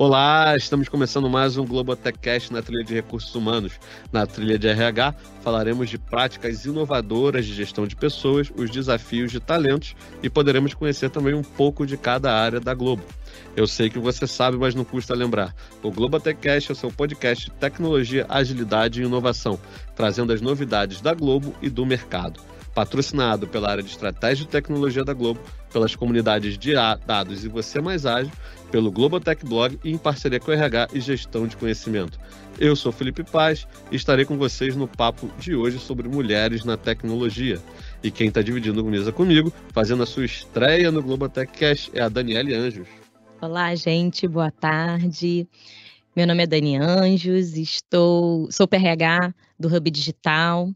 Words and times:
Olá, 0.00 0.56
estamos 0.56 0.88
começando 0.88 1.28
mais 1.28 1.56
um 1.56 1.66
Globotechcast 1.66 2.52
na 2.52 2.62
trilha 2.62 2.84
de 2.84 2.94
recursos 2.94 3.34
humanos. 3.34 3.72
Na 4.12 4.28
trilha 4.28 4.56
de 4.56 4.68
RH, 4.68 5.12
falaremos 5.42 5.90
de 5.90 5.98
práticas 5.98 6.64
inovadoras 6.64 7.44
de 7.44 7.52
gestão 7.52 7.84
de 7.84 7.96
pessoas, 7.96 8.48
os 8.56 8.70
desafios 8.70 9.32
de 9.32 9.40
talentos 9.40 9.96
e 10.22 10.30
poderemos 10.30 10.72
conhecer 10.72 11.10
também 11.10 11.34
um 11.34 11.42
pouco 11.42 11.84
de 11.84 11.96
cada 11.96 12.32
área 12.32 12.60
da 12.60 12.74
Globo. 12.74 13.02
Eu 13.56 13.66
sei 13.66 13.90
que 13.90 13.98
você 13.98 14.24
sabe, 14.24 14.56
mas 14.56 14.72
não 14.72 14.84
custa 14.84 15.16
lembrar. 15.16 15.52
O 15.82 15.90
Globotechcast 15.90 16.70
é 16.70 16.74
o 16.74 16.76
seu 16.76 16.92
podcast 16.92 17.46
de 17.46 17.56
tecnologia, 17.56 18.24
agilidade 18.28 19.02
e 19.02 19.04
inovação, 19.04 19.58
trazendo 19.96 20.32
as 20.32 20.40
novidades 20.40 21.00
da 21.00 21.12
Globo 21.12 21.52
e 21.60 21.68
do 21.68 21.84
mercado 21.84 22.40
patrocinado 22.78 23.48
pela 23.48 23.72
área 23.72 23.82
de 23.82 23.90
estratégia 23.90 24.44
de 24.44 24.52
tecnologia 24.52 25.04
da 25.04 25.12
Globo, 25.12 25.40
pelas 25.72 25.94
comunidades 25.94 26.58
de 26.58 26.74
dados 27.06 27.44
e 27.44 27.48
você 27.48 27.80
mais 27.80 28.06
ágil, 28.06 28.32
pelo 28.70 28.90
Globotech 28.90 29.44
Blog 29.44 29.78
e 29.84 29.92
em 29.92 29.98
parceria 29.98 30.40
com 30.40 30.50
o 30.50 30.54
RH 30.54 30.88
e 30.92 31.00
Gestão 31.00 31.46
de 31.46 31.56
Conhecimento. 31.56 32.18
Eu 32.58 32.74
sou 32.74 32.90
Felipe 32.90 33.22
Paz 33.22 33.66
e 33.90 33.96
estarei 33.96 34.24
com 34.24 34.36
vocês 34.36 34.74
no 34.74 34.88
papo 34.88 35.30
de 35.38 35.54
hoje 35.54 35.78
sobre 35.78 36.08
mulheres 36.08 36.64
na 36.64 36.76
tecnologia. 36.76 37.60
E 38.02 38.10
quem 38.10 38.28
está 38.28 38.42
dividindo 38.42 38.80
a 38.80 38.84
mesa 38.84 39.12
comigo, 39.12 39.52
fazendo 39.72 40.02
a 40.02 40.06
sua 40.06 40.24
estreia 40.24 40.90
no 40.90 41.02
Globotech 41.02 41.52
Cash, 41.52 41.90
é 41.94 42.00
a 42.00 42.08
Daniele 42.08 42.54
Anjos. 42.54 42.88
Olá, 43.40 43.74
gente, 43.76 44.26
boa 44.26 44.50
tarde. 44.50 45.48
Meu 46.16 46.26
nome 46.26 46.42
é 46.42 46.46
Dani 46.48 46.76
Anjos, 46.76 47.56
estou, 47.56 48.50
sou 48.50 48.66
PRH 48.66 49.32
do 49.56 49.68
Hub 49.72 49.88
Digital. 49.88 50.68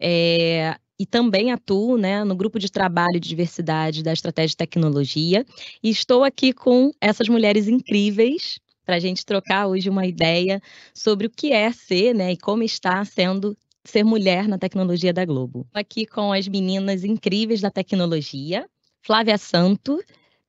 É, 0.00 0.76
e 0.98 1.06
também 1.06 1.52
atuo 1.52 1.96
né, 1.96 2.24
no 2.24 2.34
grupo 2.34 2.58
de 2.58 2.70
trabalho 2.70 3.20
de 3.20 3.28
diversidade 3.28 4.02
da 4.02 4.12
Estratégia 4.12 4.48
de 4.48 4.56
Tecnologia. 4.56 5.46
E 5.82 5.88
estou 5.88 6.24
aqui 6.24 6.52
com 6.52 6.90
essas 7.00 7.28
mulheres 7.28 7.68
incríveis 7.68 8.58
para 8.84 8.96
a 8.96 8.98
gente 8.98 9.24
trocar 9.24 9.66
hoje 9.66 9.88
uma 9.88 10.06
ideia 10.06 10.60
sobre 10.94 11.26
o 11.26 11.30
que 11.30 11.52
é 11.52 11.70
ser 11.70 12.14
né, 12.14 12.32
e 12.32 12.36
como 12.36 12.62
está 12.62 13.04
sendo 13.04 13.56
ser 13.84 14.04
mulher 14.04 14.48
na 14.48 14.58
tecnologia 14.58 15.12
da 15.12 15.24
Globo. 15.24 15.66
Aqui 15.72 16.06
com 16.06 16.32
as 16.32 16.48
meninas 16.48 17.04
incríveis 17.04 17.60
da 17.60 17.70
tecnologia, 17.70 18.66
Flávia 19.02 19.38
Santo, 19.38 20.02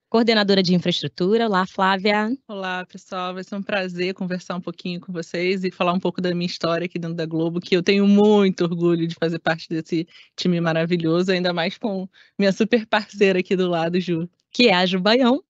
coordenadora 0.10 0.64
de 0.64 0.74
infraestrutura. 0.74 1.46
Olá, 1.46 1.68
Flávia. 1.68 2.36
Olá, 2.48 2.84
pessoal. 2.86 3.34
Vai 3.36 3.44
ser 3.44 3.56
um 3.56 3.62
prazer 3.62 4.16
conversar 4.16 4.56
um 4.56 4.62
pouquinho 4.62 5.00
com 5.00 5.14
vocês 5.14 5.64
e 5.64 5.70
falar 5.70 5.94
um 5.94 6.00
pouco 6.00 6.20
da 6.20 6.34
minha 6.34 6.48
história 6.48 6.86
aqui 6.86 6.98
dentro 6.98 7.16
da 7.16 7.28
Globo, 7.28 7.60
que 7.60 7.76
eu 7.76 7.84
tenho 7.84 8.08
muito 8.08 8.64
orgulho 8.64 9.08
de 9.08 9.14
fazer 9.14 9.38
parte 9.38 9.70
desse 9.70 10.08
time 10.36 10.60
maravilhoso, 10.60 11.32
ainda 11.32 11.54
mais 11.54 11.78
com 11.78 12.10
minha 12.38 12.52
super 12.52 12.88
parceira 12.88 13.40
aqui 13.40 13.56
do 13.56 13.70
lado, 13.70 14.00
Ju. 14.02 14.28
Que 14.52 14.70
é 14.70 14.74
a 14.74 14.86
Ju 14.86 15.00
Baião, 15.00 15.44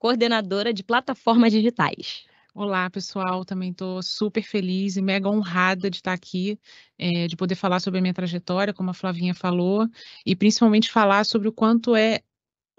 coordenadora 0.00 0.72
de 0.72 0.82
plataformas 0.82 1.52
digitais. 1.52 2.24
Olá, 2.52 2.90
pessoal. 2.90 3.44
Também 3.44 3.70
estou 3.70 4.02
super 4.02 4.42
feliz 4.42 4.96
e 4.96 5.00
mega 5.00 5.28
honrada 5.28 5.88
de 5.88 5.98
estar 5.98 6.12
aqui, 6.12 6.58
é, 6.98 7.28
de 7.28 7.36
poder 7.36 7.54
falar 7.54 7.78
sobre 7.78 7.98
a 7.98 8.02
minha 8.02 8.12
trajetória, 8.12 8.74
como 8.74 8.90
a 8.90 8.94
Flavinha 8.94 9.32
falou, 9.32 9.86
e 10.26 10.34
principalmente 10.34 10.90
falar 10.90 11.24
sobre 11.24 11.46
o 11.48 11.52
quanto 11.52 11.94
é 11.94 12.20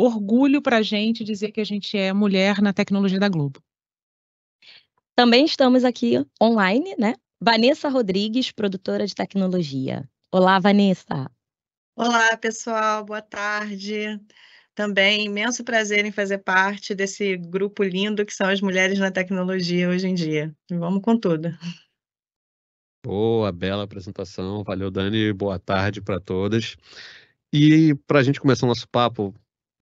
orgulho 0.03 0.61
para 0.61 0.77
a 0.77 0.81
gente 0.81 1.23
dizer 1.23 1.51
que 1.51 1.61
a 1.61 1.65
gente 1.65 1.97
é 1.97 2.11
mulher 2.11 2.61
na 2.61 2.73
tecnologia 2.73 3.19
da 3.19 3.29
Globo. 3.29 3.61
Também 5.15 5.45
estamos 5.45 5.83
aqui 5.83 6.25
online, 6.41 6.95
né? 6.97 7.15
Vanessa 7.41 7.87
Rodrigues, 7.87 8.51
produtora 8.51 9.05
de 9.05 9.15
tecnologia. 9.15 10.09
Olá, 10.31 10.59
Vanessa. 10.59 11.29
Olá, 11.95 12.35
pessoal, 12.37 13.05
boa 13.05 13.21
tarde. 13.21 14.19
Também 14.75 15.25
imenso 15.25 15.63
prazer 15.63 16.03
em 16.03 16.11
fazer 16.11 16.39
parte 16.39 16.95
desse 16.95 17.37
grupo 17.37 17.83
lindo 17.83 18.25
que 18.25 18.33
são 18.33 18.47
as 18.47 18.59
mulheres 18.59 18.97
na 18.97 19.11
tecnologia 19.11 19.87
hoje 19.87 20.07
em 20.07 20.15
dia. 20.15 20.53
Vamos 20.69 21.01
com 21.01 21.17
tudo. 21.17 21.49
Boa, 23.05 23.51
bela 23.51 23.83
apresentação. 23.83 24.63
Valeu, 24.63 24.89
Dani. 24.89 25.31
Boa 25.31 25.59
tarde 25.59 26.01
para 26.01 26.19
todas. 26.19 26.75
E 27.53 27.93
para 28.07 28.19
a 28.19 28.23
gente 28.23 28.39
começar 28.39 28.65
o 28.65 28.69
nosso 28.69 28.89
papo, 28.89 29.35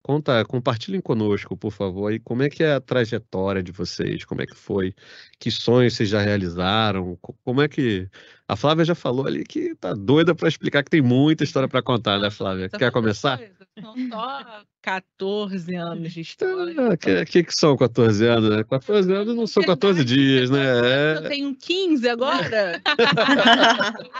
Conta, 0.02 0.44
compartilhem 0.44 1.00
conosco, 1.00 1.56
por 1.56 1.70
favor, 1.70 2.10
aí 2.10 2.18
como 2.18 2.42
é 2.42 2.50
que 2.50 2.64
é 2.64 2.74
a 2.74 2.80
trajetória 2.80 3.62
de 3.62 3.70
vocês, 3.70 4.24
como 4.24 4.42
é 4.42 4.46
que 4.46 4.56
foi, 4.56 4.92
que 5.38 5.48
sonhos 5.48 5.94
vocês 5.94 6.08
já 6.08 6.20
realizaram, 6.20 7.16
como 7.44 7.62
é 7.62 7.68
que 7.68 8.10
a 8.52 8.56
Flávia 8.56 8.84
já 8.84 8.94
falou 8.94 9.26
ali 9.26 9.44
que 9.44 9.74
tá 9.76 9.94
doida 9.94 10.34
para 10.34 10.46
explicar 10.46 10.82
que 10.82 10.90
tem 10.90 11.00
muita 11.00 11.42
história 11.42 11.68
para 11.68 11.82
contar, 11.82 12.18
né, 12.18 12.30
Flávia? 12.30 12.68
Quer 12.68 12.92
começar? 12.92 13.40
São 13.80 13.94
só 14.10 14.62
14 14.82 15.74
anos 15.76 16.12
de 16.12 16.20
história. 16.20 16.74
O 16.76 16.92
ah, 16.92 16.96
que, 16.96 17.24
que, 17.24 17.44
que, 17.44 17.54
são 17.54 17.76
14 17.76 18.26
anos, 18.26 18.50
né? 18.50 18.64
14 18.64 19.12
anos 19.12 19.34
não 19.34 19.46
são 19.46 19.62
14 19.62 20.04
dias, 20.04 20.50
né? 20.50 21.16
Eu 21.16 21.28
tenho 21.28 21.54
15 21.54 22.08
agora. 22.08 22.82
14 22.84 24.10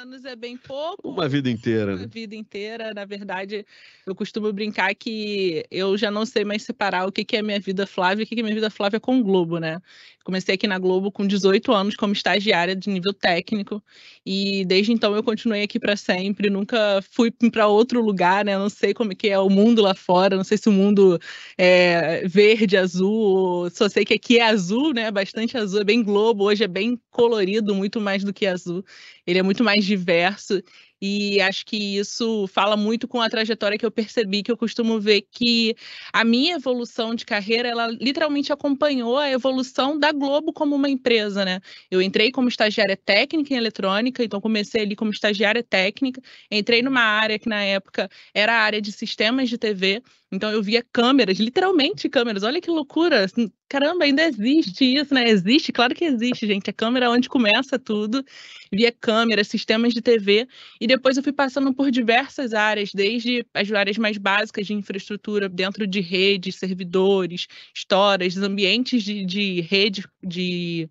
anos 0.00 0.24
é 0.24 0.34
bem 0.36 0.56
pouco. 0.56 1.06
Uma 1.06 1.28
vida 1.28 1.50
inteira, 1.50 1.96
né? 1.96 2.02
Uma 2.02 2.08
vida 2.08 2.34
inteira. 2.36 2.94
Na 2.94 3.04
verdade, 3.04 3.66
eu 4.06 4.14
costumo 4.14 4.52
brincar 4.52 4.94
que 4.94 5.66
eu 5.70 5.98
já 5.98 6.10
não 6.10 6.24
sei 6.24 6.44
mais 6.44 6.62
separar 6.62 7.06
o 7.06 7.12
que, 7.12 7.24
que 7.24 7.36
é 7.36 7.42
minha 7.42 7.60
vida 7.60 7.86
Flávia 7.86 8.22
e 8.22 8.24
o 8.24 8.26
que, 8.26 8.36
que 8.36 8.40
é 8.40 8.44
minha 8.44 8.54
vida 8.54 8.70
Flávia 8.70 9.00
com 9.00 9.18
o 9.18 9.24
Globo, 9.24 9.58
né? 9.58 9.82
Comecei 10.24 10.54
aqui 10.54 10.68
na 10.68 10.78
Globo 10.78 11.10
com 11.10 11.26
18 11.26 11.72
anos 11.72 11.96
como 11.96 12.12
estagiária 12.12 12.76
de 12.76 12.88
nível 12.88 13.12
técnico 13.12 13.81
e 14.24 14.64
desde 14.64 14.92
então 14.92 15.14
eu 15.14 15.22
continuei 15.22 15.62
aqui 15.62 15.78
para 15.78 15.96
sempre, 15.96 16.48
nunca 16.50 17.02
fui 17.10 17.30
para 17.30 17.66
outro 17.66 18.00
lugar, 18.02 18.44
né? 18.44 18.56
Não 18.56 18.68
sei 18.68 18.94
como 18.94 19.14
que 19.14 19.28
é 19.28 19.38
o 19.38 19.50
mundo 19.50 19.82
lá 19.82 19.94
fora, 19.94 20.36
não 20.36 20.44
sei 20.44 20.58
se 20.58 20.68
o 20.68 20.72
mundo 20.72 21.18
é 21.58 22.26
verde, 22.28 22.76
azul, 22.76 23.68
só 23.70 23.88
sei 23.88 24.04
que 24.04 24.14
aqui 24.14 24.38
é 24.38 24.46
azul, 24.46 24.92
né? 24.92 25.10
Bastante 25.10 25.56
azul, 25.56 25.80
é 25.80 25.84
bem 25.84 26.02
Globo, 26.02 26.44
hoje 26.44 26.64
é 26.64 26.68
bem 26.68 27.00
colorido, 27.10 27.74
muito 27.74 28.00
mais 28.00 28.24
do 28.24 28.32
que 28.32 28.46
azul. 28.46 28.84
Ele 29.26 29.38
é 29.38 29.42
muito 29.42 29.64
mais 29.64 29.84
diverso 29.84 30.62
e 31.04 31.40
acho 31.40 31.66
que 31.66 31.98
isso 31.98 32.46
fala 32.46 32.76
muito 32.76 33.08
com 33.08 33.20
a 33.20 33.28
trajetória 33.28 33.76
que 33.76 33.84
eu 33.84 33.90
percebi, 33.90 34.40
que 34.40 34.52
eu 34.52 34.56
costumo 34.56 35.00
ver 35.00 35.22
que 35.32 35.74
a 36.12 36.24
minha 36.24 36.54
evolução 36.54 37.12
de 37.12 37.24
carreira, 37.26 37.68
ela 37.68 37.88
literalmente 37.88 38.52
acompanhou 38.52 39.18
a 39.18 39.28
evolução 39.28 39.98
da 39.98 40.12
Globo 40.12 40.52
como 40.52 40.76
uma 40.76 40.88
empresa, 40.88 41.44
né? 41.44 41.60
Eu 41.90 42.00
entrei 42.00 42.30
como 42.30 42.48
estagiária 42.48 42.96
técnica 42.96 43.52
em 43.52 43.56
eletrônica, 43.56 44.22
então 44.22 44.40
comecei 44.40 44.82
ali 44.82 44.94
como 44.94 45.10
estagiária 45.10 45.62
técnica, 45.64 46.22
entrei 46.48 46.82
numa 46.82 47.02
área 47.02 47.36
que 47.36 47.48
na 47.48 47.64
época 47.64 48.08
era 48.32 48.54
a 48.54 48.60
área 48.62 48.80
de 48.80 48.92
sistemas 48.92 49.48
de 49.48 49.58
TV, 49.58 50.02
então 50.32 50.50
eu 50.50 50.62
via 50.62 50.82
câmeras, 50.92 51.38
literalmente 51.38 52.08
câmeras. 52.08 52.42
Olha 52.42 52.58
que 52.58 52.70
loucura! 52.70 53.24
Assim, 53.24 53.52
caramba, 53.68 54.04
ainda 54.04 54.24
existe 54.24 54.82
isso, 54.82 55.12
né? 55.12 55.28
Existe, 55.28 55.70
claro 55.70 55.94
que 55.94 56.06
existe, 56.06 56.46
gente. 56.46 56.70
A 56.70 56.72
câmera 56.72 57.04
é 57.04 57.08
onde 57.10 57.28
começa 57.28 57.78
tudo. 57.78 58.24
Via 58.72 58.90
câmeras, 58.90 59.48
sistemas 59.48 59.92
de 59.92 60.00
TV. 60.00 60.48
E 60.80 60.86
depois 60.86 61.18
eu 61.18 61.22
fui 61.22 61.34
passando 61.34 61.74
por 61.74 61.90
diversas 61.90 62.54
áreas, 62.54 62.92
desde 62.94 63.44
as 63.52 63.70
áreas 63.70 63.98
mais 63.98 64.16
básicas 64.16 64.66
de 64.66 64.72
infraestrutura, 64.72 65.50
dentro 65.50 65.86
de 65.86 66.00
redes, 66.00 66.56
servidores, 66.56 67.46
histórias, 67.76 68.38
ambientes 68.38 69.02
de, 69.02 69.26
de 69.26 69.60
rede, 69.60 70.02
de 70.22 70.88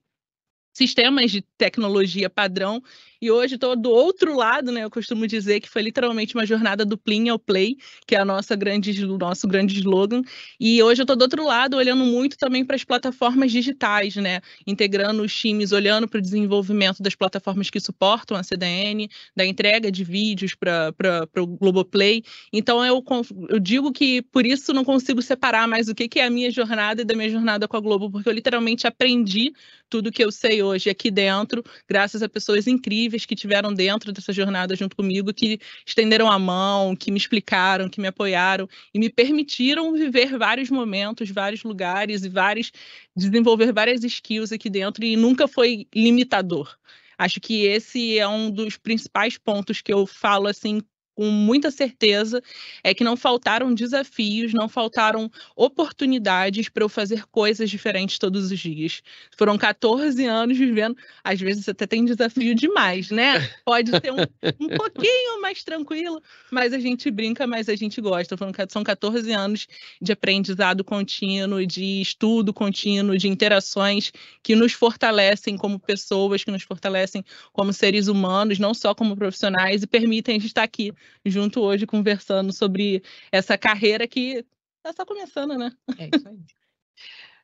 sistemas 0.72 1.32
de 1.32 1.42
tecnologia 1.58 2.30
padrão 2.30 2.82
e 3.22 3.30
hoje 3.30 3.54
estou 3.56 3.76
do 3.76 3.92
outro 3.92 4.36
lado, 4.36 4.72
né? 4.72 4.84
Eu 4.84 4.90
costumo 4.90 5.28
dizer 5.28 5.60
que 5.60 5.70
foi 5.70 5.84
literalmente 5.84 6.34
uma 6.34 6.46
jornada 6.46 6.84
do 6.84 6.98
Plin 6.98 7.30
ao 7.30 7.38
Play, 7.38 7.78
que 8.08 8.16
é 8.16 8.20
a 8.20 8.26
nossa 8.26 8.56
grande, 8.56 9.06
o 9.06 9.18
nosso 9.18 9.48
grande 9.48 9.78
slogan. 9.78 10.24
E 10.60 10.82
hoje 10.82 11.02
eu 11.02 11.04
estou 11.04 11.16
do 11.16 11.22
outro 11.22 11.46
lado, 11.46 11.78
olhando 11.78 12.04
muito 12.04 12.36
também 12.36 12.66
para 12.66 12.76
as 12.76 12.84
plataformas 12.84 13.52
digitais, 13.52 14.16
né? 14.16 14.42
Integrando 14.66 15.22
os 15.22 15.36
times, 15.36 15.72
olhando 15.72 16.08
para 16.08 16.18
o 16.18 16.22
desenvolvimento 16.22 17.04
das 17.04 17.14
plataformas 17.14 17.70
que 17.70 17.80
suportam 17.80 18.36
a 18.36 18.42
CDN, 18.42 19.08
da 19.36 19.46
entrega 19.46 19.92
de 19.92 20.04
vídeos 20.04 20.56
para 20.56 20.92
o 21.38 21.46
Globoplay. 21.46 22.24
Então 22.52 22.84
eu, 22.84 23.04
eu 23.50 23.60
digo 23.60 23.92
que 23.92 24.24
por 24.24 24.48
isso 24.48 24.74
não 24.74 24.84
consigo 24.84 25.22
separar 25.22 25.68
mais 25.68 25.88
o 25.88 25.94
que, 25.94 26.08
que 26.08 26.20
é 26.20 26.26
a 26.26 26.30
minha 26.30 26.50
jornada 26.50 27.04
e 27.04 27.06
da 27.06 27.16
minha 27.16 27.30
jornada 27.30 27.68
com 27.68 27.78
a 27.78 27.80
Globo, 27.80 28.10
porque 28.10 28.28
eu 28.28 28.34
literalmente 28.34 28.88
aprendi 28.88 29.54
tudo 29.88 30.12
que 30.12 30.24
eu 30.24 30.32
sei 30.32 30.64
hoje 30.64 30.90
aqui 30.90 31.12
dentro, 31.12 31.62
graças 31.88 32.24
a 32.24 32.30
pessoas 32.30 32.66
incríveis 32.66 33.11
incríveis 33.12 33.26
que 33.26 33.36
tiveram 33.36 33.74
dentro 33.74 34.12
dessa 34.12 34.32
jornada 34.32 34.76
junto 34.76 34.96
comigo, 34.96 35.34
que 35.34 35.60
estenderam 35.86 36.32
a 36.32 36.40
mão, 36.40 36.96
que 36.96 37.12
me 37.12 37.18
explicaram, 37.18 37.90
que 37.90 38.00
me 38.00 38.08
apoiaram 38.08 38.68
e 38.94 39.00
me 39.00 39.10
permitiram 39.10 39.94
viver 39.94 40.38
vários 40.38 40.70
momentos, 40.70 41.30
vários 41.30 41.64
lugares 41.64 42.24
e 42.24 42.30
vários 42.30 42.72
desenvolver 43.16 43.74
várias 43.74 44.04
skills 44.04 44.52
aqui 44.52 44.70
dentro 44.70 45.04
e 45.04 45.18
nunca 45.18 45.48
foi 45.48 45.88
limitador. 45.94 46.76
Acho 47.18 47.40
que 47.40 47.66
esse 47.66 48.18
é 48.18 48.28
um 48.28 48.50
dos 48.50 48.78
principais 48.78 49.38
pontos 49.38 49.82
que 49.82 49.94
eu 49.94 50.08
falo 50.08 50.48
assim 50.48 50.82
com 51.22 51.30
muita 51.30 51.70
certeza 51.70 52.42
é 52.84 52.96
que 52.96 53.04
não 53.04 53.16
faltaram 53.16 53.76
desafios, 53.76 54.54
não 54.54 54.68
faltaram 54.68 55.30
oportunidades 55.56 56.68
para 56.68 56.84
eu 56.84 56.90
fazer 56.90 57.28
coisas 57.28 57.70
diferentes 57.70 58.18
todos 58.18 58.52
os 58.52 58.58
dias. 58.58 59.04
Foram 59.38 59.56
14 59.56 60.26
anos 60.26 60.58
vivendo, 60.58 60.98
às 61.24 61.40
vezes 61.40 61.70
até 61.70 61.86
tem 61.86 62.04
desafio 62.04 62.56
demais, 62.56 63.12
né? 63.12 63.48
Pode 63.64 63.92
ser 63.92 64.12
um, 64.12 64.18
um 64.60 64.76
pouquinho 64.76 65.40
mais 65.40 65.64
tranquilo, 65.64 66.20
mas 66.50 66.74
a 66.74 66.80
gente 66.80 67.12
brinca, 67.12 67.46
mas 67.46 67.70
a 67.70 67.76
gente 67.76 68.02
gosta. 68.02 68.36
São 68.68 68.84
14 68.84 69.32
anos 69.32 69.68
de 70.02 70.12
aprendizado 70.12 70.84
contínuo, 70.84 71.64
de 71.68 72.02
estudo 72.02 72.52
contínuo, 72.52 73.16
de 73.16 73.28
interações 73.28 74.12
que 74.42 74.56
nos 74.56 74.74
fortalecem 74.74 75.56
como 75.56 75.80
pessoas, 75.80 76.44
que 76.44 76.50
nos 76.50 76.64
fortalecem 76.64 77.24
como 77.54 77.72
seres 77.72 78.08
humanos, 78.08 78.58
não 78.58 78.74
só 78.74 78.96
como 78.96 79.16
profissionais, 79.16 79.84
e 79.84 79.88
permitem 79.88 80.38
a 80.38 80.40
gente 80.40 80.48
estar 80.48 80.64
aqui 80.64 80.92
junto 81.26 81.62
hoje 81.62 81.86
conversando 81.86 82.52
sobre 82.54 83.04
essa 83.32 83.58
carreira 83.58 84.08
que 84.08 84.46
está 84.78 84.94
só 84.96 85.06
começando, 85.06 85.58
né? 85.58 85.72
É 85.98 86.10
isso 86.14 86.28
aí. 86.28 86.40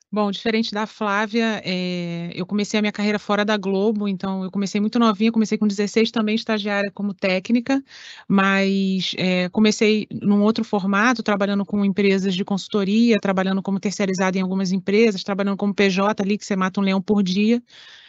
Bom, 0.09 0.31
diferente 0.31 0.71
da 0.71 0.87
Flávia, 0.87 1.61
é, 1.65 2.31
eu 2.33 2.45
comecei 2.45 2.77
a 2.77 2.81
minha 2.81 2.93
carreira 2.93 3.19
fora 3.19 3.43
da 3.43 3.57
Globo, 3.57 4.07
então 4.07 4.41
eu 4.41 4.49
comecei 4.49 4.79
muito 4.79 4.97
novinha, 4.97 5.33
comecei 5.33 5.57
com 5.57 5.67
16 5.67 6.11
também 6.11 6.33
estagiária 6.33 6.89
como 6.89 7.13
técnica, 7.13 7.83
mas 8.25 9.13
é, 9.17 9.49
comecei 9.49 10.07
num 10.09 10.41
outro 10.43 10.63
formato, 10.63 11.21
trabalhando 11.21 11.65
com 11.65 11.83
empresas 11.83 12.33
de 12.35 12.45
consultoria, 12.45 13.17
trabalhando 13.19 13.61
como 13.61 13.81
terceirizada 13.81 14.37
em 14.37 14.41
algumas 14.41 14.71
empresas, 14.71 15.25
trabalhando 15.25 15.57
como 15.57 15.73
PJ 15.75 16.23
ali, 16.23 16.37
que 16.37 16.45
você 16.45 16.55
mata 16.55 16.79
um 16.79 16.83
leão 16.83 17.01
por 17.01 17.21
dia, 17.21 17.61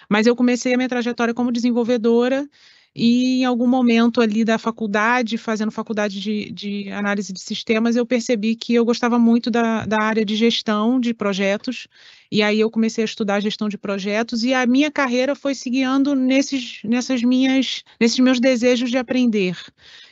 mas 0.09 0.25
eu 0.25 0.37
comecei 0.37 0.75
a 0.75 0.77
minha 0.77 0.89
trajetória 0.89 1.35
como 1.35 1.51
desenvolvedora 1.51 2.49
e 2.95 3.41
em 3.41 3.45
algum 3.45 3.67
momento 3.67 4.21
ali 4.21 4.45
da 4.45 4.59
faculdade, 4.59 5.39
fazendo 5.39 5.71
faculdade 5.71 6.21
de, 6.21 6.51
de, 6.51 6.91
análise 6.91 7.33
de 7.33 7.41
sistemas, 7.41 7.97
eu 7.97 8.05
percebi 8.05 8.57
que 8.57 8.75
eu 8.75 8.85
gostava 8.85 9.19
muito 9.19 9.51
da, 9.51 9.87
da 9.87 10.03
área 10.03 10.25
de 10.25 10.35
gestão 10.35 10.99
de 10.99 11.15
projetos. 11.15 11.87
E 12.31 12.43
aí 12.43 12.61
eu 12.61 12.71
comecei 12.71 13.05
a 13.05 13.07
estudar 13.07 13.41
gestão 13.41 13.69
de 13.69 13.79
projetos 13.79 14.43
e 14.43 14.53
a 14.53 14.67
minha 14.67 14.91
carreira 14.91 15.35
foi 15.35 15.55
se 15.55 15.71
guiando 15.71 16.15
nesses, 16.15 16.81
nessas 16.85 17.23
minhas, 17.23 17.83
nesses 18.01 18.19
meus 18.19 18.41
desejos 18.41 18.91
de 18.91 18.99
aprender. 18.99 19.57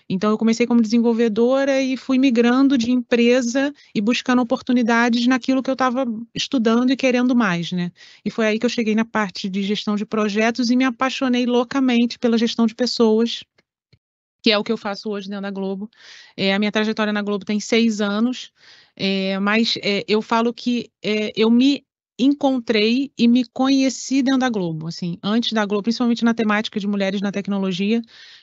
Então, 0.08 0.30
eu 0.30 0.38
comecei 0.38 0.66
como 0.66 0.80
desenvolvedora 0.80 1.82
e 1.82 1.96
fui 1.96 2.16
migrando 2.16 2.78
de 2.78 2.92
empresa 2.92 3.72
e 3.94 4.00
buscando 4.00 4.40
oportunidades 4.40 5.26
naquilo 5.26 5.62
que 5.62 5.70
eu 5.70 5.72
estava 5.74 6.06
estudando 6.34 6.92
e 6.92 6.96
querendo 6.96 7.34
mais, 7.34 7.72
né? 7.72 7.90
E 8.24 8.30
foi 8.30 8.46
aí 8.46 8.58
que 8.58 8.66
eu 8.66 8.70
cheguei 8.70 8.94
na 8.94 9.04
parte 9.04 9.48
de 9.48 9.62
gestão 9.62 9.96
de 9.96 10.06
projetos 10.06 10.70
e 10.70 10.76
me 10.76 10.84
apaixonei 10.84 11.44
loucamente 11.44 12.18
pela 12.18 12.38
gestão 12.38 12.66
de 12.66 12.74
pessoas, 12.74 13.42
que 14.42 14.52
é 14.52 14.58
o 14.58 14.62
que 14.62 14.70
eu 14.70 14.76
faço 14.76 15.10
hoje 15.10 15.28
dentro 15.28 15.42
da 15.42 15.50
Globo. 15.50 15.90
É, 16.36 16.54
a 16.54 16.58
minha 16.58 16.70
trajetória 16.70 17.12
na 17.12 17.20
Globo 17.20 17.44
tem 17.44 17.58
seis 17.58 18.00
anos, 18.00 18.52
é, 18.94 19.40
mas 19.40 19.76
é, 19.82 20.04
eu 20.06 20.22
falo 20.22 20.54
que 20.54 20.88
é, 21.02 21.32
eu 21.34 21.50
me 21.50 21.84
encontrei 22.18 23.10
e 23.18 23.28
me 23.28 23.44
conheci 23.44 24.22
dentro 24.22 24.40
da 24.40 24.48
Globo, 24.48 24.86
assim, 24.86 25.18
antes 25.22 25.52
da 25.52 25.66
Globo, 25.66 25.82
principalmente 25.82 26.24
na 26.24 26.32
temática 26.32 26.80
de 26.80 26.86
mulheres 26.86 27.20
na 27.20 27.30
tecnologia, 27.30 28.00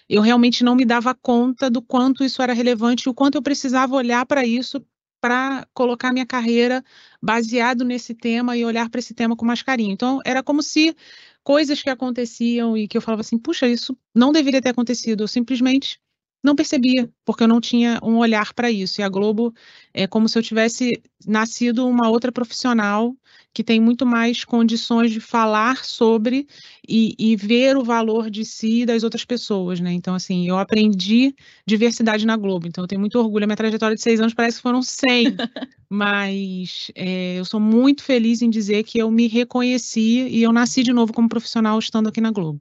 eu 0.10 0.22
realmente 0.22 0.64
não 0.64 0.76
me 0.76 0.86
dava 0.86 1.14
conta 1.16 1.70
do 1.70 1.82
quanto 1.82 2.24
isso 2.24 2.42
era 2.42 2.54
relevante 2.54 3.10
o 3.10 3.14
quanto 3.14 3.36
eu 3.36 3.42
precisava 3.42 3.96
olhar 3.96 4.26
para 4.26 4.46
isso 4.46 4.84
para 5.22 5.66
colocar 5.74 6.12
minha 6.12 6.26
carreira 6.26 6.84
baseado 7.22 7.86
nesse 7.86 8.14
tema 8.14 8.58
e 8.58 8.66
olhar 8.66 8.90
para 8.90 9.00
esse 9.00 9.14
tema 9.14 9.38
com 9.38 9.46
mais 9.46 9.62
carinho. 9.62 9.94
Então, 9.94 10.20
era 10.26 10.44
como 10.44 10.62
se 10.62 10.94
coisas 11.42 11.82
que 11.82 11.90
aconteciam 11.90 12.78
e 12.78 12.90
que 12.90 12.98
eu 12.98 13.02
falava 13.02 13.22
assim, 13.22 13.38
puxa, 13.38 13.66
isso 13.68 13.98
não 14.14 14.34
deveria 14.34 14.62
ter 14.62 14.70
acontecido, 14.70 15.24
eu 15.24 15.28
simplesmente 15.28 15.98
não 16.44 16.56
percebia, 16.56 17.10
porque 17.24 17.44
eu 17.44 17.48
não 17.48 17.62
tinha 17.62 18.00
um 18.04 18.18
olhar 18.18 18.54
para 18.54 18.70
isso. 18.70 19.00
E 19.00 19.04
a 19.04 19.08
Globo 19.08 19.54
é 19.94 20.06
como 20.08 20.28
se 20.28 20.38
eu 20.38 20.44
tivesse 20.44 20.92
nascido 21.26 21.88
uma 21.88 22.10
outra 22.10 22.32
profissional 22.32 23.16
que 23.54 23.64
tem 23.64 23.80
muito 23.80 24.06
mais 24.06 24.44
condições 24.44 25.12
de 25.12 25.20
falar 25.20 25.86
sobre 25.86 26.48
e, 26.88 27.16
e, 27.20 27.36
ver 27.36 27.78
o 27.78 27.84
valor 27.84 28.30
de 28.30 28.44
si 28.44 28.82
e 28.82 28.86
das 28.86 29.04
outras 29.04 29.24
pessoas, 29.24 29.80
né? 29.80 29.94
Então, 29.94 30.16
assim, 30.16 30.48
eu 30.48 30.58
aprendi 30.58 31.36
diversidade 31.66 32.26
na 32.26 32.36
Globo, 32.36 32.68
então 32.68 32.84
eu 32.84 32.88
tenho 32.88 33.00
muito 33.00 33.20
orgulho. 33.20 33.44
A 33.44 33.48
minha 33.48 33.56
trajetória 33.56 33.96
de 33.96 34.02
seis 34.02 34.20
anos 34.20 34.34
parece 34.34 34.58
que 34.58 34.64
foram 34.64 34.82
100, 34.82 35.36
mas 35.88 36.92
é, 36.96 37.40
eu 37.40 37.46
sou 37.46 37.60
muito 37.60 38.04
feliz 38.04 38.42
em 38.42 38.50
dizer 38.50 38.84
que 38.84 38.98
eu 38.98 39.12
me 39.12 39.28
reconheci 39.28 40.28
e 40.28 40.42
eu 40.42 40.52
nasci 40.52 40.82
de 40.82 40.92
novo 40.92 41.14
como 41.14 41.30
profissional 41.30 41.78
estando 41.78 42.10
aqui 42.10 42.20
na 42.20 42.32
Globo. 42.32 42.60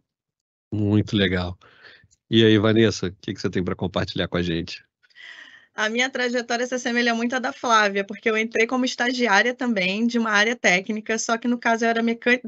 Muito 0.73 1.17
legal. 1.17 1.59
E 2.31 2.45
aí, 2.45 2.59
Vanessa, 2.59 3.07
o 3.07 3.13
que, 3.21 3.35
que 3.35 3.41
você 3.41 3.51
tem 3.51 3.63
para 3.63 3.75
compartilhar 3.75 4.29
com 4.29 4.37
a 4.37 4.43
gente? 4.43 4.85
A 5.75 5.89
minha 5.89 6.11
trajetória 6.11 6.67
se 6.67 6.75
assemelha 6.75 7.15
muito 7.15 7.35
à 7.35 7.39
da 7.39 7.51
Flávia, 7.51 8.05
porque 8.05 8.29
eu 8.29 8.37
entrei 8.37 8.67
como 8.67 8.85
estagiária 8.85 9.55
também 9.55 10.07
de 10.07 10.19
uma 10.19 10.31
área 10.31 10.55
técnica, 10.55 11.19
só 11.19 11.39
que 11.39 11.49
no 11.49 11.59
caso 11.59 11.85
eu 11.85 11.89
era 11.89 12.03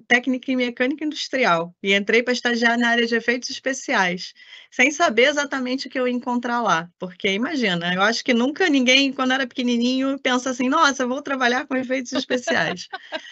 técnica 0.07 0.53
em 0.53 0.57
mecânica 0.57 1.05
industrial 1.05 1.75
e 1.83 1.95
entrei 1.95 2.23
para 2.23 2.35
estagiar 2.35 2.79
na 2.79 2.91
área 2.91 3.07
de 3.07 3.15
efeitos 3.15 3.49
especiais, 3.49 4.35
sem 4.71 4.91
saber 4.91 5.29
exatamente 5.29 5.87
o 5.87 5.91
que 5.91 5.99
eu 5.99 6.07
ia 6.07 6.13
encontrar 6.13 6.61
lá. 6.61 6.91
Porque 6.99 7.31
imagina, 7.31 7.95
eu 7.95 8.03
acho 8.03 8.23
que 8.23 8.35
nunca 8.35 8.69
ninguém, 8.69 9.11
quando 9.11 9.33
era 9.33 9.47
pequenininho, 9.47 10.19
pensa 10.19 10.51
assim: 10.51 10.69
nossa, 10.69 11.07
vou 11.07 11.23
trabalhar 11.23 11.67
com 11.67 11.75
efeitos 11.77 12.13
especiais. 12.13 12.89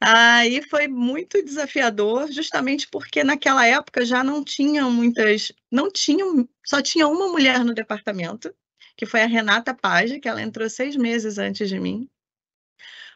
Aí 0.00 0.62
foi 0.62 0.86
muito 0.86 1.42
desafiador, 1.44 2.30
justamente 2.30 2.86
porque 2.88 3.24
naquela 3.24 3.66
época 3.66 4.04
já 4.04 4.22
não 4.22 4.44
tinham 4.44 4.90
muitas, 4.92 5.52
não 5.70 5.90
tinham, 5.90 6.48
só 6.64 6.80
tinha 6.80 7.08
uma 7.08 7.28
mulher 7.28 7.64
no 7.64 7.74
departamento, 7.74 8.54
que 8.98 9.06
foi 9.06 9.22
a 9.22 9.26
Renata 9.26 9.72
Page, 9.72 10.18
que 10.20 10.28
ela 10.28 10.42
entrou 10.42 10.68
seis 10.68 10.96
meses 10.96 11.38
antes 11.38 11.68
de 11.68 11.78
mim. 11.78 12.08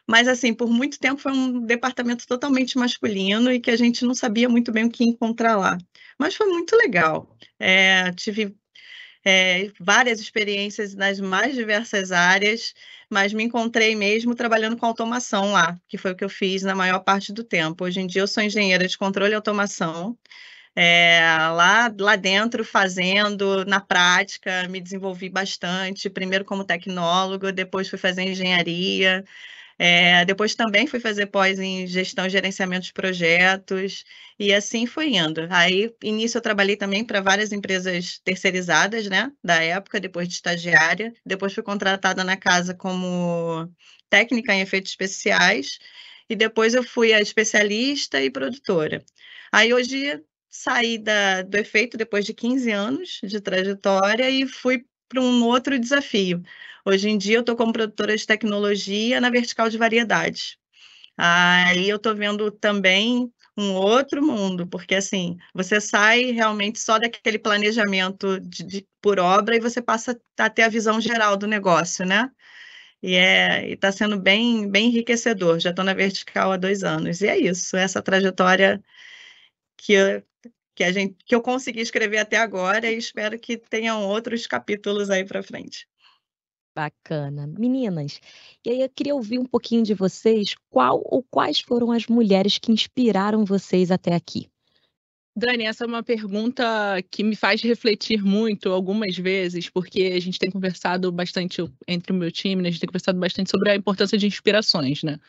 Mas, 0.07 0.27
assim, 0.29 0.53
por 0.53 0.69
muito 0.69 0.97
tempo 0.97 1.21
foi 1.21 1.33
um 1.33 1.65
departamento 1.65 2.25
totalmente 2.25 2.77
masculino 2.77 3.51
e 3.51 3.59
que 3.59 3.69
a 3.69 3.75
gente 3.75 4.05
não 4.05 4.15
sabia 4.15 4.47
muito 4.47 4.71
bem 4.71 4.85
o 4.85 4.89
que 4.89 5.03
encontrar 5.03 5.57
lá. 5.57 5.77
Mas 6.17 6.35
foi 6.35 6.47
muito 6.47 6.75
legal. 6.77 7.37
É, 7.59 8.11
tive 8.13 8.55
é, 9.25 9.71
várias 9.79 10.19
experiências 10.21 10.95
nas 10.95 11.19
mais 11.19 11.53
diversas 11.53 12.11
áreas, 12.13 12.73
mas 13.09 13.33
me 13.33 13.43
encontrei 13.43 13.95
mesmo 13.95 14.35
trabalhando 14.35 14.77
com 14.77 14.85
automação 14.85 15.51
lá, 15.51 15.77
que 15.87 15.97
foi 15.97 16.11
o 16.11 16.15
que 16.15 16.23
eu 16.23 16.29
fiz 16.29 16.63
na 16.63 16.75
maior 16.75 16.99
parte 16.99 17.33
do 17.33 17.43
tempo. 17.43 17.83
Hoje 17.85 17.99
em 17.99 18.07
dia 18.07 18.21
eu 18.21 18.27
sou 18.27 18.43
engenheira 18.43 18.87
de 18.87 18.97
controle 18.97 19.31
e 19.31 19.35
automação, 19.35 20.17
é, 20.75 21.21
lá, 21.53 21.93
lá 21.99 22.15
dentro, 22.15 22.63
fazendo, 22.65 23.65
na 23.65 23.79
prática, 23.79 24.67
me 24.69 24.81
desenvolvi 24.81 25.29
bastante, 25.29 26.09
primeiro 26.09 26.45
como 26.45 26.63
tecnólogo, 26.65 27.51
depois 27.51 27.89
fui 27.89 27.99
fazer 27.99 28.23
engenharia, 28.23 29.23
é, 29.79 30.25
depois 30.25 30.55
também 30.55 30.87
fui 30.87 30.99
fazer 30.99 31.27
pós 31.27 31.59
em 31.59 31.87
gestão 31.87 32.25
e 32.25 32.29
gerenciamento 32.29 32.85
de 32.87 32.93
projetos, 32.93 34.03
e 34.39 34.53
assim 34.53 34.85
foi 34.85 35.15
indo. 35.15 35.47
Aí, 35.49 35.93
início, 36.03 36.37
eu 36.37 36.41
trabalhei 36.41 36.77
também 36.77 37.03
para 37.05 37.21
várias 37.21 37.51
empresas 37.51 38.19
terceirizadas, 38.23 39.07
né, 39.07 39.31
da 39.43 39.61
época, 39.63 39.99
depois 39.99 40.27
de 40.27 40.35
estagiária. 40.35 41.13
Depois 41.25 41.53
fui 41.53 41.63
contratada 41.63 42.23
na 42.23 42.37
casa 42.37 42.73
como 42.73 43.69
técnica 44.09 44.53
em 44.53 44.61
efeitos 44.61 44.91
especiais, 44.91 45.79
e 46.29 46.35
depois 46.35 46.73
eu 46.73 46.83
fui 46.83 47.13
a 47.13 47.21
especialista 47.21 48.21
e 48.21 48.29
produtora. 48.31 49.03
Aí, 49.51 49.73
hoje, 49.73 50.21
saí 50.53 50.97
da, 50.99 51.41
do 51.41 51.55
efeito 51.57 51.97
depois 51.97 52.25
de 52.25 52.33
15 52.33 52.71
anos 52.71 53.19
de 53.23 53.41
trajetória 53.41 54.29
e 54.29 54.47
fui 54.47 54.85
para 55.09 55.19
um 55.21 55.43
outro 55.45 55.79
desafio. 55.79 56.43
Hoje 56.85 57.09
em 57.09 57.17
dia 57.17 57.37
eu 57.37 57.41
estou 57.41 57.55
como 57.55 57.73
produtora 57.73 58.15
de 58.15 58.25
tecnologia 58.25 59.19
na 59.19 59.29
vertical 59.31 59.69
de 59.69 59.77
variedades. 59.77 60.57
Aí 61.17 61.89
eu 61.89 61.97
estou 61.97 62.15
vendo 62.15 62.51
também 62.51 63.31
um 63.57 63.73
outro 63.73 64.21
mundo, 64.25 64.67
porque 64.67 64.95
assim, 64.95 65.37
você 65.53 65.81
sai 65.81 66.31
realmente 66.31 66.79
só 66.79 66.99
daquele 66.99 67.39
planejamento 67.39 68.39
de, 68.39 68.63
de, 68.63 68.87
por 69.01 69.19
obra 69.19 69.55
e 69.55 69.59
você 69.59 69.81
passa 69.81 70.19
a 70.37 70.49
ter 70.49 70.63
a 70.63 70.69
visão 70.69 71.01
geral 71.01 71.37
do 71.37 71.47
negócio, 71.47 72.05
né? 72.05 72.31
E 73.01 73.15
é, 73.15 73.71
está 73.71 73.91
sendo 73.91 74.19
bem, 74.19 74.69
bem 74.69 74.87
enriquecedor. 74.89 75.59
Já 75.59 75.71
estou 75.71 75.85
na 75.85 75.93
vertical 75.93 76.51
há 76.51 76.57
dois 76.57 76.83
anos. 76.83 77.21
E 77.21 77.27
é 77.27 77.37
isso, 77.37 77.77
essa 77.77 78.01
trajetória 78.01 78.83
que 79.77 80.23
que 80.75 80.83
a 80.83 80.91
gente 80.91 81.15
que 81.25 81.35
eu 81.35 81.41
consegui 81.41 81.81
escrever 81.81 82.17
até 82.17 82.37
agora 82.37 82.91
e 82.91 82.97
espero 82.97 83.37
que 83.39 83.57
tenham 83.57 84.05
outros 84.07 84.47
capítulos 84.47 85.09
aí 85.09 85.25
para 85.25 85.43
frente. 85.43 85.87
Bacana. 86.75 87.45
Meninas, 87.45 88.19
e 88.65 88.69
aí 88.71 88.81
eu 88.81 88.89
queria 88.89 89.13
ouvir 89.13 89.37
um 89.37 89.45
pouquinho 89.45 89.83
de 89.83 89.93
vocês, 89.93 90.55
qual 90.69 91.01
ou 91.05 91.21
quais 91.21 91.59
foram 91.59 91.91
as 91.91 92.07
mulheres 92.07 92.57
que 92.57 92.71
inspiraram 92.71 93.45
vocês 93.45 93.91
até 93.91 94.15
aqui? 94.15 94.49
Dani, 95.35 95.65
essa 95.65 95.83
é 95.83 95.87
uma 95.87 96.03
pergunta 96.03 96.63
que 97.09 97.23
me 97.23 97.35
faz 97.35 97.61
refletir 97.61 98.23
muito 98.23 98.69
algumas 98.69 99.17
vezes, 99.17 99.67
porque 99.67 100.13
a 100.15 100.19
gente 100.19 100.37
tem 100.37 100.51
conversado 100.51 101.11
bastante 101.11 101.57
entre 101.87 102.11
o 102.11 102.15
meu 102.15 102.31
time, 102.31 102.61
né? 102.61 102.69
a 102.69 102.71
gente 102.71 102.81
tem 102.81 102.87
conversado 102.87 103.19
bastante 103.19 103.49
sobre 103.49 103.71
a 103.71 103.75
importância 103.75 104.15
de 104.15 104.27
inspirações, 104.27 105.01
né? 105.01 105.19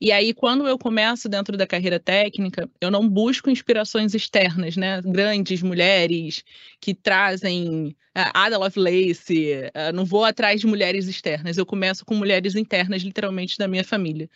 E 0.00 0.10
aí, 0.12 0.32
quando 0.32 0.66
eu 0.66 0.78
começo 0.78 1.28
dentro 1.28 1.58
da 1.58 1.66
carreira 1.66 2.00
técnica, 2.00 2.70
eu 2.80 2.90
não 2.90 3.06
busco 3.06 3.50
inspirações 3.50 4.14
externas, 4.14 4.74
né? 4.74 5.02
Grandes 5.02 5.62
mulheres 5.62 6.42
que 6.80 6.94
trazem 6.94 7.88
uh, 8.16 8.30
Ada 8.32 8.56
Lovelace, 8.56 9.52
uh, 9.76 9.92
não 9.94 10.06
vou 10.06 10.24
atrás 10.24 10.58
de 10.58 10.66
mulheres 10.66 11.06
externas, 11.06 11.58
eu 11.58 11.66
começo 11.66 12.04
com 12.06 12.14
mulheres 12.14 12.56
internas, 12.56 13.02
literalmente, 13.02 13.58
da 13.58 13.68
minha 13.68 13.84
família. 13.84 14.30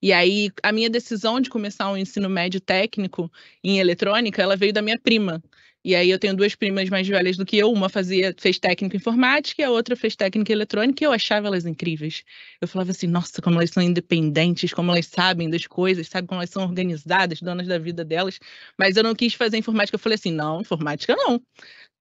E 0.00 0.10
aí, 0.12 0.50
a 0.62 0.72
minha 0.72 0.88
decisão 0.88 1.38
de 1.38 1.50
começar 1.50 1.90
um 1.90 1.96
ensino 1.98 2.30
médio 2.30 2.60
técnico 2.60 3.30
em 3.62 3.78
eletrônica, 3.78 4.40
ela 4.40 4.56
veio 4.56 4.72
da 4.72 4.80
minha 4.80 4.98
prima. 4.98 5.42
E 5.84 5.94
aí 5.94 6.10
eu 6.10 6.18
tenho 6.18 6.36
duas 6.36 6.54
primas 6.54 6.90
mais 6.90 7.08
velhas 7.08 7.36
do 7.38 7.46
que 7.46 7.56
eu, 7.56 7.72
uma 7.72 7.88
fazia 7.88 8.34
fez 8.38 8.58
técnica 8.58 8.96
informática 8.96 9.62
e 9.62 9.64
a 9.64 9.70
outra 9.70 9.96
fez 9.96 10.14
técnica 10.14 10.52
eletrônica, 10.52 11.02
e 11.02 11.06
eu 11.06 11.12
achava 11.12 11.46
elas 11.48 11.64
incríveis. 11.64 12.22
Eu 12.60 12.68
falava 12.68 12.90
assim, 12.90 13.06
nossa, 13.06 13.40
como 13.40 13.56
elas 13.56 13.70
são 13.70 13.82
independentes, 13.82 14.74
como 14.74 14.90
elas 14.92 15.06
sabem 15.06 15.48
das 15.48 15.66
coisas, 15.66 16.06
sabe 16.08 16.28
como 16.28 16.40
elas 16.40 16.50
são 16.50 16.62
organizadas, 16.64 17.40
donas 17.40 17.66
da 17.66 17.78
vida 17.78 18.04
delas. 18.04 18.38
Mas 18.78 18.96
eu 18.96 19.02
não 19.02 19.14
quis 19.14 19.32
fazer 19.34 19.56
informática, 19.56 19.94
eu 19.94 19.98
falei 20.00 20.16
assim, 20.16 20.32
não, 20.32 20.60
informática 20.60 21.16
não 21.16 21.40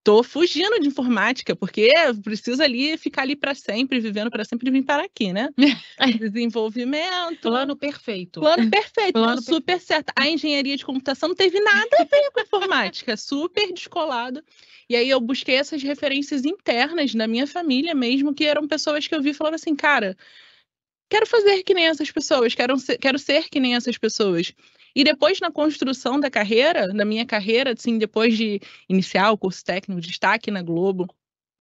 tô 0.03 0.23
fugindo 0.23 0.79
de 0.79 0.87
informática, 0.87 1.55
porque 1.55 1.91
preciso 2.23 2.63
ali 2.63 2.97
ficar 2.97 3.23
ali 3.23 3.35
para 3.35 3.53
sempre, 3.53 3.99
vivendo 3.99 4.31
para 4.31 4.43
sempre 4.43 4.69
e 4.69 4.71
vir 4.71 4.83
para 4.83 5.03
aqui, 5.03 5.33
né? 5.33 5.49
Desenvolvimento. 6.19 7.41
Plano 7.41 7.75
perfeito. 7.75 8.39
Plano 8.39 8.69
perfeito, 8.69 9.13
Plano 9.13 9.41
super 9.41 9.61
perfeito. 9.61 9.87
certo. 9.87 10.13
A 10.15 10.27
engenharia 10.27 10.77
de 10.77 10.85
computação 10.85 11.29
não 11.29 11.35
teve 11.35 11.59
nada 11.59 11.89
a 11.99 12.03
ver 12.03 12.31
com 12.31 12.41
informática, 12.41 13.17
super 13.17 13.71
descolado. 13.73 14.43
E 14.89 14.95
aí 14.95 15.09
eu 15.09 15.19
busquei 15.19 15.55
essas 15.55 15.83
referências 15.83 16.45
internas 16.45 17.13
da 17.13 17.27
minha 17.27 17.45
família 17.45 17.93
mesmo, 17.93 18.33
que 18.33 18.45
eram 18.45 18.67
pessoas 18.67 19.05
que 19.05 19.13
eu 19.13 19.21
vi 19.21 19.29
e 19.29 19.33
falava 19.33 19.55
assim, 19.55 19.75
cara, 19.75 20.17
quero 21.09 21.27
fazer 21.27 21.61
que 21.63 21.73
nem 21.73 21.87
essas 21.87 22.09
pessoas, 22.09 22.55
quero 22.55 22.77
ser, 22.79 22.97
quero 22.97 23.19
ser 23.19 23.49
que 23.49 23.59
nem 23.59 23.75
essas 23.75 23.97
pessoas. 23.97 24.53
E 24.95 25.03
depois, 25.03 25.39
na 25.39 25.51
construção 25.51 26.19
da 26.19 26.29
carreira, 26.29 26.87
da 26.87 27.05
minha 27.05 27.25
carreira, 27.25 27.73
assim, 27.73 27.97
depois 27.97 28.37
de 28.37 28.59
iniciar 28.87 29.31
o 29.31 29.37
curso 29.37 29.63
técnico, 29.63 30.01
destaque 30.01 30.51
na 30.51 30.61
Globo, 30.61 31.07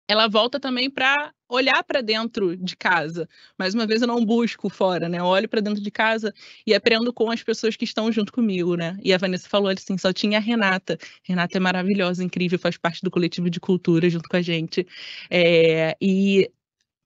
ela 0.07 0.27
volta 0.27 0.59
também 0.59 0.89
para 0.89 1.33
olhar 1.49 1.83
para 1.83 2.01
dentro 2.01 2.55
de 2.57 2.75
casa. 2.75 3.27
Mais 3.57 3.73
uma 3.73 3.85
vez, 3.87 4.01
eu 4.01 4.07
não 4.07 4.23
busco 4.23 4.69
fora, 4.69 5.07
né? 5.09 5.19
Eu 5.19 5.25
olho 5.25 5.47
para 5.49 5.61
dentro 5.61 5.81
de 5.81 5.91
casa 5.91 6.33
e 6.65 6.73
aprendo 6.73 7.11
com 7.13 7.29
as 7.31 7.43
pessoas 7.43 7.75
que 7.75 7.85
estão 7.85 8.11
junto 8.11 8.31
comigo, 8.31 8.75
né? 8.75 8.97
E 9.03 9.13
a 9.13 9.17
Vanessa 9.17 9.49
falou 9.49 9.69
assim: 9.69 9.97
só 9.97 10.13
tinha 10.13 10.37
a 10.37 10.41
Renata. 10.41 10.97
Renata 11.23 11.57
é 11.57 11.59
maravilhosa, 11.59 12.23
incrível, 12.23 12.59
faz 12.59 12.77
parte 12.77 13.01
do 13.01 13.11
coletivo 13.11 13.49
de 13.49 13.59
cultura 13.59 14.09
junto 14.09 14.29
com 14.29 14.37
a 14.37 14.41
gente. 14.41 14.85
É, 15.29 15.95
e 16.01 16.49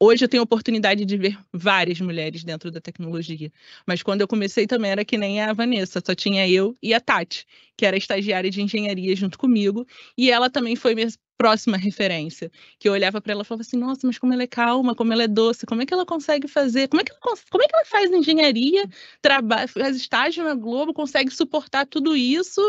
Hoje 0.02 0.24
eu 0.24 0.30
tenho 0.30 0.42
a 0.42 0.46
oportunidade 0.46 1.06
de 1.06 1.18
ver 1.18 1.38
várias 1.54 2.00
mulheres 2.00 2.44
dentro 2.44 2.72
da 2.72 2.80
tecnologia. 2.80 3.52
Mas 3.86 4.02
quando 4.02 4.22
eu 4.22 4.28
comecei 4.28 4.66
também 4.66 4.92
era 4.92 5.04
que 5.04 5.18
nem 5.18 5.42
a 5.42 5.52
Vanessa, 5.54 6.02
só 6.06 6.16
tinha 6.16 6.48
eu 6.48 6.78
e 6.82 6.94
a 6.94 7.02
Tati, 7.02 7.46
que 7.78 7.86
era 7.86 7.98
estagiária 7.98 8.50
de 8.50 8.62
engenharia 8.62 9.16
junto 9.16 9.38
comigo. 9.38 9.86
E 10.18 10.32
ela 10.32 10.50
também 10.50 10.76
foi 10.76 10.96
próxima 11.40 11.78
referência, 11.78 12.52
que 12.78 12.90
eu 12.90 12.92
olhava 12.92 13.22
para 13.22 13.32
ela 13.32 13.44
e 13.44 13.46
falava 13.46 13.62
assim, 13.62 13.78
nossa, 13.78 14.06
mas 14.06 14.18
como 14.18 14.34
ela 14.34 14.44
é 14.44 14.48
calma, 14.48 14.94
como 14.94 15.14
ela 15.14 15.24
é 15.24 15.28
doce, 15.28 15.66
como 15.66 15.82
é 15.82 15.86
que 15.86 15.94
ela 15.94 16.06
consegue 16.06 16.50
fazer, 16.50 16.90
como 16.90 17.00
é 17.00 17.06
que 17.06 17.14
ela, 17.14 17.38
como 17.50 17.64
é 17.64 17.68
que 17.68 17.76
ela 17.76 17.86
faz 17.86 18.12
engenharia, 18.12 18.86
trabalha, 19.22 19.66
faz 19.66 19.96
estágio 19.96 20.44
na 20.44 20.54
Globo, 20.54 20.94
consegue 20.94 21.32
suportar 21.32 21.86
tudo 21.88 22.14
isso 22.14 22.62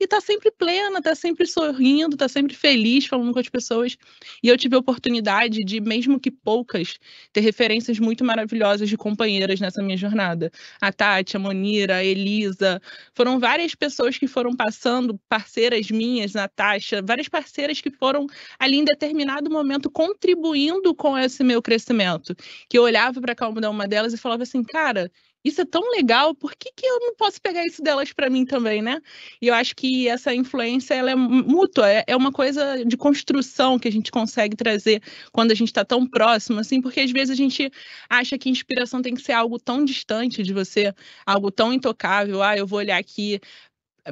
e 0.00 0.06
tá 0.08 0.20
sempre 0.20 0.50
plena, 0.50 1.00
tá 1.00 1.14
sempre 1.14 1.46
sorrindo, 1.46 2.16
tá 2.16 2.26
sempre 2.26 2.56
feliz 2.56 3.06
falando 3.06 3.32
com 3.32 3.38
as 3.38 3.48
pessoas. 3.48 3.96
E 4.42 4.48
eu 4.48 4.58
tive 4.58 4.74
a 4.74 4.80
oportunidade 4.80 5.60
de, 5.64 5.80
mesmo 5.80 6.18
que 6.18 6.32
poucas, 6.32 6.98
ter 7.32 7.40
referências 7.40 8.00
muito 8.00 8.24
maravilhosas 8.24 8.88
de 8.88 8.96
companheiras 8.96 9.60
nessa 9.60 9.80
minha 9.80 9.96
jornada. 9.96 10.50
A 10.80 10.92
Tati, 10.92 11.36
a 11.36 11.40
Monira, 11.40 11.98
a 11.98 12.04
Elisa, 12.04 12.82
foram 13.14 13.38
várias 13.38 13.76
pessoas 13.76 14.18
que 14.18 14.26
foram 14.26 14.56
passando, 14.56 15.16
parceiras 15.28 15.88
minhas, 15.88 16.32
Natasha, 16.32 17.00
várias 17.00 17.28
parceiras 17.28 17.80
que 17.80 17.92
foram 17.92 18.07
foram 18.08 18.26
ali 18.58 18.78
em 18.78 18.84
determinado 18.84 19.50
momento 19.50 19.90
contribuindo 19.90 20.94
com 20.94 21.16
esse 21.18 21.44
meu 21.44 21.60
crescimento. 21.60 22.34
Que 22.68 22.78
eu 22.78 22.82
olhava 22.82 23.20
para 23.20 23.34
cada 23.34 23.70
uma 23.70 23.86
delas 23.86 24.14
e 24.14 24.16
falava 24.16 24.44
assim, 24.44 24.62
cara, 24.62 25.10
isso 25.44 25.60
é 25.60 25.64
tão 25.64 25.90
legal, 25.92 26.34
por 26.34 26.54
que, 26.56 26.70
que 26.74 26.84
eu 26.84 26.98
não 27.00 27.14
posso 27.14 27.40
pegar 27.40 27.64
isso 27.64 27.82
delas 27.82 28.12
para 28.12 28.28
mim 28.28 28.44
também, 28.44 28.82
né? 28.82 29.00
E 29.40 29.46
eu 29.46 29.54
acho 29.54 29.74
que 29.76 30.08
essa 30.08 30.34
influência 30.34 30.94
ela 30.94 31.10
é 31.10 31.14
mútua, 31.14 31.88
é, 31.88 32.04
é 32.08 32.16
uma 32.16 32.32
coisa 32.32 32.84
de 32.84 32.96
construção 32.96 33.78
que 33.78 33.86
a 33.86 33.92
gente 33.92 34.10
consegue 34.10 34.56
trazer 34.56 35.00
quando 35.32 35.52
a 35.52 35.54
gente 35.54 35.68
está 35.68 35.84
tão 35.84 36.06
próximo, 36.06 36.58
assim, 36.58 36.80
porque 36.80 37.00
às 37.00 37.10
vezes 37.10 37.30
a 37.30 37.36
gente 37.36 37.70
acha 38.10 38.36
que 38.36 38.50
inspiração 38.50 39.00
tem 39.00 39.14
que 39.14 39.22
ser 39.22 39.32
algo 39.32 39.58
tão 39.58 39.84
distante 39.84 40.42
de 40.42 40.52
você, 40.52 40.92
algo 41.24 41.50
tão 41.50 41.72
intocável. 41.72 42.42
Ah, 42.42 42.56
eu 42.56 42.66
vou 42.66 42.78
olhar 42.80 42.98
aqui 42.98 43.40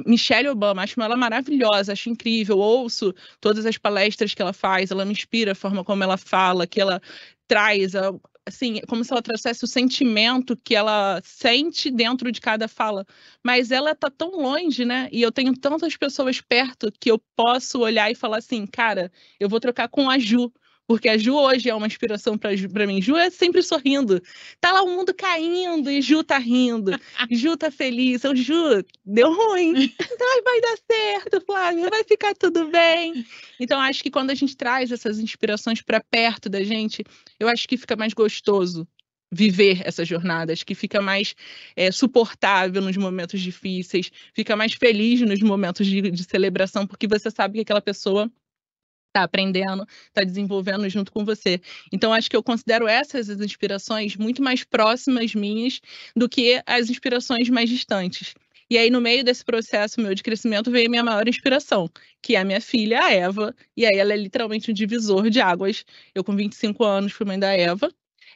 Michelle 0.05 0.49
Obama, 0.49 0.83
acho 0.83 1.01
ela 1.01 1.15
maravilhosa, 1.15 1.93
acho 1.93 2.09
incrível, 2.09 2.57
ouço 2.57 3.13
todas 3.39 3.65
as 3.65 3.77
palestras 3.77 4.33
que 4.33 4.41
ela 4.41 4.53
faz, 4.53 4.91
ela 4.91 5.05
me 5.05 5.11
inspira 5.11 5.53
a 5.53 5.55
forma 5.55 5.83
como 5.83 6.03
ela 6.03 6.17
fala, 6.17 6.67
que 6.67 6.79
ela 6.79 7.01
traz, 7.47 7.93
assim, 8.45 8.81
como 8.87 9.03
se 9.03 9.11
ela 9.11 9.21
trouxesse 9.21 9.63
o 9.63 9.67
sentimento 9.67 10.55
que 10.55 10.75
ela 10.75 11.21
sente 11.23 11.89
dentro 11.91 12.31
de 12.31 12.41
cada 12.41 12.67
fala. 12.67 13.05
Mas 13.43 13.71
ela 13.71 13.95
tá 13.95 14.09
tão 14.09 14.31
longe, 14.31 14.85
né? 14.85 15.09
E 15.11 15.21
eu 15.21 15.31
tenho 15.31 15.53
tantas 15.57 15.95
pessoas 15.97 16.41
perto 16.41 16.91
que 16.99 17.11
eu 17.11 17.19
posso 17.35 17.79
olhar 17.79 18.11
e 18.11 18.15
falar 18.15 18.37
assim, 18.37 18.65
cara, 18.65 19.11
eu 19.39 19.49
vou 19.49 19.59
trocar 19.59 19.87
com 19.89 20.09
a 20.09 20.17
Ju 20.17 20.51
porque 20.87 21.09
a 21.09 21.17
Ju 21.17 21.35
hoje 21.35 21.69
é 21.69 21.75
uma 21.75 21.85
inspiração 21.85 22.37
para 22.37 22.87
mim. 22.87 23.01
Ju 23.01 23.17
é 23.17 23.29
sempre 23.29 23.61
sorrindo. 23.61 24.21
Tá 24.61 24.71
lá 24.71 24.81
o 24.81 24.89
mundo 24.89 25.13
caindo 25.13 25.91
e 25.91 26.01
Ju 26.01 26.23
tá 26.23 26.37
rindo. 26.37 26.91
Ju 27.29 27.57
tá 27.57 27.69
feliz. 27.69 28.23
Eu, 28.23 28.35
Ju, 28.35 28.83
deu 29.05 29.31
ruim. 29.33 29.93
Então 30.17 30.43
vai 30.43 30.61
dar 30.61 30.77
certo, 30.91 31.45
Flávia, 31.45 31.89
vai 31.89 32.03
ficar 32.03 32.33
tudo 32.33 32.69
bem. 32.69 33.25
Então 33.59 33.79
acho 33.79 34.01
que 34.01 34.09
quando 34.09 34.31
a 34.31 34.35
gente 34.35 34.55
traz 34.55 34.91
essas 34.91 35.19
inspirações 35.19 35.81
para 35.81 36.01
perto 36.01 36.49
da 36.49 36.63
gente, 36.63 37.03
eu 37.39 37.47
acho 37.47 37.67
que 37.67 37.77
fica 37.77 37.95
mais 37.95 38.13
gostoso 38.13 38.87
viver 39.31 39.81
essa 39.85 40.05
jornada, 40.05 40.53
acho 40.53 40.65
que 40.65 40.73
fica 40.73 41.01
mais 41.01 41.35
é, 41.75 41.91
suportável 41.91 42.81
nos 42.81 42.95
momentos 42.95 43.41
difíceis, 43.41 44.11
fica 44.33 44.55
mais 44.55 44.73
feliz 44.73 45.21
nos 45.21 45.41
momentos 45.41 45.85
de, 45.85 46.01
de 46.09 46.23
celebração, 46.23 46.87
porque 46.87 47.07
você 47.07 47.29
sabe 47.29 47.55
que 47.55 47.61
aquela 47.61 47.81
pessoa 47.81 48.31
está 49.17 49.23
aprendendo, 49.23 49.85
está 50.07 50.23
desenvolvendo 50.23 50.87
junto 50.89 51.11
com 51.11 51.25
você. 51.25 51.59
Então, 51.91 52.13
acho 52.13 52.29
que 52.29 52.35
eu 52.35 52.43
considero 52.43 52.87
essas 52.87 53.29
as 53.29 53.41
inspirações 53.41 54.15
muito 54.15 54.41
mais 54.41 54.63
próximas 54.63 55.33
minhas 55.33 55.81
do 56.15 56.29
que 56.29 56.61
as 56.65 56.89
inspirações 56.89 57.49
mais 57.49 57.69
distantes. 57.69 58.35
E 58.69 58.77
aí, 58.77 58.89
no 58.89 58.99
meio 58.99 59.23
desse 59.23 59.45
processo 59.45 60.01
meu 60.01 60.13
de 60.13 60.21
crescimento, 60.21 60.69
veio 60.69 60.89
minha 60.89 61.03
maior 61.03 61.27
inspiração, 61.27 61.89
que 62.21 62.35
é 62.35 62.39
a 62.39 62.43
minha 62.43 62.59
filha, 62.61 63.01
a 63.01 63.13
Eva. 63.13 63.55
E 63.75 63.85
aí, 63.85 63.97
ela 63.97 64.13
é 64.13 64.17
literalmente 64.17 64.69
um 64.69 64.73
divisor 64.73 65.29
de 65.29 65.39
águas. 65.39 65.85
Eu, 66.13 66.23
com 66.23 66.35
25 66.35 66.83
anos, 66.83 67.13
fui 67.13 67.25
mãe 67.25 67.39
da 67.39 67.53
Eva. 67.53 67.89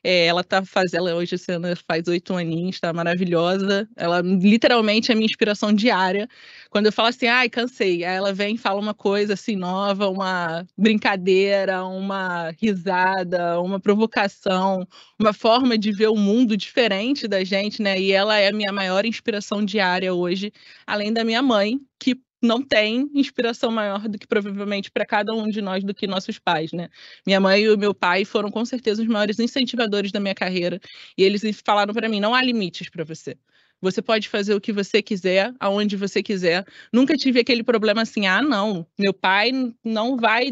É, 0.04 0.26
ela 0.26 0.44
tá 0.44 0.66
fazendo, 0.66 1.08
ela 1.08 1.16
hoje 1.18 1.36
esse 1.36 1.52
ano 1.52 1.68
faz 1.88 2.08
oito 2.08 2.34
aninhos, 2.34 2.80
tá 2.80 2.92
maravilhosa. 2.92 3.88
Ela 3.96 4.22
literalmente 4.22 5.12
é 5.12 5.16
minha 5.16 5.26
inspiração 5.26 5.72
diária. 5.72 6.28
Quando 6.72 6.88
eu 6.88 6.92
falo 6.92 7.10
assim, 7.10 7.28
ai, 7.28 7.50
cansei, 7.50 8.04
aí 8.04 8.16
ela 8.16 8.34
vem 8.34 8.56
e 8.56 8.58
fala 8.58 8.80
uma 8.80 8.94
coisa 8.94 9.34
assim 9.34 9.56
nova, 9.56 10.10
uma 10.10 10.66
brincadeira, 10.78 11.86
uma 11.86 12.50
risada, 12.60 13.60
uma 13.62 13.80
provocação, 13.80 14.88
uma 15.20 15.34
forma 15.34 15.78
de 15.78 15.92
ver 15.92 16.08
o 16.08 16.16
mundo 16.16 16.58
diferente 16.58 17.28
da 17.28 17.44
gente, 17.44 17.82
né? 17.82 18.00
E 18.00 18.12
ela 18.12 18.38
é 18.38 18.48
a 18.50 18.54
minha 18.54 18.72
maior 18.72 19.06
inspiração 19.06 19.64
diária 19.64 20.14
hoje, 20.14 20.52
além 20.88 21.14
da 21.14 21.24
minha 21.24 21.42
mãe, 21.42 21.80
que 22.00 22.16
não 22.42 22.62
tem 22.62 23.10
inspiração 23.14 23.72
maior 23.72 24.08
do 24.08 24.18
que 24.18 24.28
provavelmente 24.28 24.90
para 24.92 25.06
cada 25.06 25.34
um 25.34 25.48
de 25.48 25.62
nós 25.62 25.84
do 25.84 25.94
que 25.94 26.08
nossos 26.08 26.40
pais, 26.40 26.72
né? 26.72 26.90
Minha 27.26 27.40
mãe 27.40 27.62
e 27.64 27.70
o 27.70 27.78
meu 27.78 27.94
pai 27.94 28.26
foram 28.26 28.50
com 28.50 28.66
certeza 28.66 29.02
os 29.02 29.08
maiores 29.08 29.40
incentivadores 29.40 30.12
da 30.12 30.20
minha 30.20 30.36
carreira 30.36 30.80
e 31.18 31.24
eles 31.24 31.42
falaram 31.64 31.94
para 31.94 32.10
mim: 32.10 32.20
não 32.20 32.34
há 32.34 32.42
limites 32.42 32.90
para 32.90 33.04
você. 33.04 33.38
Você 33.82 34.02
pode 34.02 34.30
fazer 34.30 34.54
o 34.54 34.62
que 34.62 34.72
você 34.72 35.02
quiser, 35.02 35.54
aonde 35.60 35.98
você 35.98 36.22
quiser. 36.22 36.66
Nunca 36.94 37.16
tive 37.16 37.40
aquele 37.40 37.64
problema 37.64 38.04
assim, 38.04 38.28
ah, 38.28 38.42
não, 38.42 38.86
meu 38.98 39.12
pai 39.12 39.52
não 39.84 40.16
vai 40.18 40.52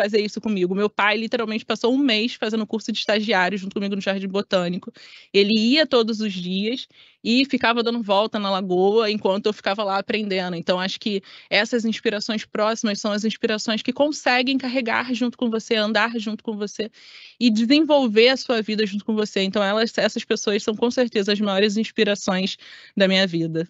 fazer 0.00 0.20
isso 0.20 0.40
comigo. 0.40 0.74
Meu 0.74 0.88
pai 0.88 1.18
literalmente 1.18 1.64
passou 1.64 1.92
um 1.92 1.98
mês 1.98 2.34
fazendo 2.34 2.66
curso 2.66 2.90
de 2.90 2.98
estagiário 2.98 3.58
junto 3.58 3.74
comigo 3.74 3.94
no 3.94 4.00
Jardim 4.00 4.28
Botânico. 4.28 4.90
Ele 5.32 5.52
ia 5.52 5.86
todos 5.86 6.20
os 6.20 6.32
dias 6.32 6.88
e 7.22 7.44
ficava 7.44 7.82
dando 7.82 8.02
volta 8.02 8.38
na 8.38 8.50
lagoa 8.50 9.10
enquanto 9.10 9.46
eu 9.46 9.52
ficava 9.52 9.84
lá 9.84 9.98
aprendendo. 9.98 10.56
Então, 10.56 10.80
acho 10.80 10.98
que 10.98 11.22
essas 11.50 11.84
inspirações 11.84 12.46
próximas 12.46 12.98
são 12.98 13.12
as 13.12 13.24
inspirações 13.24 13.82
que 13.82 13.92
conseguem 13.92 14.56
carregar 14.56 15.12
junto 15.12 15.36
com 15.36 15.50
você, 15.50 15.74
andar 15.74 16.18
junto 16.18 16.42
com 16.42 16.56
você 16.56 16.90
e 17.38 17.50
desenvolver 17.50 18.30
a 18.30 18.36
sua 18.38 18.62
vida 18.62 18.86
junto 18.86 19.04
com 19.04 19.14
você. 19.14 19.42
Então, 19.42 19.62
elas, 19.62 19.92
essas 19.98 20.24
pessoas 20.24 20.62
são 20.62 20.74
com 20.74 20.90
certeza 20.90 21.32
as 21.32 21.40
maiores 21.40 21.76
inspirações 21.76 22.56
da 22.96 23.06
minha 23.06 23.26
vida. 23.26 23.68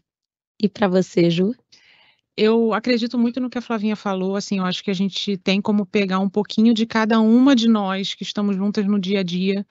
E 0.62 0.68
para 0.68 0.86
você, 0.86 1.28
Ju? 1.28 1.54
Eu 2.36 2.72
acredito 2.72 3.18
muito 3.18 3.40
no 3.40 3.50
que 3.50 3.58
a 3.58 3.62
Flavinha 3.62 3.96
falou, 3.96 4.36
assim, 4.36 4.58
eu 4.58 4.64
acho 4.64 4.82
que 4.82 4.90
a 4.90 4.94
gente 4.94 5.36
tem 5.36 5.60
como 5.60 5.84
pegar 5.84 6.18
um 6.20 6.28
pouquinho 6.28 6.72
de 6.72 6.86
cada 6.86 7.20
uma 7.20 7.54
de 7.54 7.68
nós 7.68 8.14
que 8.14 8.22
estamos 8.22 8.56
juntas 8.56 8.86
no 8.86 8.98
dia 8.98 9.20
a 9.20 9.22
dia. 9.22 9.66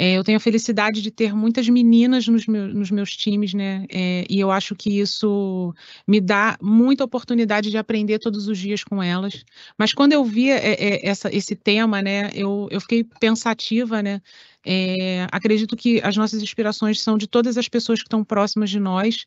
É, 0.00 0.16
eu 0.16 0.22
tenho 0.22 0.36
a 0.36 0.40
felicidade 0.40 1.02
de 1.02 1.10
ter 1.10 1.34
muitas 1.34 1.68
meninas 1.68 2.28
nos, 2.28 2.46
meus, 2.46 2.72
nos 2.72 2.90
meus 2.90 3.16
times, 3.16 3.52
né? 3.52 3.84
É, 3.90 4.24
e 4.30 4.38
eu 4.38 4.48
acho 4.50 4.76
que 4.76 5.00
isso 5.00 5.74
me 6.06 6.20
dá 6.20 6.56
muita 6.62 7.02
oportunidade 7.02 7.68
de 7.68 7.76
aprender 7.76 8.20
todos 8.20 8.46
os 8.46 8.58
dias 8.58 8.84
com 8.84 9.02
elas. 9.02 9.44
Mas 9.76 9.92
quando 9.92 10.12
eu 10.12 10.24
vi 10.24 10.50
é, 10.50 10.74
é 10.74 11.08
essa, 11.08 11.34
esse 11.34 11.56
tema, 11.56 12.00
né, 12.00 12.30
eu, 12.32 12.68
eu 12.70 12.80
fiquei 12.80 13.02
pensativa, 13.18 14.00
né? 14.00 14.22
É, 14.64 15.26
acredito 15.32 15.76
que 15.76 16.00
as 16.02 16.16
nossas 16.16 16.42
inspirações 16.42 17.00
são 17.00 17.18
de 17.18 17.26
todas 17.26 17.58
as 17.58 17.68
pessoas 17.68 18.00
que 18.00 18.06
estão 18.06 18.24
próximas 18.24 18.70
de 18.70 18.78
nós, 18.78 19.24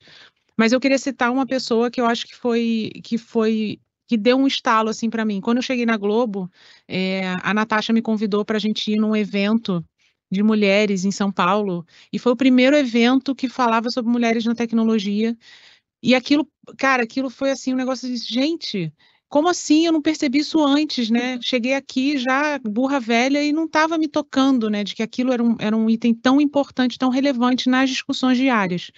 mas 0.62 0.72
eu 0.72 0.80
queria 0.80 1.00
citar 1.00 1.32
uma 1.32 1.44
pessoa 1.44 1.90
que 1.90 2.00
eu 2.00 2.06
acho 2.06 2.28
que 2.28 2.36
foi 2.36 2.92
que 3.04 3.18
foi 3.18 3.80
que 4.08 4.16
deu 4.16 4.38
um 4.38 4.46
estalo 4.46 4.90
assim 4.90 5.10
para 5.10 5.26
mim. 5.26 5.42
Quando 5.42 5.58
eu 5.58 5.64
cheguei 5.64 5.88
na 5.88 5.98
Globo, 5.98 6.52
é, 6.88 7.36
a 7.42 7.52
Natasha 7.52 7.92
me 7.92 8.00
convidou 8.00 8.46
para 8.46 8.58
a 8.58 8.60
gente 8.60 8.92
ir 8.92 8.98
num 8.98 9.16
evento 9.16 9.84
de 10.32 10.44
mulheres 10.44 11.04
em 11.04 11.10
São 11.10 11.32
Paulo 11.32 11.84
e 12.14 12.20
foi 12.20 12.32
o 12.32 12.36
primeiro 12.36 12.76
evento 12.76 13.34
que 13.34 13.50
falava 13.50 13.90
sobre 13.90 14.12
mulheres 14.12 14.46
na 14.46 14.54
tecnologia. 14.54 15.36
E 16.04 16.14
aquilo, 16.14 16.48
cara, 16.78 17.02
aquilo 17.02 17.32
foi 17.32 17.50
assim 17.50 17.74
um 17.74 17.78
negócio 17.78 18.08
de 18.08 18.18
gente. 18.18 18.94
Como 19.30 19.48
assim? 19.50 19.88
Eu 19.88 19.94
não 19.94 20.02
percebi 20.02 20.40
isso 20.40 20.64
antes, 20.64 21.10
né? 21.10 21.40
Cheguei 21.42 21.74
aqui 21.74 22.20
já 22.20 22.60
burra 22.60 23.00
velha 23.00 23.44
e 23.44 23.52
não 23.52 23.66
estava 23.66 23.98
me 23.98 24.08
tocando, 24.08 24.70
né? 24.70 24.84
De 24.84 24.94
que 24.94 25.02
aquilo 25.02 25.34
era 25.34 25.44
um, 25.44 25.56
era 25.60 25.76
um 25.76 25.90
item 25.90 26.14
tão 26.14 26.40
importante, 26.40 27.00
tão 27.00 27.10
relevante 27.10 27.68
nas 27.68 27.90
discussões 27.90 28.38
diárias. 28.38 28.92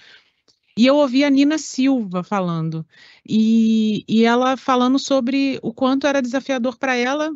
E 0.78 0.86
eu 0.86 0.96
ouvi 0.96 1.24
a 1.24 1.30
Nina 1.30 1.58
Silva 1.58 2.24
falando, 2.24 2.86
e, 3.28 4.04
e 4.08 4.24
ela 4.24 4.58
falando 4.58 4.98
sobre 4.98 5.60
o 5.62 5.74
quanto 5.74 6.08
era 6.08 6.22
desafiador 6.22 6.78
para 6.78 6.96
ela 6.96 7.32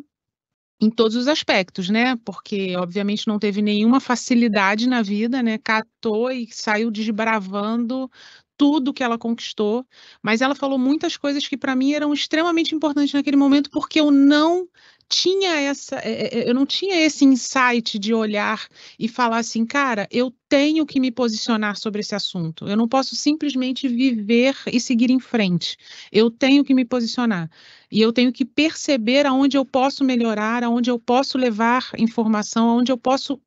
em 0.80 0.90
todos 0.90 1.16
os 1.16 1.28
aspectos, 1.28 1.88
né? 1.88 2.16
Porque, 2.24 2.76
obviamente, 2.76 3.26
não 3.26 3.38
teve 3.38 3.60
nenhuma 3.62 4.00
facilidade 4.00 4.88
na 4.88 5.02
vida, 5.02 5.42
né? 5.42 5.58
Catou 5.58 6.30
e 6.30 6.48
saiu 6.52 6.90
desbravando 6.90 8.10
tudo 8.56 8.92
que 8.92 9.04
ela 9.04 9.16
conquistou, 9.16 9.86
mas 10.20 10.40
ela 10.40 10.54
falou 10.54 10.78
muitas 10.78 11.16
coisas 11.16 11.46
que 11.46 11.56
para 11.56 11.76
mim 11.76 11.92
eram 11.92 12.12
extremamente 12.12 12.74
importantes 12.74 13.14
naquele 13.14 13.36
momento, 13.36 13.70
porque 13.70 14.00
eu 14.00 14.10
não 14.10 14.68
tinha 15.08 15.54
essa, 15.60 15.96
é, 15.96 16.40
é, 16.40 16.50
eu 16.50 16.54
não 16.54 16.66
tinha 16.66 16.96
esse 16.96 17.24
insight 17.24 17.98
de 17.98 18.12
olhar 18.12 18.68
e 18.98 19.08
falar 19.08 19.38
assim, 19.38 19.64
cara, 19.64 20.06
eu 20.10 20.30
tenho 20.48 20.84
que 20.84 21.00
me 21.00 21.10
posicionar 21.10 21.76
sobre 21.78 22.00
esse 22.00 22.14
assunto. 22.14 22.68
Eu 22.68 22.76
não 22.76 22.86
posso 22.86 23.16
simplesmente 23.16 23.88
viver 23.88 24.54
e 24.66 24.78
seguir 24.78 25.10
em 25.10 25.18
frente. 25.20 25.76
Eu 26.12 26.30
tenho 26.30 26.62
que 26.62 26.74
me 26.74 26.84
posicionar. 26.84 27.50
E 27.90 28.00
eu 28.00 28.12
tenho 28.12 28.32
que 28.32 28.44
perceber 28.44 29.24
aonde 29.26 29.56
eu 29.56 29.64
posso 29.64 30.04
melhorar, 30.04 30.62
aonde 30.62 30.90
eu 30.90 30.98
posso 30.98 31.38
levar 31.38 31.90
informação, 31.96 32.68
aonde 32.68 32.92
eu 32.92 32.98
posso 32.98 33.40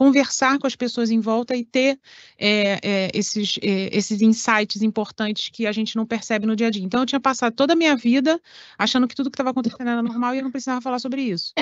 conversar 0.00 0.58
com 0.58 0.66
as 0.66 0.74
pessoas 0.74 1.10
em 1.10 1.20
volta 1.20 1.54
e 1.54 1.62
ter 1.62 2.00
é, 2.38 2.80
é, 2.82 3.10
esses, 3.12 3.58
é, 3.60 3.94
esses 3.94 4.22
insights 4.22 4.80
importantes 4.80 5.50
que 5.50 5.66
a 5.66 5.72
gente 5.72 5.94
não 5.94 6.06
percebe 6.06 6.46
no 6.46 6.56
dia 6.56 6.68
a 6.68 6.70
dia. 6.70 6.82
Então, 6.82 7.00
eu 7.00 7.06
tinha 7.06 7.20
passado 7.20 7.52
toda 7.54 7.74
a 7.74 7.76
minha 7.76 7.94
vida 7.94 8.40
achando 8.78 9.06
que 9.06 9.14
tudo 9.14 9.30
que 9.30 9.34
estava 9.34 9.50
acontecendo 9.50 9.90
era 9.90 10.02
normal 10.02 10.34
e 10.34 10.38
eu 10.38 10.44
não 10.44 10.50
precisava 10.50 10.80
falar 10.80 11.00
sobre 11.00 11.20
isso. 11.20 11.52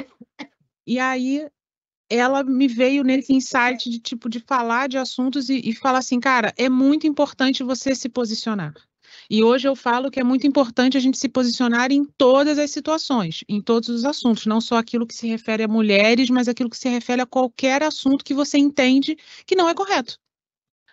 E 0.87 1.01
aí, 1.01 1.49
ela 2.09 2.45
me 2.45 2.69
veio 2.69 3.03
nesse 3.03 3.35
insight 3.35 3.91
de 3.91 3.99
tipo 3.99 4.29
de 4.29 4.39
falar 4.39 4.89
de 4.89 4.99
assuntos 4.99 5.51
e, 5.51 5.61
e 5.69 5.75
falar 5.75 5.99
assim, 5.99 6.21
cara, 6.21 6.55
é 6.57 6.69
muito 6.69 7.09
importante 7.09 7.65
você 7.65 7.93
se 7.93 8.09
posicionar. 8.09 8.73
E 9.31 9.45
hoje 9.45 9.69
eu 9.69 9.77
falo 9.77 10.11
que 10.11 10.19
é 10.19 10.25
muito 10.25 10.47
importante 10.47 10.97
a 10.97 11.01
gente 11.01 11.19
se 11.19 11.29
posicionar 11.29 11.93
em 11.93 12.05
todas 12.05 12.59
as 12.59 12.71
situações, 12.71 13.45
em 13.49 13.61
todos 13.61 13.89
os 13.91 14.05
assuntos, 14.05 14.47
não 14.47 14.61
só 14.61 14.77
aquilo 14.77 15.07
que 15.07 15.15
se 15.15 15.27
refere 15.27 15.63
a 15.63 15.69
mulheres, 15.69 16.31
mas 16.31 16.49
aquilo 16.49 16.71
que 16.71 16.79
se 16.79 16.89
refere 16.89 17.21
a 17.21 17.27
qualquer 17.27 17.83
assunto 17.83 18.25
que 18.25 18.33
você 18.33 18.57
entende 18.57 19.17
que 19.47 19.55
não 19.55 19.69
é 19.69 19.75
correto. 19.75 20.19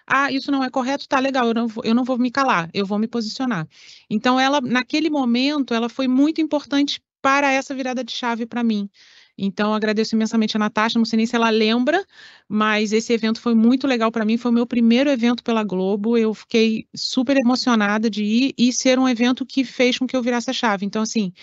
Ah, 0.08 0.32
isso 0.32 0.52
não 0.52 0.64
é 0.64 0.70
correto, 0.70 1.08
tá 1.08 1.20
legal, 1.20 1.48
eu 1.48 1.54
não, 1.54 1.68
vou, 1.68 1.84
eu 1.86 1.96
não 1.96 2.04
vou 2.04 2.18
me 2.18 2.30
calar, 2.32 2.70
eu 2.74 2.86
vou 2.86 3.00
me 3.00 3.08
posicionar. 3.08 3.68
Então, 4.10 4.40
ela, 4.40 4.62
naquele 4.62 5.10
momento, 5.10 5.74
ela 5.74 5.90
foi 5.90 6.08
muito 6.08 6.42
importante 6.42 7.02
para 7.22 7.52
essa 7.52 7.74
virada 7.74 8.04
de 8.04 8.12
chave 8.12 8.46
para 8.46 8.64
mim. 8.64 8.90
Então, 9.38 9.74
agradeço 9.74 10.16
imensamente 10.16 10.56
a 10.56 10.60
Natasha, 10.60 10.98
não 10.98 11.06
sei 11.06 11.18
nem 11.18 11.26
se 11.26 11.36
ela 11.36 11.50
lembra, 11.50 12.06
mas 12.48 12.94
esse 12.94 13.12
evento 13.12 13.42
foi 13.42 13.54
muito 13.54 13.86
legal 13.86 14.12
para 14.12 14.24
mim, 14.24 14.38
foi 14.38 14.52
o 14.52 14.54
meu 14.54 14.66
primeiro 14.66 15.10
evento 15.10 15.44
pela 15.44 15.64
Globo, 15.64 16.18
eu 16.18 16.34
fiquei 16.34 16.88
super 16.96 17.36
emocionada 17.36 18.10
de 18.10 18.24
ir 18.24 18.54
e 18.58 18.72
ser 18.72 18.98
um 18.98 19.08
evento 19.10 19.46
que 19.46 19.66
fez 19.66 19.98
com 19.98 20.08
que 20.08 20.16
eu 20.16 20.22
virasse 20.22 20.50
a 20.50 20.54
chave. 20.54 20.86
Então, 20.86 21.02
assim, 21.02 21.34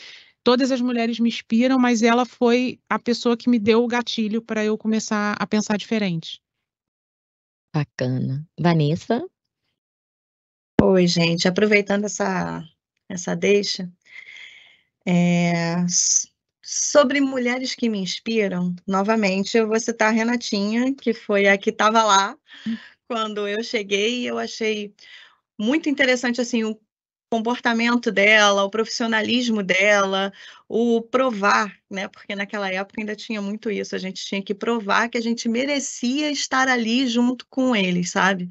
todas 0.42 0.72
as 0.72 0.80
mulheres 0.80 1.20
me 1.20 1.28
inspiram, 1.28 1.78
mas 1.78 2.02
ela 2.02 2.24
foi 2.24 2.80
a 2.88 2.98
pessoa 2.98 3.36
que 3.36 3.50
me 3.50 3.58
deu 3.58 3.84
o 3.84 3.88
gatilho 3.88 4.40
para 4.40 4.64
eu 4.64 4.78
começar 4.78 5.36
a 5.38 5.46
pensar 5.46 5.76
diferente. 5.76 6.40
Bacana. 7.74 8.46
Vanessa? 8.58 9.22
Oi, 10.80 11.06
gente, 11.06 11.46
aproveitando 11.46 12.04
essa, 12.04 12.62
essa 13.08 13.36
deixa, 13.36 13.90
é, 15.06 15.76
Sobre 16.62 17.20
mulheres 17.20 17.74
que 17.74 17.88
me 17.88 17.98
inspiram, 17.98 18.74
novamente, 18.86 19.56
eu 19.56 19.66
vou 19.66 19.78
citar 19.80 20.08
a 20.08 20.12
Renatinha, 20.12 20.94
que 20.94 21.12
foi 21.12 21.48
a 21.48 21.58
que 21.58 21.70
estava 21.70 22.02
lá 22.04 22.36
quando 23.12 23.46
eu 23.46 23.62
cheguei, 23.62 24.28
eu 24.28 24.38
achei 24.38 24.94
muito 25.58 25.86
interessante 25.86 26.40
assim 26.40 26.64
o 26.64 26.80
comportamento 27.30 28.10
dela, 28.10 28.64
o 28.64 28.70
profissionalismo 28.70 29.62
dela, 29.62 30.32
o 30.66 31.02
provar, 31.02 31.76
né? 31.90 32.08
Porque 32.08 32.34
naquela 32.34 32.70
época 32.70 33.00
ainda 33.00 33.14
tinha 33.14 33.42
muito 33.42 33.70
isso, 33.70 33.94
a 33.94 33.98
gente 33.98 34.24
tinha 34.24 34.42
que 34.42 34.54
provar 34.54 35.10
que 35.10 35.18
a 35.18 35.20
gente 35.20 35.46
merecia 35.46 36.30
estar 36.30 36.68
ali 36.68 37.06
junto 37.06 37.46
com 37.50 37.76
eles, 37.76 38.10
sabe? 38.10 38.48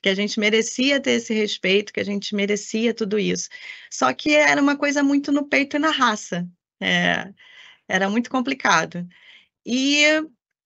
Que 0.00 0.08
a 0.08 0.14
gente 0.14 0.38
merecia 0.38 1.00
ter 1.00 1.12
esse 1.12 1.34
respeito, 1.34 1.92
que 1.92 2.00
a 2.00 2.04
gente 2.04 2.36
merecia 2.36 2.94
tudo 2.94 3.18
isso. 3.18 3.48
Só 3.90 4.12
que 4.12 4.32
era 4.32 4.62
uma 4.62 4.76
coisa 4.76 5.02
muito 5.02 5.32
no 5.32 5.48
peito 5.48 5.76
e 5.76 5.80
na 5.80 5.90
raça. 5.90 6.48
É, 6.80 7.32
era 7.88 8.08
muito 8.08 8.30
complicado. 8.30 9.06
E 9.64 10.04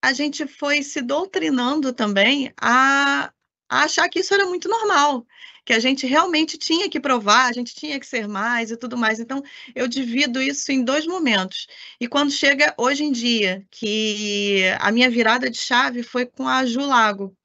a 0.01 0.13
gente 0.13 0.47
foi 0.47 0.81
se 0.83 1.01
doutrinando 1.01 1.93
também 1.93 2.53
a, 2.59 3.31
a 3.69 3.83
achar 3.83 4.09
que 4.09 4.19
isso 4.19 4.33
era 4.33 4.45
muito 4.45 4.69
normal, 4.69 5.25
que 5.65 5.73
a 5.73 5.79
gente 5.79 6.07
realmente 6.07 6.57
tinha 6.57 6.89
que 6.89 6.99
provar, 6.99 7.47
a 7.47 7.53
gente 7.53 7.75
tinha 7.75 7.99
que 7.99 8.07
ser 8.07 8.27
mais 8.27 8.71
e 8.71 8.77
tudo 8.77 8.97
mais. 8.97 9.19
Então, 9.19 9.43
eu 9.75 9.87
divido 9.87 10.41
isso 10.41 10.71
em 10.71 10.83
dois 10.83 11.05
momentos. 11.05 11.67
E 11.99 12.07
quando 12.07 12.31
chega 12.31 12.73
hoje 12.77 13.03
em 13.03 13.11
dia, 13.11 13.65
que 13.69 14.63
a 14.79 14.91
minha 14.91 15.09
virada 15.09 15.49
de 15.49 15.57
chave 15.57 16.01
foi 16.03 16.25
com 16.25 16.47
a 16.47 16.65
Ju 16.65 16.81
Lago, 16.81 17.35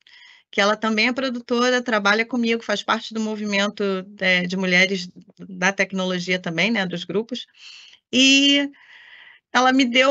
que 0.50 0.60
ela 0.60 0.76
também 0.76 1.08
é 1.08 1.12
produtora, 1.12 1.82
trabalha 1.82 2.24
comigo, 2.24 2.62
faz 2.62 2.80
parte 2.82 3.12
do 3.12 3.20
movimento 3.20 4.02
de, 4.04 4.24
é, 4.24 4.42
de 4.42 4.56
mulheres 4.56 5.08
da 5.36 5.72
tecnologia 5.72 6.38
também, 6.38 6.70
né, 6.70 6.86
dos 6.86 7.02
grupos. 7.02 7.46
E 8.12 8.70
ela 9.54 9.72
me 9.72 9.84
deu 9.84 10.10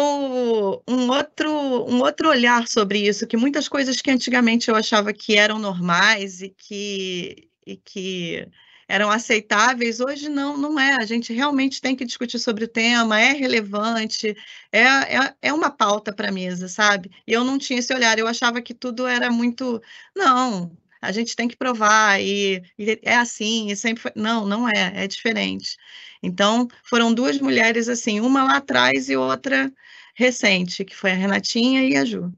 um 0.87 1.09
outro, 1.09 1.51
um 1.51 1.99
outro 1.99 2.29
olhar 2.29 2.65
sobre 2.65 3.05
isso, 3.05 3.27
que 3.27 3.35
muitas 3.35 3.67
coisas 3.67 4.01
que 4.01 4.09
antigamente 4.09 4.69
eu 4.69 4.75
achava 4.75 5.11
que 5.11 5.35
eram 5.35 5.59
normais 5.59 6.41
e 6.41 6.49
que, 6.49 7.49
e 7.67 7.75
que 7.75 8.47
eram 8.87 9.11
aceitáveis, 9.11 9.99
hoje 9.99 10.29
não, 10.29 10.55
não 10.57 10.79
é. 10.79 10.95
A 10.95 11.05
gente 11.05 11.33
realmente 11.33 11.81
tem 11.81 11.93
que 11.93 12.05
discutir 12.05 12.39
sobre 12.39 12.63
o 12.63 12.67
tema, 12.69 13.19
é 13.19 13.33
relevante, 13.33 14.33
é, 14.71 14.81
é, 14.81 15.35
é 15.41 15.53
uma 15.53 15.69
pauta 15.69 16.13
para 16.13 16.29
a 16.29 16.31
mesa, 16.31 16.69
sabe? 16.69 17.11
E 17.27 17.33
eu 17.33 17.43
não 17.43 17.57
tinha 17.57 17.79
esse 17.79 17.93
olhar, 17.93 18.17
eu 18.17 18.27
achava 18.27 18.61
que 18.61 18.73
tudo 18.73 19.05
era 19.05 19.29
muito. 19.29 19.81
Não, 20.15 20.71
a 21.03 21.11
gente 21.11 21.35
tem 21.35 21.47
que 21.47 21.57
provar, 21.57 22.21
e, 22.21 22.63
e 22.77 22.99
é 23.03 23.15
assim, 23.15 23.69
e 23.69 23.75
sempre 23.75 24.01
foi. 24.03 24.11
Não, 24.15 24.45
não 24.47 24.67
é, 24.69 25.03
é 25.03 25.07
diferente. 25.07 25.77
Então, 26.21 26.67
foram 26.85 27.13
duas 27.13 27.39
mulheres 27.39 27.89
assim, 27.89 28.21
uma 28.21 28.43
lá 28.45 28.57
atrás 28.57 29.09
e 29.09 29.17
outra 29.17 29.71
recente, 30.15 30.85
que 30.85 30.95
foi 30.95 31.11
a 31.11 31.15
Renatinha 31.15 31.83
e 31.83 31.97
a 31.97 32.05
Ju. 32.05 32.31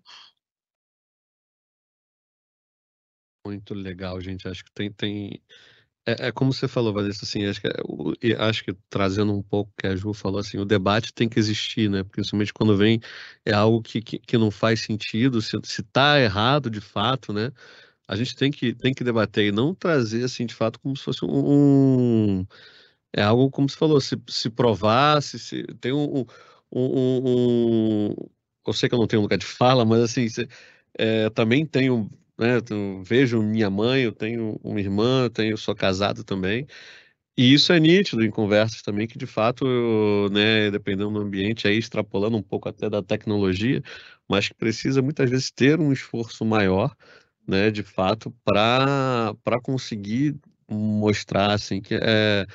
Muito 3.45 3.75
legal, 3.75 4.19
gente. 4.19 4.47
Acho 4.47 4.65
que 4.65 4.71
tem, 4.73 4.91
tem... 4.91 5.39
É, 6.07 6.27
é, 6.27 6.31
como 6.31 6.51
você 6.51 6.67
falou, 6.67 6.93
Vanessa, 6.93 7.25
assim, 7.25 7.45
acho 7.45 7.61
que, 7.61 7.67
é, 7.67 8.35
acho 8.39 8.63
que 8.63 8.73
trazendo 8.89 9.33
um 9.33 9.43
pouco 9.43 9.71
o 9.71 9.81
que 9.81 9.87
a 9.87 9.95
Ju 9.95 10.13
falou, 10.13 10.39
assim, 10.39 10.57
o 10.57 10.65
debate 10.65 11.13
tem 11.13 11.29
que 11.29 11.39
existir, 11.39 11.89
né? 11.89 12.03
Principalmente 12.03 12.53
quando 12.53 12.75
vem 12.75 12.99
é 13.45 13.53
algo 13.53 13.81
que, 13.83 14.01
que, 14.01 14.19
que 14.19 14.37
não 14.37 14.49
faz 14.49 14.81
sentido, 14.81 15.41
se, 15.41 15.57
se 15.63 15.83
tá 15.83 16.19
errado 16.19 16.69
de 16.69 16.81
fato, 16.81 17.31
né? 17.31 17.51
A 18.07 18.15
gente 18.15 18.35
tem 18.35 18.51
que, 18.51 18.73
tem 18.73 18.93
que 18.93 19.03
debater 19.03 19.45
e 19.47 19.51
não 19.51 19.73
trazer, 19.75 20.23
assim, 20.25 20.45
de 20.45 20.53
fato, 20.53 20.79
como 20.79 20.95
se 20.95 21.03
fosse 21.03 21.25
um. 21.25 22.45
É 23.13 23.23
algo, 23.23 23.49
como 23.51 23.69
você 23.69 23.77
falou, 23.77 24.01
se, 24.01 24.15
se 24.29 24.49
provar, 24.49 25.21
se, 25.23 25.39
se 25.39 25.63
tem 25.81 25.93
um, 25.93 26.25
um, 26.71 28.09
um, 28.11 28.15
Eu 28.67 28.73
sei 28.73 28.89
que 28.89 28.95
eu 28.95 28.99
não 28.99 29.07
tenho 29.07 29.21
lugar 29.21 29.37
de 29.37 29.45
fala, 29.45 29.85
mas, 29.85 30.01
assim, 30.01 30.27
se, 30.29 30.47
é, 30.97 31.29
também 31.31 31.65
tenho. 31.65 32.09
Né, 32.37 32.57
eu 32.69 33.01
vejo 33.03 33.41
minha 33.41 33.69
mãe, 33.69 34.03
eu 34.03 34.11
tenho 34.11 34.59
uma 34.63 34.79
irmã, 34.79 35.23
eu 35.25 35.29
tenho, 35.29 35.57
sou 35.57 35.73
casado 35.75 36.23
também. 36.23 36.67
E 37.37 37.53
isso 37.53 37.73
é 37.73 37.79
nítido 37.79 38.23
em 38.23 38.31
conversas 38.31 38.81
também, 38.81 39.07
que 39.07 39.17
de 39.17 39.25
fato, 39.25 39.65
né, 40.31 40.71
dependendo 40.71 41.11
do 41.11 41.19
ambiente, 41.19 41.67
aí 41.67 41.77
extrapolando 41.77 42.37
um 42.37 42.41
pouco 42.43 42.69
até 42.69 42.89
da 42.89 43.01
tecnologia, 43.03 43.81
mas 44.29 44.47
que 44.47 44.53
precisa 44.55 45.01
muitas 45.01 45.29
vezes 45.29 45.51
ter 45.51 45.79
um 45.79 45.91
esforço 45.91 46.45
maior, 46.45 46.95
né, 47.47 47.71
de 47.71 47.83
fato, 47.83 48.33
para 48.43 49.61
conseguir 49.61 50.35
mostrar, 50.69 51.51
assim, 51.51 51.81
que 51.81 51.95
é 51.95 52.45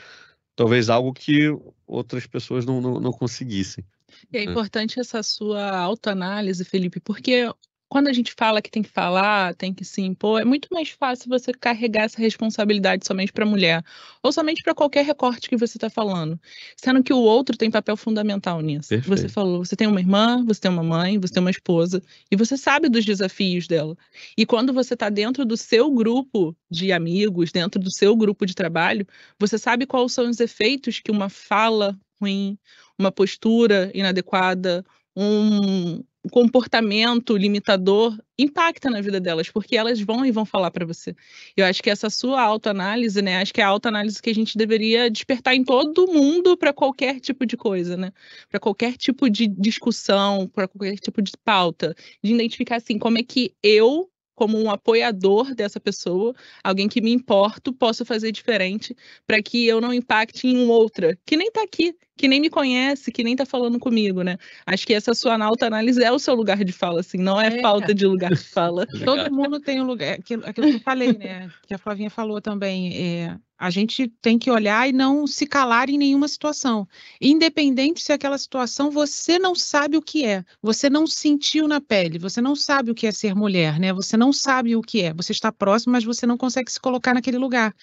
talvez 0.56 0.90
algo 0.90 1.12
que 1.12 1.48
outras 1.86 2.26
pessoas 2.26 2.66
não, 2.66 2.80
não, 2.80 3.00
não 3.00 3.12
conseguissem. 3.12 3.84
E 4.32 4.38
é 4.38 4.42
importante 4.42 5.00
essa 5.00 5.22
sua 5.22 5.78
autoanálise, 5.78 6.64
Felipe, 6.64 7.00
porque 7.00 7.50
quando 7.90 8.06
a 8.06 8.12
gente 8.12 8.32
fala 8.38 8.62
que 8.62 8.70
tem 8.70 8.84
que 8.84 8.88
falar, 8.88 9.52
tem 9.56 9.74
que 9.74 9.84
se 9.84 10.00
impor, 10.00 10.40
é 10.40 10.44
muito 10.44 10.68
mais 10.70 10.90
fácil 10.90 11.28
você 11.28 11.52
carregar 11.52 12.04
essa 12.04 12.20
responsabilidade 12.20 13.04
somente 13.04 13.32
para 13.32 13.44
a 13.44 13.48
mulher, 13.48 13.84
ou 14.22 14.30
somente 14.30 14.62
para 14.62 14.72
qualquer 14.72 15.04
recorte 15.04 15.48
que 15.48 15.56
você 15.56 15.76
está 15.76 15.90
falando, 15.90 16.40
sendo 16.76 17.02
que 17.02 17.12
o 17.12 17.18
outro 17.18 17.56
tem 17.56 17.68
papel 17.68 17.96
fundamental 17.96 18.60
nisso. 18.60 18.90
Perfeito. 18.90 19.08
Você 19.08 19.28
falou, 19.28 19.64
você 19.64 19.74
tem 19.74 19.88
uma 19.88 19.98
irmã, 19.98 20.44
você 20.46 20.60
tem 20.60 20.70
uma 20.70 20.84
mãe, 20.84 21.18
você 21.18 21.34
tem 21.34 21.40
uma 21.40 21.50
esposa, 21.50 22.00
e 22.30 22.36
você 22.36 22.56
sabe 22.56 22.88
dos 22.88 23.04
desafios 23.04 23.66
dela. 23.66 23.96
E 24.38 24.46
quando 24.46 24.72
você 24.72 24.94
está 24.94 25.10
dentro 25.10 25.44
do 25.44 25.56
seu 25.56 25.90
grupo 25.90 26.56
de 26.70 26.92
amigos, 26.92 27.50
dentro 27.50 27.80
do 27.80 27.92
seu 27.92 28.14
grupo 28.14 28.46
de 28.46 28.54
trabalho, 28.54 29.04
você 29.36 29.58
sabe 29.58 29.84
quais 29.84 30.12
são 30.12 30.30
os 30.30 30.38
efeitos 30.38 31.00
que 31.00 31.10
uma 31.10 31.28
fala 31.28 31.98
ruim, 32.22 32.56
uma 32.96 33.10
postura 33.10 33.90
inadequada, 33.92 34.84
um, 35.16 36.04
comportamento 36.28 37.36
limitador 37.36 38.18
impacta 38.38 38.90
na 38.90 39.00
vida 39.00 39.20
delas, 39.20 39.50
porque 39.50 39.76
elas 39.76 40.00
vão 40.00 40.24
e 40.24 40.30
vão 40.30 40.44
falar 40.44 40.70
para 40.70 40.84
você. 40.84 41.14
Eu 41.56 41.64
acho 41.64 41.82
que 41.82 41.90
essa 41.90 42.10
sua 42.10 42.42
autoanálise, 42.42 43.22
né, 43.22 43.38
acho 43.38 43.54
que 43.54 43.60
é 43.60 43.64
a 43.64 43.68
autoanálise 43.68 44.20
que 44.20 44.30
a 44.30 44.34
gente 44.34 44.58
deveria 44.58 45.10
despertar 45.10 45.54
em 45.54 45.64
todo 45.64 46.06
mundo 46.06 46.56
para 46.56 46.72
qualquer 46.72 47.20
tipo 47.20 47.46
de 47.46 47.56
coisa, 47.56 47.96
né? 47.96 48.12
Para 48.48 48.60
qualquer 48.60 48.96
tipo 48.96 49.30
de 49.30 49.46
discussão, 49.46 50.46
para 50.48 50.68
qualquer 50.68 50.96
tipo 50.96 51.22
de 51.22 51.32
pauta, 51.44 51.94
de 52.22 52.34
identificar 52.34 52.76
assim, 52.76 52.98
como 52.98 53.18
é 53.18 53.22
que 53.22 53.54
eu 53.62 54.10
como 54.40 54.58
um 54.58 54.70
apoiador 54.70 55.54
dessa 55.54 55.78
pessoa, 55.78 56.34
alguém 56.64 56.88
que 56.88 57.02
me 57.02 57.12
importo, 57.12 57.74
posso 57.74 58.06
fazer 58.06 58.32
diferente 58.32 58.96
para 59.26 59.42
que 59.42 59.66
eu 59.66 59.82
não 59.82 59.92
impacte 59.92 60.46
em 60.46 60.66
outra 60.66 61.18
que 61.26 61.36
nem 61.36 61.48
está 61.48 61.62
aqui, 61.62 61.94
que 62.20 62.28
nem 62.28 62.38
me 62.38 62.50
conhece, 62.50 63.10
que 63.10 63.24
nem 63.24 63.32
está 63.32 63.46
falando 63.46 63.78
comigo, 63.78 64.22
né? 64.22 64.36
Acho 64.66 64.86
que 64.86 64.92
essa 64.92 65.14
sua 65.14 65.42
autoanálise 65.42 66.04
é 66.04 66.12
o 66.12 66.18
seu 66.18 66.34
lugar 66.34 66.62
de 66.62 66.70
fala, 66.70 67.00
assim, 67.00 67.16
não 67.16 67.40
é, 67.40 67.46
é. 67.46 67.62
falta 67.62 67.94
de 67.94 68.06
lugar 68.06 68.30
de 68.30 68.44
fala. 68.44 68.86
Todo 69.06 69.32
mundo 69.32 69.58
tem 69.58 69.80
um 69.80 69.86
lugar, 69.86 70.18
aquilo, 70.18 70.44
aquilo 70.44 70.68
que 70.68 70.76
eu 70.76 70.80
falei, 70.80 71.14
né? 71.14 71.50
Que 71.66 71.72
a 71.72 71.78
Flavinha 71.78 72.10
falou 72.10 72.38
também, 72.38 72.94
é, 72.94 73.38
a 73.58 73.70
gente 73.70 74.06
tem 74.20 74.38
que 74.38 74.50
olhar 74.50 74.86
e 74.86 74.92
não 74.92 75.26
se 75.26 75.46
calar 75.46 75.88
em 75.88 75.96
nenhuma 75.96 76.28
situação. 76.28 76.86
Independente 77.18 78.02
se 78.02 78.12
aquela 78.12 78.36
situação 78.36 78.90
você 78.90 79.38
não 79.38 79.54
sabe 79.54 79.96
o 79.96 80.02
que 80.02 80.26
é, 80.26 80.44
você 80.60 80.90
não 80.90 81.06
sentiu 81.06 81.66
na 81.66 81.80
pele, 81.80 82.18
você 82.18 82.42
não 82.42 82.54
sabe 82.54 82.90
o 82.90 82.94
que 82.94 83.06
é 83.06 83.12
ser 83.12 83.34
mulher, 83.34 83.80
né? 83.80 83.94
Você 83.94 84.14
não 84.14 84.30
sabe 84.30 84.76
o 84.76 84.82
que 84.82 85.00
é. 85.00 85.14
Você 85.14 85.32
está 85.32 85.50
próximo, 85.50 85.92
mas 85.92 86.04
você 86.04 86.26
não 86.26 86.36
consegue 86.36 86.70
se 86.70 86.78
colocar 86.78 87.14
naquele 87.14 87.38
lugar. 87.38 87.74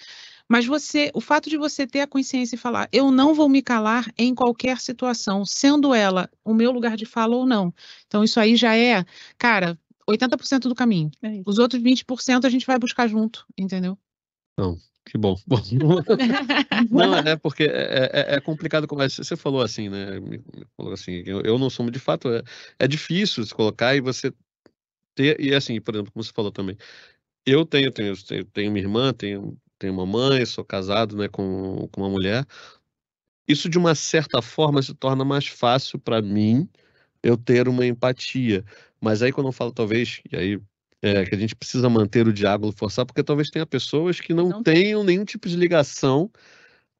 Mas 0.48 0.64
você, 0.64 1.10
o 1.14 1.20
fato 1.20 1.50
de 1.50 1.58
você 1.58 1.86
ter 1.86 2.00
a 2.00 2.06
consciência 2.06 2.56
e 2.56 2.58
falar, 2.58 2.88
eu 2.90 3.10
não 3.10 3.34
vou 3.34 3.48
me 3.48 3.60
calar 3.60 4.10
em 4.16 4.34
qualquer 4.34 4.80
situação, 4.80 5.44
sendo 5.44 5.94
ela 5.94 6.30
o 6.42 6.54
meu 6.54 6.70
lugar 6.72 6.96
de 6.96 7.04
fala 7.04 7.36
ou 7.36 7.46
não. 7.46 7.72
Então 8.06 8.24
isso 8.24 8.40
aí 8.40 8.56
já 8.56 8.74
é, 8.74 9.04
cara, 9.36 9.78
80% 10.08 10.60
do 10.68 10.74
caminho. 10.74 11.10
É 11.22 11.42
Os 11.44 11.58
outros 11.58 11.82
20% 11.82 12.46
a 12.46 12.48
gente 12.48 12.66
vai 12.66 12.78
buscar 12.78 13.06
junto, 13.06 13.44
entendeu? 13.58 13.98
Não, 14.56 14.78
que 15.04 15.18
bom. 15.18 15.36
não, 16.90 17.14
é 17.18 17.36
porque 17.36 17.64
é, 17.64 18.10
é, 18.12 18.34
é 18.36 18.40
complicado, 18.40 18.88
como 18.88 19.02
você 19.02 19.36
falou 19.36 19.60
assim, 19.60 19.90
né? 19.90 20.06
Falou 20.76 20.94
assim, 20.94 21.22
eu, 21.26 21.42
eu 21.42 21.58
não 21.58 21.68
sou, 21.68 21.90
de 21.90 21.98
fato, 21.98 22.28
é, 22.30 22.42
é 22.78 22.88
difícil 22.88 23.44
se 23.44 23.54
colocar 23.54 23.94
e 23.94 24.00
você 24.00 24.32
ter, 25.14 25.38
e 25.40 25.54
assim, 25.54 25.80
por 25.80 25.94
exemplo, 25.94 26.12
como 26.12 26.24
você 26.24 26.32
falou 26.32 26.50
também, 26.50 26.76
eu 27.44 27.66
tenho, 27.66 27.90
tenho, 27.92 28.16
tenho, 28.24 28.44
tenho 28.46 28.72
minha 28.72 28.84
irmã, 28.84 29.12
tenho, 29.12 29.58
tenho 29.78 29.92
uma 29.92 30.06
mãe, 30.06 30.44
sou 30.44 30.64
casado, 30.64 31.16
né, 31.16 31.28
com, 31.28 31.88
com 31.92 32.00
uma 32.02 32.10
mulher. 32.10 32.44
Isso, 33.46 33.68
de 33.68 33.78
uma 33.78 33.94
certa 33.94 34.42
forma, 34.42 34.82
se 34.82 34.94
torna 34.94 35.24
mais 35.24 35.46
fácil 35.46 35.98
para 35.98 36.20
mim 36.20 36.68
eu 37.22 37.36
ter 37.36 37.68
uma 37.68 37.86
empatia. 37.86 38.64
Mas 39.00 39.22
aí, 39.22 39.32
quando 39.32 39.48
eu 39.48 39.52
falo, 39.52 39.72
talvez, 39.72 40.20
e 40.30 40.36
aí 40.36 40.60
é, 41.02 41.24
que 41.24 41.34
a 41.34 41.38
gente 41.38 41.54
precisa 41.54 41.88
manter 41.88 42.26
o 42.26 42.32
diálogo 42.32 42.74
forçar, 42.76 43.06
porque 43.06 43.22
talvez 43.22 43.50
tenha 43.50 43.66
pessoas 43.66 44.20
que 44.20 44.34
não, 44.34 44.48
não 44.48 44.62
tenham 44.62 45.04
nenhum 45.04 45.24
tipo 45.24 45.48
de 45.48 45.56
ligação, 45.56 46.30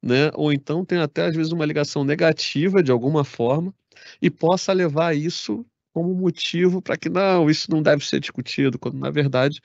né? 0.01 0.31
Ou 0.35 0.53
então 0.53 0.85
tem 0.85 0.99
até 0.99 1.25
às 1.25 1.35
vezes 1.35 1.51
uma 1.51 1.65
ligação 1.65 2.03
negativa 2.03 2.81
de 2.81 2.91
alguma 2.91 3.23
forma 3.23 3.73
e 4.21 4.29
possa 4.29 4.73
levar 4.73 5.15
isso 5.15 5.65
como 5.93 6.13
motivo 6.13 6.81
para 6.81 6.97
que 6.97 7.09
não, 7.09 7.49
isso 7.49 7.69
não 7.71 7.81
deve 7.81 8.05
ser 8.05 8.19
discutido, 8.19 8.79
quando 8.79 8.97
na 8.97 9.09
verdade 9.09 9.61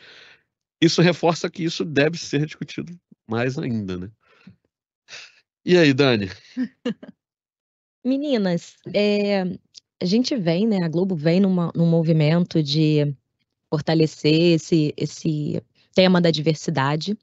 isso 0.85 1.03
reforça 1.03 1.51
que 1.51 1.65
isso 1.65 1.85
deve 1.85 2.19
ser 2.19 2.47
discutido 2.47 2.99
mais 3.27 3.59
ainda, 3.59 3.97
né? 3.97 4.11
E 5.65 5.79
aí, 5.79 5.95
Dani? 5.95 6.29
Meninas, 8.05 8.77
é, 8.93 9.43
a 10.01 10.05
gente 10.05 10.37
vem, 10.37 10.67
né? 10.67 10.85
A 10.85 10.89
Globo 10.89 11.17
vem 11.17 11.41
numa, 11.41 11.73
num 11.75 11.87
movimento 11.87 12.63
de 12.63 13.15
fortalecer 13.71 14.55
esse, 14.55 14.93
esse 14.97 15.63
tema 15.95 16.21
da 16.21 16.31
diversidade. 16.31 17.17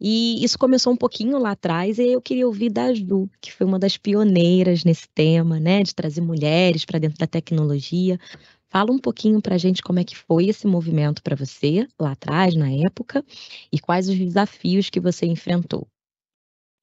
E 0.00 0.44
isso 0.44 0.58
começou 0.58 0.92
um 0.92 0.96
pouquinho 0.96 1.38
lá 1.38 1.52
atrás, 1.52 1.98
e 1.98 2.08
eu 2.08 2.20
queria 2.20 2.46
ouvir 2.46 2.70
da 2.70 2.92
Ju, 2.92 3.30
que 3.40 3.50
foi 3.50 3.66
uma 3.66 3.78
das 3.78 3.96
pioneiras 3.96 4.84
nesse 4.84 5.08
tema, 5.08 5.58
né, 5.58 5.82
de 5.82 5.94
trazer 5.94 6.20
mulheres 6.20 6.84
para 6.84 6.98
dentro 6.98 7.16
da 7.18 7.26
tecnologia. 7.26 8.18
Fala 8.76 8.92
um 8.92 8.98
pouquinho 8.98 9.40
para 9.40 9.54
a 9.54 9.58
gente 9.58 9.80
como 9.80 10.00
é 10.00 10.04
que 10.04 10.14
foi 10.14 10.48
esse 10.48 10.66
movimento 10.66 11.22
para 11.22 11.34
você 11.34 11.88
lá 11.98 12.12
atrás, 12.12 12.54
na 12.54 12.70
época, 12.70 13.24
e 13.72 13.80
quais 13.80 14.06
os 14.06 14.18
desafios 14.18 14.90
que 14.90 15.00
você 15.00 15.24
enfrentou. 15.24 15.88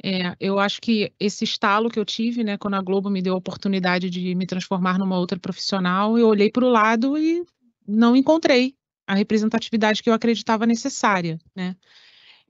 É, 0.04 0.36
eu 0.40 0.58
acho 0.58 0.82
que 0.82 1.14
esse 1.20 1.44
estalo 1.44 1.92
que 1.92 2.00
eu 2.00 2.04
tive, 2.04 2.44
né, 2.44 2.58
quando 2.58 2.74
a 2.74 2.82
Globo 2.82 3.12
me 3.12 3.22
deu 3.22 3.36
a 3.36 3.38
oportunidade 3.38 4.10
de 4.10 4.34
me 4.34 4.48
transformar 4.48 4.98
numa 4.98 5.20
outra 5.20 5.38
profissional, 5.38 6.18
eu 6.18 6.28
olhei 6.28 6.50
para 6.50 6.66
o 6.66 6.70
lado 6.70 7.16
e 7.16 7.46
não 7.88 8.16
encontrei 8.16 8.74
a 9.06 9.14
representatividade 9.14 10.02
que 10.02 10.10
eu 10.10 10.16
acreditava 10.16 10.66
necessária, 10.66 11.38
né? 11.56 11.76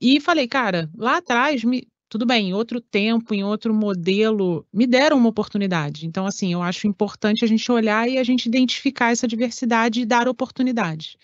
E 0.00 0.22
falei, 0.22 0.48
cara, 0.48 0.90
lá 0.96 1.18
atrás, 1.18 1.62
me, 1.64 1.86
tudo 2.08 2.26
bem, 2.26 2.50
em 2.50 2.54
outro 2.54 2.80
tempo, 2.80 3.34
em 3.34 3.44
outro 3.44 3.74
modelo, 3.74 4.66
me 4.72 4.86
deram 4.86 5.16
uma 5.18 5.28
oportunidade. 5.28 6.06
Então, 6.06 6.26
assim, 6.26 6.52
eu 6.52 6.62
acho 6.62 6.86
importante 6.86 7.44
a 7.44 7.48
gente 7.48 7.70
olhar 7.72 8.08
e 8.08 8.18
a 8.18 8.24
gente 8.24 8.46
identificar 8.46 9.10
essa 9.12 9.26
diversidade 9.26 10.00
e 10.00 10.06
dar 10.06 10.28
oportunidade. 10.28 11.16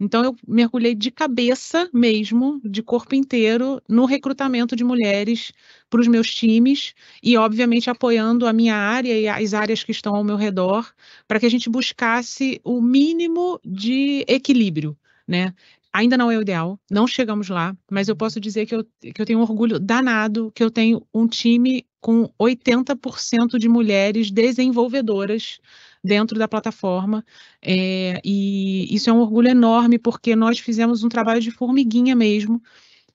Então, 0.00 0.24
eu 0.24 0.36
mergulhei 0.46 0.94
de 0.94 1.10
cabeça 1.10 1.88
mesmo, 1.92 2.60
de 2.64 2.82
corpo 2.82 3.14
inteiro, 3.14 3.80
no 3.88 4.04
recrutamento 4.06 4.74
de 4.74 4.82
mulheres 4.84 5.52
para 5.88 6.00
os 6.00 6.08
meus 6.08 6.34
times 6.34 6.94
e, 7.22 7.36
obviamente, 7.36 7.88
apoiando 7.88 8.46
a 8.46 8.52
minha 8.52 8.74
área 8.74 9.18
e 9.18 9.28
as 9.28 9.54
áreas 9.54 9.84
que 9.84 9.92
estão 9.92 10.14
ao 10.16 10.24
meu 10.24 10.36
redor, 10.36 10.92
para 11.28 11.38
que 11.38 11.46
a 11.46 11.50
gente 11.50 11.70
buscasse 11.70 12.60
o 12.64 12.80
mínimo 12.82 13.60
de 13.64 14.24
equilíbrio, 14.28 14.96
né? 15.28 15.54
Ainda 15.94 16.16
não 16.16 16.28
é 16.28 16.36
o 16.36 16.42
ideal, 16.42 16.76
não 16.90 17.06
chegamos 17.06 17.48
lá, 17.48 17.76
mas 17.88 18.08
eu 18.08 18.16
posso 18.16 18.40
dizer 18.40 18.66
que 18.66 18.74
eu, 18.74 18.84
que 19.00 19.22
eu 19.22 19.24
tenho 19.24 19.38
um 19.38 19.42
orgulho 19.42 19.78
danado, 19.78 20.50
que 20.52 20.64
eu 20.64 20.68
tenho 20.68 21.06
um 21.14 21.28
time 21.28 21.86
com 22.00 22.28
80% 22.36 23.56
de 23.60 23.68
mulheres 23.68 24.28
desenvolvedoras 24.28 25.60
dentro 26.02 26.36
da 26.36 26.48
plataforma. 26.48 27.24
É, 27.62 28.20
e 28.24 28.92
isso 28.92 29.08
é 29.08 29.12
um 29.12 29.20
orgulho 29.20 29.48
enorme, 29.48 29.96
porque 29.96 30.34
nós 30.34 30.58
fizemos 30.58 31.04
um 31.04 31.08
trabalho 31.08 31.40
de 31.40 31.52
formiguinha 31.52 32.16
mesmo. 32.16 32.60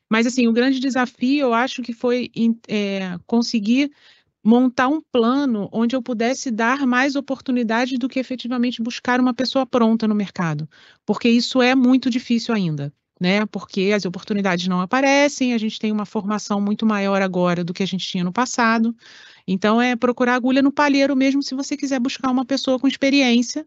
Mas, 0.10 0.26
assim, 0.26 0.48
o 0.48 0.54
grande 0.54 0.80
desafio, 0.80 1.48
eu 1.48 1.54
acho 1.54 1.82
que 1.82 1.92
foi 1.92 2.32
é, 2.70 3.20
conseguir 3.28 3.92
montar 4.43 4.88
um 4.88 5.02
plano 5.12 5.69
onde 5.71 5.95
eu 5.95 6.02
pudesse 6.02 6.49
dar 6.49 6.86
mais 6.88 7.15
oportunidades 7.15 7.97
do 7.99 8.08
que 8.08 8.19
efetivamente 8.19 8.82
buscar 8.82 9.19
uma 9.19 9.34
pessoa 9.34 9.65
pronta 9.65 10.08
no 10.08 10.15
mercado, 10.15 10.67
porque 11.06 11.30
isso 11.30 11.62
é 11.62 11.75
muito 11.75 12.10
difícil 12.10 12.54
ainda. 12.54 12.93
Né, 13.21 13.45
porque 13.47 13.91
as 13.93 14.06
oportunidades 14.06 14.65
não 14.69 14.80
aparecem, 14.80 15.54
a 15.54 15.58
gente 15.58 15.78
tem 15.78 15.91
uma 15.91 16.06
formação 16.06 16.62
muito 16.62 16.86
maior 16.86 17.21
agora 17.21 17.65
do 17.65 17.73
que 17.73 17.84
a 17.84 17.86
gente 17.86 18.08
tinha 18.08 18.23
no 18.23 18.32
passado, 18.32 18.95
então, 19.52 19.82
é 19.82 19.95
procurar 19.95 20.36
agulha 20.36 20.62
no 20.62 20.71
palheiro 20.71 21.15
mesmo 21.15 21.41
se 21.41 21.56
você 21.56 21.75
quiser 21.75 21.99
buscar 21.99 22.30
uma 22.30 22.45
pessoa 22.45 22.78
com 22.78 22.88
experiência. 22.88 23.65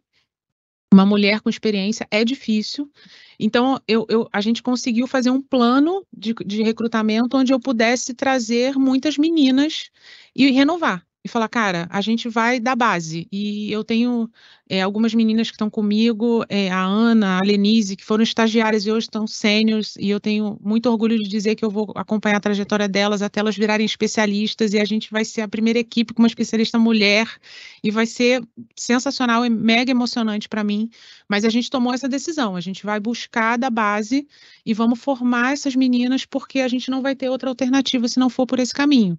Uma 0.94 1.04
mulher 1.04 1.40
com 1.40 1.50
experiência 1.50 2.06
é 2.08 2.24
difícil. 2.24 2.88
Então, 3.37 3.80
eu, 3.88 4.06
eu, 4.08 4.28
a 4.32 4.40
gente 4.40 4.62
conseguiu 4.62 5.08
fazer 5.08 5.30
um 5.30 5.42
plano 5.42 6.06
de, 6.16 6.35
de 6.46 6.62
recrutamento 6.62 7.37
onde 7.37 7.52
eu 7.52 7.58
pudesse 7.58 8.14
trazer 8.14 8.76
muitas 8.76 9.18
meninas 9.18 9.90
e 10.34 10.50
renovar. 10.50 11.04
e 11.24 11.28
falar, 11.28 11.48
cara, 11.48 11.86
a 11.90 12.00
gente 12.00 12.28
vai 12.28 12.58
da 12.58 12.74
base. 12.74 13.28
E 13.30 13.70
eu 13.70 13.84
tenho 13.84 14.28
é, 14.68 14.82
algumas 14.82 15.14
meninas 15.14 15.48
que 15.48 15.54
estão 15.54 15.70
comigo, 15.70 16.44
é, 16.48 16.68
a 16.70 16.82
Ana, 16.82 17.38
a 17.38 17.42
Lenise, 17.44 17.94
que 17.94 18.04
foram 18.04 18.24
estagiárias 18.24 18.86
e 18.86 18.90
hoje 18.90 19.06
estão 19.06 19.24
sêniores, 19.26 19.94
e 19.96 20.10
eu 20.10 20.18
tenho 20.18 20.58
muito 20.60 20.90
orgulho 20.90 21.16
de 21.16 21.28
dizer 21.28 21.54
que 21.54 21.64
eu 21.64 21.70
vou 21.70 21.92
acompanhar 21.94 22.38
a 22.38 22.40
trajetória 22.40 22.88
delas 22.88 23.22
até 23.22 23.38
elas 23.38 23.56
virarem 23.56 23.86
especialistas, 23.86 24.72
e 24.74 24.80
a 24.80 24.84
gente 24.84 25.10
vai 25.12 25.24
ser 25.24 25.42
a 25.42 25.48
primeira 25.48 25.78
equipe 25.78 26.12
com 26.12 26.22
uma 26.22 26.28
especialista 26.28 26.76
mulher, 26.78 27.28
e 27.84 27.90
vai 27.90 28.06
ser 28.06 28.42
sensacional 28.76 29.44
e 29.46 29.50
mega 29.50 29.92
emocionante 29.92 30.48
para 30.48 30.64
mim. 30.64 30.90
Mas 31.28 31.44
a 31.44 31.50
gente 31.50 31.70
tomou 31.70 31.94
essa 31.94 32.08
decisão, 32.08 32.56
a 32.56 32.60
gente 32.60 32.84
vai 32.84 32.98
buscar 32.98 33.56
da 33.56 33.70
base 33.70 34.26
e 34.66 34.74
vamos 34.74 34.98
formar 34.98 35.52
essas 35.52 35.76
meninas, 35.76 36.24
porque 36.24 36.60
a 36.60 36.68
gente 36.68 36.90
não 36.90 37.00
vai 37.00 37.14
ter 37.14 37.28
outra 37.28 37.48
alternativa 37.48 38.08
se 38.08 38.18
não 38.18 38.28
for 38.28 38.46
por 38.46 38.58
esse 38.58 38.74
caminho. 38.74 39.16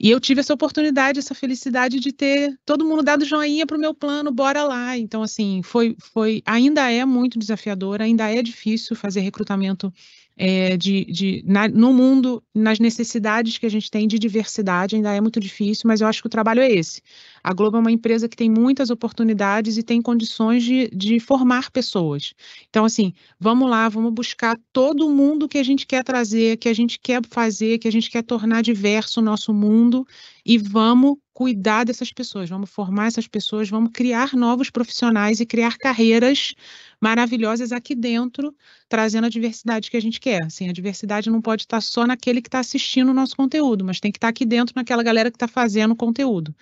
E 0.00 0.10
eu 0.10 0.20
tive 0.20 0.40
essa 0.40 0.54
oportunidade, 0.54 1.18
essa 1.18 1.34
felicidade 1.34 1.98
de 1.98 2.12
ter 2.12 2.56
todo 2.64 2.84
mundo 2.84 3.02
dado 3.02 3.24
joinha 3.24 3.66
para 3.66 3.76
o 3.76 3.80
meu 3.80 3.92
plano, 3.92 4.30
bora 4.30 4.62
lá. 4.62 4.96
Então, 4.96 5.22
assim, 5.22 5.60
foi, 5.62 5.96
foi, 5.98 6.40
ainda 6.46 6.90
é 6.90 7.04
muito 7.04 7.38
desafiador, 7.38 8.00
ainda 8.00 8.30
é 8.32 8.40
difícil 8.40 8.94
fazer 8.94 9.20
recrutamento 9.20 9.92
é, 10.36 10.76
de, 10.76 11.04
de 11.06 11.42
na, 11.44 11.66
no 11.66 11.92
mundo, 11.92 12.42
nas 12.54 12.78
necessidades 12.78 13.58
que 13.58 13.66
a 13.66 13.68
gente 13.68 13.90
tem 13.90 14.06
de 14.06 14.20
diversidade, 14.20 14.94
ainda 14.94 15.12
é 15.12 15.20
muito 15.20 15.40
difícil, 15.40 15.88
mas 15.88 16.00
eu 16.00 16.06
acho 16.06 16.22
que 16.22 16.28
o 16.28 16.30
trabalho 16.30 16.60
é 16.60 16.70
esse. 16.70 17.02
A 17.42 17.52
Globo 17.52 17.76
é 17.76 17.80
uma 17.80 17.92
empresa 17.92 18.28
que 18.28 18.36
tem 18.36 18.50
muitas 18.50 18.90
oportunidades 18.90 19.76
e 19.76 19.82
tem 19.82 20.00
condições 20.02 20.64
de, 20.64 20.88
de 20.88 21.20
formar 21.20 21.70
pessoas. 21.70 22.34
Então, 22.68 22.84
assim, 22.84 23.12
vamos 23.38 23.68
lá, 23.68 23.88
vamos 23.88 24.12
buscar 24.12 24.58
todo 24.72 25.08
mundo 25.10 25.48
que 25.48 25.58
a 25.58 25.62
gente 25.62 25.86
quer 25.86 26.04
trazer, 26.04 26.56
que 26.58 26.68
a 26.68 26.74
gente 26.74 26.98
quer 26.98 27.20
fazer, 27.28 27.78
que 27.78 27.88
a 27.88 27.92
gente 27.92 28.10
quer 28.10 28.22
tornar 28.22 28.62
diverso 28.62 29.20
o 29.20 29.22
nosso 29.22 29.52
mundo 29.52 30.06
e 30.44 30.58
vamos 30.58 31.16
cuidar 31.38 31.84
dessas 31.84 32.12
pessoas, 32.12 32.50
vamos 32.50 32.68
formar 32.68 33.06
essas 33.06 33.28
pessoas, 33.28 33.70
vamos 33.70 33.90
criar 33.94 34.34
novos 34.34 34.70
profissionais 34.70 35.38
e 35.38 35.46
criar 35.46 35.78
carreiras 35.78 36.52
maravilhosas 37.00 37.70
aqui 37.70 37.94
dentro, 37.94 38.52
trazendo 38.88 39.26
a 39.26 39.28
diversidade 39.28 39.88
que 39.88 39.96
a 39.96 40.00
gente 40.02 40.18
quer. 40.18 40.42
Assim, 40.44 40.68
a 40.68 40.72
diversidade 40.72 41.30
não 41.30 41.40
pode 41.40 41.62
estar 41.62 41.80
só 41.80 42.08
naquele 42.08 42.42
que 42.42 42.48
está 42.48 42.58
assistindo 42.58 43.10
o 43.10 43.14
nosso 43.14 43.36
conteúdo, 43.36 43.84
mas 43.84 44.00
tem 44.00 44.10
que 44.10 44.18
estar 44.18 44.26
aqui 44.26 44.44
dentro 44.44 44.72
naquela 44.74 45.00
galera 45.00 45.30
que 45.30 45.36
está 45.36 45.46
fazendo 45.46 45.92
o 45.92 45.96
conteúdo. 45.96 46.52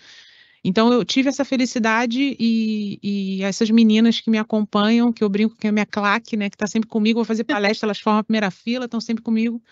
Então, 0.69 0.93
eu 0.93 1.05
tive 1.05 1.29
essa 1.29 1.45
felicidade 1.45 2.37
e, 2.41 2.99
e, 3.01 3.43
essas 3.45 3.71
meninas 3.71 4.21
que 4.21 4.29
me 4.29 4.37
acompanham, 4.37 5.13
que 5.13 5.23
eu 5.23 5.29
brinco 5.29 5.55
que 5.55 5.69
é 5.69 5.71
minha 5.71 5.87
claque, 5.87 6.37
né, 6.37 6.51
que 6.51 6.57
está 6.57 6.67
sempre 6.67 6.89
comigo, 6.89 7.21
vou 7.21 7.25
fazer 7.25 7.45
palestra, 7.45 7.87
elas 7.87 8.01
formam 8.01 8.19
a 8.19 8.25
primeira 8.25 8.51
fila, 8.51 8.87
estão 8.87 9.01
sempre 9.01 9.23
comigo. 9.23 9.63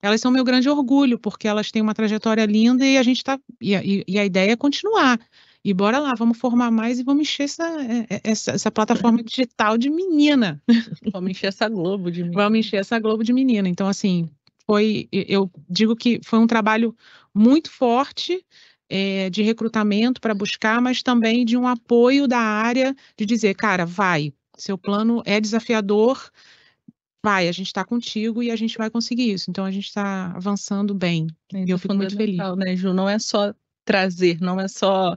Elas 0.00 0.20
são 0.20 0.30
meu 0.30 0.44
grande 0.44 0.68
orgulho, 0.68 1.18
porque 1.18 1.48
elas 1.48 1.72
têm 1.72 1.82
uma 1.82 1.92
trajetória 1.92 2.46
linda 2.46 2.86
e 2.86 2.96
a 2.96 3.02
gente 3.02 3.16
está. 3.16 3.40
E, 3.60 3.74
e, 3.74 4.04
e, 4.06 4.18
a 4.20 4.24
ideia 4.24 4.52
é 4.52 4.56
continuar. 4.56 5.18
E 5.64 5.74
bora 5.74 5.98
lá, 5.98 6.14
vamos 6.14 6.38
formar 6.38 6.70
mais 6.70 7.00
e 7.00 7.02
vamos 7.02 7.22
encher 7.22 7.42
essa, 7.42 7.66
é, 7.82 8.06
é, 8.08 8.20
essa, 8.22 8.52
essa 8.52 8.70
plataforma 8.70 9.24
digital 9.24 9.76
de 9.76 9.90
menina. 9.90 10.62
Vamos 11.12 11.32
encher 11.32 11.48
essa 11.48 11.68
Globo 11.68 12.08
de 12.08 12.22
menina. 12.22 12.40
Vamos 12.40 12.60
encher 12.60 12.76
essa 12.76 13.00
Globo 13.00 13.24
de 13.24 13.32
menina. 13.32 13.68
Então, 13.68 13.88
assim, 13.88 14.30
foi. 14.64 15.08
Eu 15.10 15.50
digo 15.68 15.96
que 15.96 16.20
foi 16.22 16.38
um 16.38 16.46
trabalho 16.46 16.94
muito 17.34 17.68
forte. 17.68 18.44
É, 18.88 19.28
de 19.30 19.42
recrutamento 19.42 20.20
para 20.20 20.32
buscar, 20.32 20.80
mas 20.80 21.02
também 21.02 21.44
de 21.44 21.56
um 21.56 21.66
apoio 21.66 22.28
da 22.28 22.38
área 22.38 22.94
de 23.16 23.26
dizer, 23.26 23.54
cara, 23.54 23.84
vai, 23.84 24.32
seu 24.56 24.78
plano 24.78 25.22
é 25.26 25.40
desafiador, 25.40 26.30
vai, 27.24 27.48
a 27.48 27.52
gente 27.52 27.66
está 27.66 27.84
contigo 27.84 28.42
e 28.42 28.50
a 28.50 28.56
gente 28.56 28.78
vai 28.78 28.88
conseguir 28.88 29.32
isso. 29.32 29.50
Então 29.50 29.64
a 29.64 29.70
gente 29.70 29.86
está 29.86 30.32
avançando 30.36 30.94
bem. 30.94 31.26
e 31.52 31.68
eu 31.68 31.78
fico 31.78 31.94
muito 31.94 32.16
feliz. 32.16 32.38
Né, 32.56 32.76
Ju? 32.76 32.94
Não 32.94 33.08
é 33.08 33.18
só 33.18 33.52
trazer, 33.84 34.40
não 34.40 34.60
é 34.60 34.68
só 34.68 35.16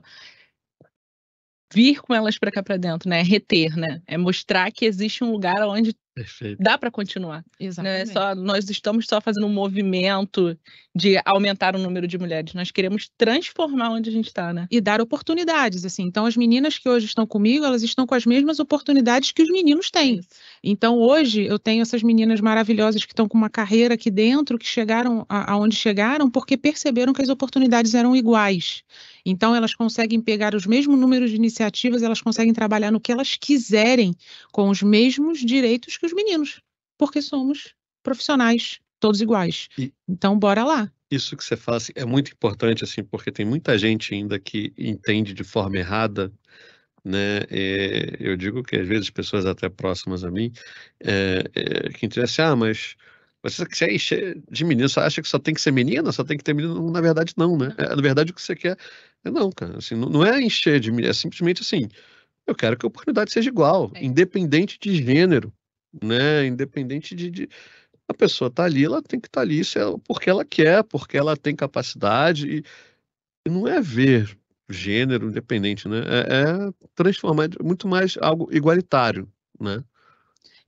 vir 1.72 2.00
com 2.00 2.14
elas 2.14 2.38
para 2.38 2.50
cá 2.50 2.62
para 2.62 2.76
dentro, 2.76 3.08
né? 3.08 3.20
É 3.20 3.22
reter, 3.22 3.76
né? 3.76 4.02
É 4.06 4.18
mostrar 4.18 4.70
que 4.72 4.84
existe 4.84 5.22
um 5.22 5.30
lugar 5.30 5.62
onde 5.68 5.94
Perfeito. 6.14 6.62
dá 6.62 6.76
para 6.76 6.90
continuar. 6.90 7.44
Exatamente. 7.58 8.12
Não 8.12 8.22
é 8.22 8.34
só 8.34 8.34
nós 8.34 8.68
estamos 8.68 9.06
só 9.06 9.20
fazendo 9.20 9.46
um 9.46 9.52
movimento 9.52 10.58
de 10.94 11.20
aumentar 11.24 11.76
o 11.76 11.78
número 11.78 12.06
de 12.06 12.18
mulheres. 12.18 12.52
Nós 12.52 12.70
queremos 12.70 13.08
transformar 13.16 13.90
onde 13.90 14.10
a 14.10 14.12
gente 14.12 14.26
está, 14.26 14.52
né? 14.52 14.66
E 14.70 14.80
dar 14.80 15.00
oportunidades, 15.00 15.84
assim. 15.84 16.02
Então 16.02 16.26
as 16.26 16.36
meninas 16.36 16.78
que 16.78 16.88
hoje 16.88 17.06
estão 17.06 17.26
comigo, 17.26 17.64
elas 17.64 17.82
estão 17.82 18.06
com 18.06 18.14
as 18.14 18.26
mesmas 18.26 18.58
oportunidades 18.58 19.32
que 19.32 19.42
os 19.42 19.48
meninos 19.48 19.90
têm. 19.90 20.18
Isso. 20.18 20.28
Então 20.62 20.98
hoje 20.98 21.44
eu 21.44 21.58
tenho 21.58 21.82
essas 21.82 22.02
meninas 22.02 22.40
maravilhosas 22.40 23.04
que 23.04 23.12
estão 23.12 23.28
com 23.28 23.38
uma 23.38 23.50
carreira 23.50 23.94
aqui 23.94 24.10
dentro, 24.10 24.58
que 24.58 24.66
chegaram 24.66 25.24
aonde 25.28 25.76
chegaram 25.76 26.30
porque 26.30 26.56
perceberam 26.56 27.12
que 27.12 27.22
as 27.22 27.28
oportunidades 27.28 27.94
eram 27.94 28.16
iguais. 28.16 28.82
Então, 29.24 29.54
elas 29.54 29.74
conseguem 29.74 30.20
pegar 30.20 30.54
os 30.54 30.66
mesmos 30.66 30.98
números 30.98 31.30
de 31.30 31.36
iniciativas, 31.36 32.02
elas 32.02 32.20
conseguem 32.20 32.52
trabalhar 32.52 32.90
no 32.90 33.00
que 33.00 33.12
elas 33.12 33.36
quiserem, 33.36 34.14
com 34.52 34.68
os 34.68 34.82
mesmos 34.82 35.40
direitos 35.40 35.96
que 36.00 36.06
os 36.06 36.12
meninos, 36.12 36.60
porque 36.98 37.22
somos 37.22 37.74
profissionais, 38.02 38.80
todos 38.98 39.20
iguais. 39.20 39.68
E 39.78 39.92
então, 40.08 40.38
bora 40.38 40.64
lá. 40.64 40.92
Isso 41.10 41.36
que 41.36 41.44
você 41.44 41.56
fala 41.56 41.76
assim, 41.76 41.92
é 41.94 42.04
muito 42.04 42.32
importante, 42.32 42.84
assim, 42.84 43.02
porque 43.02 43.30
tem 43.30 43.44
muita 43.44 43.76
gente 43.76 44.14
ainda 44.14 44.38
que 44.38 44.72
entende 44.78 45.34
de 45.34 45.44
forma 45.44 45.76
errada 45.76 46.32
né? 47.04 47.40
É, 47.50 48.16
eu 48.20 48.36
digo 48.36 48.62
que 48.62 48.76
às 48.76 48.86
vezes 48.86 49.10
pessoas 49.10 49.46
até 49.46 49.68
próximas 49.68 50.24
a 50.24 50.30
mim 50.30 50.52
é, 51.02 51.44
é, 51.54 51.88
que 51.90 52.20
assim, 52.20 52.42
ah, 52.42 52.56
mas 52.56 52.96
você 53.42 53.64
quer 53.66 53.92
encher 53.92 54.40
de 54.50 54.64
menino, 54.64 54.88
você 54.88 55.00
acha 55.00 55.22
que 55.22 55.28
só 55.28 55.38
tem 55.38 55.54
que 55.54 55.60
ser 55.60 55.70
menina, 55.72 56.12
só 56.12 56.22
tem 56.22 56.36
que 56.36 56.44
ter 56.44 56.54
menino? 56.54 56.90
Na 56.90 57.00
verdade, 57.00 57.32
não, 57.36 57.56
né? 57.56 57.74
É, 57.78 57.94
na 57.94 58.02
verdade, 58.02 58.32
o 58.32 58.34
que 58.34 58.42
você 58.42 58.54
quer 58.54 58.76
é 59.24 59.30
não, 59.30 59.50
cara. 59.50 59.78
Assim, 59.78 59.94
não, 59.94 60.10
não 60.10 60.24
é 60.26 60.40
encher 60.42 60.78
de 60.78 60.90
menino, 60.90 61.10
é 61.10 61.14
simplesmente 61.14 61.62
assim. 61.62 61.88
Eu 62.46 62.54
quero 62.54 62.76
que 62.76 62.84
a 62.84 62.88
oportunidade 62.88 63.32
seja 63.32 63.48
igual, 63.48 63.90
é. 63.94 64.04
independente 64.04 64.78
de 64.78 64.94
gênero, 65.02 65.52
né? 66.02 66.46
Independente 66.46 67.14
de, 67.14 67.30
de... 67.30 67.48
a 68.08 68.14
pessoa 68.14 68.50
tá 68.50 68.64
ali, 68.64 68.84
ela 68.84 69.02
tem 69.02 69.20
que 69.20 69.28
estar 69.28 69.40
tá 69.40 69.44
ali 69.46 69.60
é 69.60 69.98
porque 70.04 70.30
ela 70.30 70.44
quer, 70.44 70.84
porque 70.84 71.16
ela 71.16 71.36
tem 71.36 71.54
capacidade 71.54 72.48
e, 72.48 72.64
e 73.46 73.50
não 73.50 73.66
é 73.66 73.80
ver 73.80 74.36
gênero 74.68 75.28
independente, 75.28 75.88
né? 75.88 75.98
É, 76.06 76.68
é 76.68 76.86
transformar 76.94 77.48
muito 77.62 77.88
mais 77.88 78.16
algo 78.20 78.48
igualitário, 78.52 79.28
né? 79.58 79.82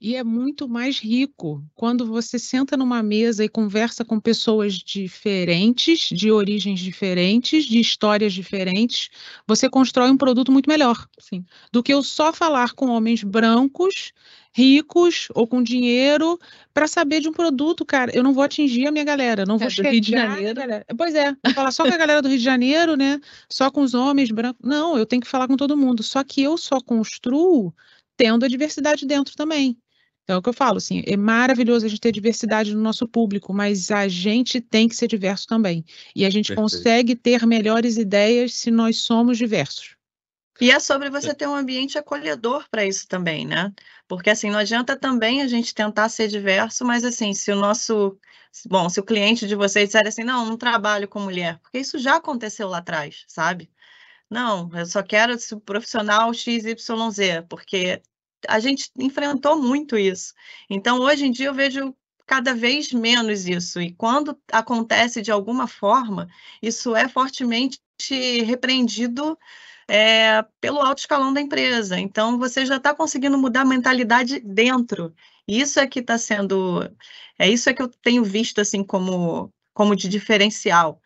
E 0.04 0.16
é 0.16 0.24
muito 0.24 0.68
mais 0.68 0.98
rico 0.98 1.64
quando 1.76 2.04
você 2.04 2.36
senta 2.36 2.76
numa 2.76 3.04
mesa 3.04 3.44
e 3.44 3.48
conversa 3.48 4.04
com 4.04 4.18
pessoas 4.18 4.74
diferentes, 4.74 6.08
de 6.08 6.28
origens 6.28 6.80
diferentes, 6.80 7.66
de 7.66 7.78
histórias 7.78 8.32
diferentes. 8.32 9.10
Você 9.46 9.70
constrói 9.70 10.10
um 10.10 10.16
produto 10.16 10.50
muito 10.50 10.68
melhor 10.68 11.06
Sim. 11.20 11.44
do 11.70 11.84
que 11.84 11.94
eu 11.94 12.02
só 12.02 12.32
falar 12.32 12.72
com 12.72 12.88
homens 12.88 13.22
brancos, 13.22 14.12
ricos 14.52 15.28
ou 15.36 15.46
com 15.46 15.62
dinheiro 15.62 16.36
para 16.74 16.88
saber 16.88 17.20
de 17.20 17.28
um 17.28 17.32
produto, 17.32 17.86
cara. 17.86 18.10
Eu 18.12 18.24
não 18.24 18.32
vou 18.32 18.42
atingir 18.42 18.88
a 18.88 18.90
minha 18.90 19.04
galera, 19.04 19.46
não 19.46 19.56
vou 19.56 19.68
é, 19.68 19.70
chegar 19.70 19.90
do 19.90 19.92
Rio 19.92 20.00
de 20.00 20.10
Janeiro. 20.10 20.60
Pois 20.98 21.14
é, 21.14 21.30
vou 21.30 21.54
falar 21.54 21.70
só 21.70 21.84
com 21.84 21.94
a 21.94 21.96
galera 21.96 22.20
do 22.20 22.26
Rio 22.26 22.38
de 22.38 22.44
Janeiro, 22.44 22.96
né? 22.96 23.20
Só 23.48 23.70
com 23.70 23.82
os 23.82 23.94
homens 23.94 24.32
brancos. 24.32 24.68
Não, 24.68 24.98
eu 24.98 25.06
tenho 25.06 25.22
que 25.22 25.28
falar 25.28 25.46
com 25.46 25.56
todo 25.56 25.76
mundo. 25.76 26.02
Só 26.02 26.24
que 26.24 26.42
eu 26.42 26.58
só 26.58 26.80
construo 26.80 27.72
tendo 28.16 28.44
a 28.44 28.48
diversidade 28.48 29.06
dentro 29.06 29.36
também. 29.36 29.78
Então, 30.24 30.36
é 30.36 30.38
o 30.38 30.42
que 30.42 30.48
eu 30.48 30.52
falo, 30.52 30.78
assim, 30.78 31.02
é 31.04 31.16
maravilhoso 31.16 31.84
a 31.84 31.88
gente 31.88 32.00
ter 32.00 32.12
diversidade 32.12 32.74
no 32.74 32.80
nosso 32.80 33.08
público, 33.08 33.52
mas 33.52 33.90
a 33.90 34.06
gente 34.06 34.60
tem 34.60 34.88
que 34.88 34.94
ser 34.94 35.08
diverso 35.08 35.46
também. 35.46 35.84
E 36.14 36.24
a 36.24 36.30
gente 36.30 36.54
Perfeito. 36.54 36.62
consegue 36.62 37.16
ter 37.16 37.44
melhores 37.44 37.96
ideias 37.96 38.54
se 38.54 38.70
nós 38.70 38.98
somos 38.98 39.36
diversos. 39.36 39.96
E 40.60 40.70
é 40.70 40.78
sobre 40.78 41.10
você 41.10 41.34
ter 41.34 41.48
um 41.48 41.56
ambiente 41.56 41.98
acolhedor 41.98 42.68
para 42.70 42.84
isso 42.84 43.08
também, 43.08 43.44
né? 43.44 43.72
Porque 44.06 44.30
assim, 44.30 44.48
não 44.48 44.60
adianta 44.60 44.96
também 44.96 45.42
a 45.42 45.48
gente 45.48 45.74
tentar 45.74 46.08
ser 46.08 46.28
diverso, 46.28 46.84
mas 46.84 47.04
assim, 47.04 47.34
se 47.34 47.50
o 47.50 47.56
nosso, 47.56 48.16
bom, 48.66 48.88
se 48.88 49.00
o 49.00 49.04
cliente 49.04 49.48
de 49.48 49.56
vocês 49.56 49.88
disser 49.88 50.06
assim, 50.06 50.22
não, 50.22 50.46
não 50.46 50.56
trabalho 50.56 51.08
com 51.08 51.18
mulher, 51.18 51.58
porque 51.58 51.78
isso 51.78 51.98
já 51.98 52.16
aconteceu 52.16 52.68
lá 52.68 52.78
atrás, 52.78 53.24
sabe? 53.26 53.70
Não, 54.30 54.70
eu 54.74 54.86
só 54.86 55.02
quero 55.02 55.36
o 55.52 55.60
profissional 55.60 56.32
XYZ, 56.32 57.44
porque 57.48 58.00
a 58.48 58.58
gente 58.60 58.90
enfrentou 58.98 59.60
muito 59.60 59.96
isso. 59.96 60.34
Então, 60.68 61.00
hoje 61.00 61.26
em 61.26 61.30
dia, 61.32 61.46
eu 61.46 61.54
vejo 61.54 61.94
cada 62.26 62.54
vez 62.54 62.92
menos 62.92 63.46
isso. 63.46 63.80
E 63.80 63.92
quando 63.94 64.38
acontece 64.50 65.20
de 65.22 65.30
alguma 65.30 65.66
forma, 65.66 66.28
isso 66.62 66.94
é 66.96 67.08
fortemente 67.08 67.80
repreendido 68.44 69.38
é, 69.88 70.42
pelo 70.60 70.80
alto 70.80 71.00
escalão 71.00 71.32
da 71.32 71.40
empresa. 71.40 71.98
Então, 71.98 72.38
você 72.38 72.64
já 72.66 72.76
está 72.76 72.94
conseguindo 72.94 73.36
mudar 73.38 73.62
a 73.62 73.64
mentalidade 73.64 74.40
dentro. 74.40 75.14
Isso 75.46 75.80
é 75.80 75.86
que 75.86 76.00
está 76.00 76.18
sendo. 76.18 76.80
É 77.38 77.48
isso 77.48 77.68
é 77.68 77.74
que 77.74 77.82
eu 77.82 77.88
tenho 77.88 78.24
visto 78.24 78.60
assim 78.60 78.84
como, 78.84 79.52
como 79.74 79.96
de 79.96 80.08
diferencial 80.08 81.00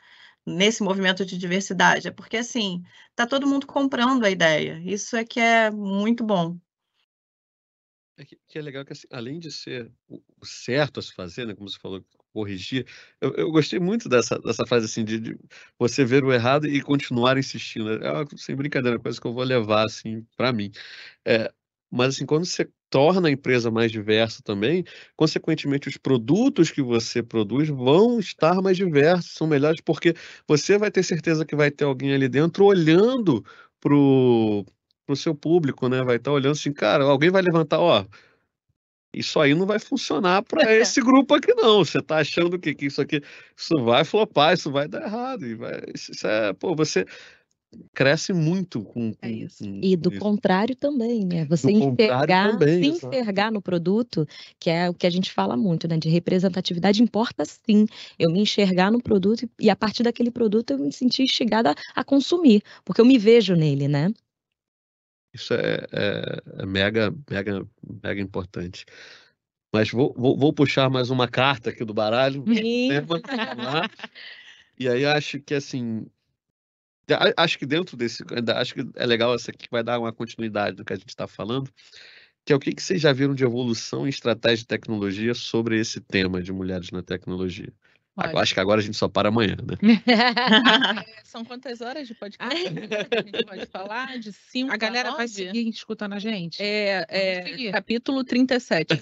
nesse 0.47 0.83
movimento 0.83 1.25
de 1.27 1.37
diversidade. 1.39 2.09
É 2.09 2.11
porque 2.11 2.37
assim, 2.39 2.83
está 3.11 3.27
todo 3.27 3.47
mundo 3.47 3.67
comprando 3.67 4.25
a 4.25 4.31
ideia. 4.31 4.81
Isso 4.85 5.17
é 5.17 5.25
que 5.25 5.41
é 5.41 5.71
muito 5.71 6.25
bom. 6.25 6.57
É 8.19 8.25
que, 8.25 8.39
que 8.49 8.59
é 8.59 8.63
legal 8.63 8.85
que, 8.85 8.93
assim, 8.93 9.07
além 9.13 9.39
de 9.39 9.51
ser 9.53 9.93
o, 10.09 10.23
certo 10.43 11.01
a 11.01 11.03
se 11.03 11.13
fazer, 11.15 11.47
né, 11.47 11.55
como 11.55 11.69
você 11.69 11.79
falou, 11.79 12.03
corrigir. 12.33 12.87
Eu, 13.21 13.35
eu 13.35 13.51
gostei 13.51 13.79
muito 13.79 14.09
dessa, 14.09 14.39
dessa 14.39 14.67
frase 14.67 14.87
assim, 14.87 15.05
de, 15.05 15.21
de 15.21 15.39
você 15.79 16.05
ver 16.05 16.25
o 16.25 16.33
errado 16.33 16.67
e 16.67 16.81
continuar 16.81 17.37
insistindo. 17.37 17.93
É 18.03 18.11
uma, 18.13 18.27
sem 18.37 18.57
brincadeira, 18.57 18.99
coisa 18.99 19.21
que 19.21 19.27
eu 19.27 19.35
vou 19.35 19.45
levar 19.45 19.85
assim 19.85 20.27
para 20.37 20.51
mim. 20.53 20.71
É, 21.27 21.53
mas 21.91 22.17
assim, 22.17 22.27
quando 22.27 22.47
você 22.47 22.71
torna 22.91 23.29
a 23.29 23.31
empresa 23.33 23.71
mais 23.71 23.93
diversa 23.93 24.43
também, 24.43 24.85
consequentemente 25.17 25.89
os 25.89 25.97
produtos 25.99 26.71
que 26.71 26.83
você 26.83 27.23
produz 27.23 27.69
vão 27.69 28.19
estar 28.21 28.63
mais 28.63 28.77
diversos, 28.79 29.33
são 29.35 29.47
melhores, 29.47 29.81
porque 29.83 30.15
você 30.49 30.79
vai 30.79 30.91
ter 30.91 31.03
certeza 31.03 31.45
que 31.47 31.57
vai 31.57 31.71
ter 31.71 31.85
alguém 31.85 32.15
ali 32.15 32.29
dentro 32.29 32.65
olhando 32.65 33.45
pro 35.07 35.15
pro 35.15 35.17
seu 35.17 35.35
público, 35.35 35.89
né? 35.89 36.03
Vai 36.03 36.17
estar 36.17 36.33
olhando 36.33 36.53
assim, 36.53 36.73
cara, 36.73 37.05
alguém 37.05 37.31
vai 37.31 37.41
levantar, 37.41 37.79
ó, 37.81 38.05
isso 39.15 39.41
aí 39.41 39.55
não 39.55 39.65
vai 39.65 39.79
funcionar 39.79 40.43
para 40.43 40.63
esse 40.75 41.01
grupo 41.01 41.35
aqui 41.35 41.55
não. 41.55 41.85
Você 41.85 41.99
está 41.99 42.19
achando 42.19 42.59
que, 42.59 42.75
que 42.75 42.87
isso 42.87 43.01
aqui 43.01 43.23
isso 43.57 43.75
vai 43.85 44.05
flopar, 44.05 44.55
isso 44.55 44.71
vai 44.71 44.89
dar 44.89 45.03
errado 45.03 45.47
e 45.47 45.55
vai, 45.55 45.81
isso 45.95 46.27
é, 46.27 46.53
pô, 46.53 46.75
você 46.75 47.07
cresce 47.95 48.33
muito 48.33 48.83
com, 48.83 49.13
com, 49.13 49.19
É 49.23 49.31
isso. 49.31 49.65
com- 49.65 49.81
E 49.83 49.97
do 49.97 50.11
isso. 50.11 50.19
contrário 50.19 50.75
também, 50.75 51.25
né? 51.25 51.45
Você 51.47 51.67
Do 51.67 51.79
enxergar, 51.79 52.59
também, 52.59 52.83
se 52.83 52.87
enxergar 52.89 53.51
no 53.53 53.61
produto, 53.63 54.27
que 54.59 54.71
é 54.71 54.89
o 54.89 54.95
que 54.95 55.07
a 55.07 55.11
gente 55.11 55.33
fala 55.33 55.57
muito, 55.57 55.87
né? 55.89 55.97
De 55.99 56.09
representatividade 56.09 57.03
importa 57.03 57.45
sim. 57.45 57.87
Eu 58.19 58.31
me 58.31 58.41
enxergar 58.41 58.91
no 58.91 59.03
produto 59.03 59.43
e, 59.45 59.67
e 59.67 59.71
a 59.71 59.77
partir 59.77 60.03
daquele 60.03 60.31
produto 60.31 60.71
eu 60.73 60.79
me 60.79 60.93
sentir 60.93 61.23
instigada 61.25 61.75
a 61.95 62.05
consumir, 62.05 62.63
porque 62.85 63.01
eu 63.01 63.05
me 63.07 63.19
vejo 63.19 63.55
nele, 63.55 63.89
né? 63.89 64.13
Isso 65.37 65.53
é, 65.55 65.87
é- 65.93 66.63
é 66.63 66.67
mega, 66.67 67.15
mega, 67.31 67.67
mega 68.03 68.21
importante. 68.21 68.85
Mas 69.73 69.91
vou, 69.91 70.15
vou, 70.17 70.37
vou 70.37 70.53
puxar 70.53 70.89
mais 70.89 71.11
uma 71.11 71.29
carta 71.29 71.71
aqui 71.71 71.85
do 71.85 71.93
baralho. 71.93 72.43
lá. 73.57 73.89
E 74.79 74.89
aí 74.89 75.05
acho 75.05 75.39
que 75.41 75.55
assim, 75.55 76.07
acho 77.37 77.59
que 77.59 77.67
dentro 77.67 77.97
desse, 77.97 78.25
acho 78.57 78.75
que 78.75 78.87
é 78.95 79.07
legal 79.07 79.35
essa 79.35 79.51
aqui 79.51 79.65
que 79.65 79.71
vai 79.71 79.83
dar 79.83 79.99
uma 79.99 80.13
continuidade 80.13 80.77
do 80.77 80.85
que 80.85 80.93
a 80.93 80.97
gente 80.97 81.09
está 81.09 81.27
falando, 81.27 81.71
que 82.45 82.53
é 82.53 82.57
o 82.57 82.59
que, 82.59 82.73
que 82.73 82.83
vocês 82.83 83.01
já 83.01 83.13
viram 83.13 83.35
de 83.35 83.45
evolução 83.45 84.07
em 84.07 84.11
estratégia 84.11 84.59
de 84.59 84.67
tecnologia 84.67 85.35
sobre 85.35 85.79
esse 85.79 86.01
tema 86.01 86.43
de 86.43 86.53
mulheres 86.53 86.91
na 86.91 87.03
tecnologia. 87.03 87.73
Acho 88.17 88.55
que 88.55 88.61
agora 88.61 88.81
a 88.81 88.83
gente 88.83 88.97
só 88.97 89.09
para 89.09 89.29
amanhã, 89.29 89.57
né? 89.57 89.77
São 91.25 91.45
quantas 91.45 91.81
horas 91.83 92.09
de 92.09 92.15
podcast? 92.15 92.55
que 92.71 93.15
a 93.15 93.23
gente 93.23 93.45
pode 93.45 93.67
falar 93.67 94.19
de 94.19 94.33
5 94.33 94.73
A 94.73 94.77
galera 94.77 95.11
vai 95.11 95.27
nove? 95.27 95.29
seguir 95.29 95.69
escutando 95.69 96.15
a 96.15 96.19
gente? 96.19 96.63
É, 96.63 97.05
é, 97.09 97.73
capítulo 97.73 98.25
37. 98.25 98.95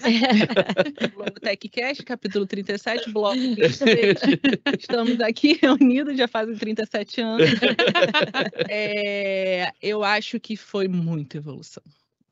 Globo 1.13 1.31
TechCast, 1.39 2.03
capítulo 2.03 2.45
37, 2.45 3.09
bloco 3.11 3.37
26. 3.37 4.19
Estamos 4.79 5.21
aqui 5.21 5.57
reunidos, 5.61 6.17
já 6.17 6.27
fazem 6.27 6.55
37 6.55 7.21
anos. 7.21 7.49
É, 8.69 9.71
eu 9.81 10.03
acho 10.03 10.39
que 10.39 10.57
foi 10.57 10.87
muita 10.87 11.37
evolução. 11.37 11.83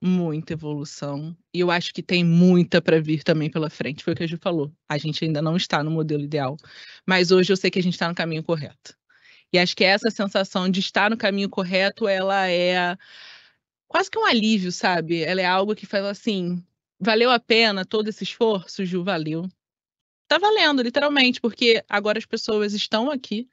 Muita 0.05 0.51
evolução. 0.51 1.33
E 1.53 1.61
eu 1.61 1.71
acho 1.71 1.93
que 1.93 2.03
tem 2.03 2.25
muita 2.25 2.81
para 2.81 2.99
vir 2.99 3.23
também 3.23 3.49
pela 3.49 3.69
frente. 3.69 4.03
Foi 4.03 4.11
o 4.11 4.15
que 4.17 4.23
a 4.23 4.27
Ju 4.27 4.37
falou. 4.37 4.69
A 4.89 4.97
gente 4.97 5.23
ainda 5.23 5.41
não 5.41 5.55
está 5.55 5.81
no 5.81 5.89
modelo 5.89 6.23
ideal. 6.23 6.57
Mas 7.07 7.31
hoje 7.31 7.53
eu 7.53 7.55
sei 7.55 7.71
que 7.71 7.79
a 7.79 7.81
gente 7.81 7.93
está 7.93 8.09
no 8.09 8.15
caminho 8.15 8.43
correto. 8.43 8.97
E 9.53 9.57
acho 9.57 9.73
que 9.73 9.83
essa 9.85 10.11
sensação 10.11 10.69
de 10.69 10.81
estar 10.81 11.09
no 11.09 11.15
caminho 11.15 11.49
correto, 11.49 12.05
ela 12.05 12.49
é 12.49 12.97
quase 13.87 14.11
que 14.11 14.19
um 14.19 14.25
alívio, 14.25 14.73
sabe? 14.73 15.23
Ela 15.23 15.39
é 15.39 15.45
algo 15.45 15.73
que 15.73 15.85
fala 15.85 16.09
assim: 16.09 16.61
valeu 16.99 17.31
a 17.31 17.39
pena 17.39 17.85
todo 17.85 18.09
esse 18.09 18.25
esforço, 18.25 18.83
Ju? 18.85 19.05
Valeu. 19.05 19.47
Tá 20.27 20.37
valendo, 20.37 20.81
literalmente, 20.81 21.39
porque 21.39 21.81
agora 21.87 22.17
as 22.17 22.25
pessoas 22.25 22.73
estão 22.73 23.09
aqui, 23.09 23.47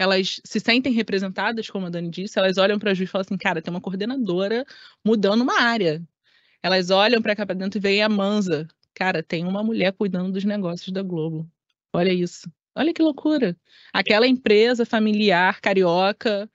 elas 0.00 0.40
se 0.42 0.58
sentem 0.58 0.94
representadas, 0.94 1.68
como 1.68 1.86
a 1.86 1.90
Dani 1.90 2.08
disse, 2.08 2.38
elas 2.38 2.56
olham 2.56 2.78
para 2.78 2.92
a 2.92 2.94
Ju 2.94 3.04
e 3.04 3.06
falam 3.06 3.20
assim: 3.20 3.36
cara, 3.36 3.60
tem 3.60 3.70
uma 3.70 3.82
coordenadora 3.82 4.64
mudando 5.04 5.42
uma 5.42 5.60
área. 5.60 6.02
Elas 6.62 6.90
olham 6.90 7.20
para 7.20 7.36
cá 7.36 7.44
para 7.44 7.54
dentro 7.54 7.78
e 7.78 7.82
veem 7.82 8.02
a 8.02 8.08
Manza. 8.08 8.66
Cara, 8.94 9.22
tem 9.22 9.44
uma 9.44 9.62
mulher 9.62 9.92
cuidando 9.92 10.32
dos 10.32 10.44
negócios 10.44 10.90
da 10.90 11.02
Globo. 11.02 11.46
Olha 11.92 12.12
isso. 12.12 12.50
Olha 12.74 12.94
que 12.94 13.02
loucura. 13.02 13.54
Aquela 13.92 14.26
empresa 14.26 14.86
familiar 14.86 15.60
carioca 15.60 16.50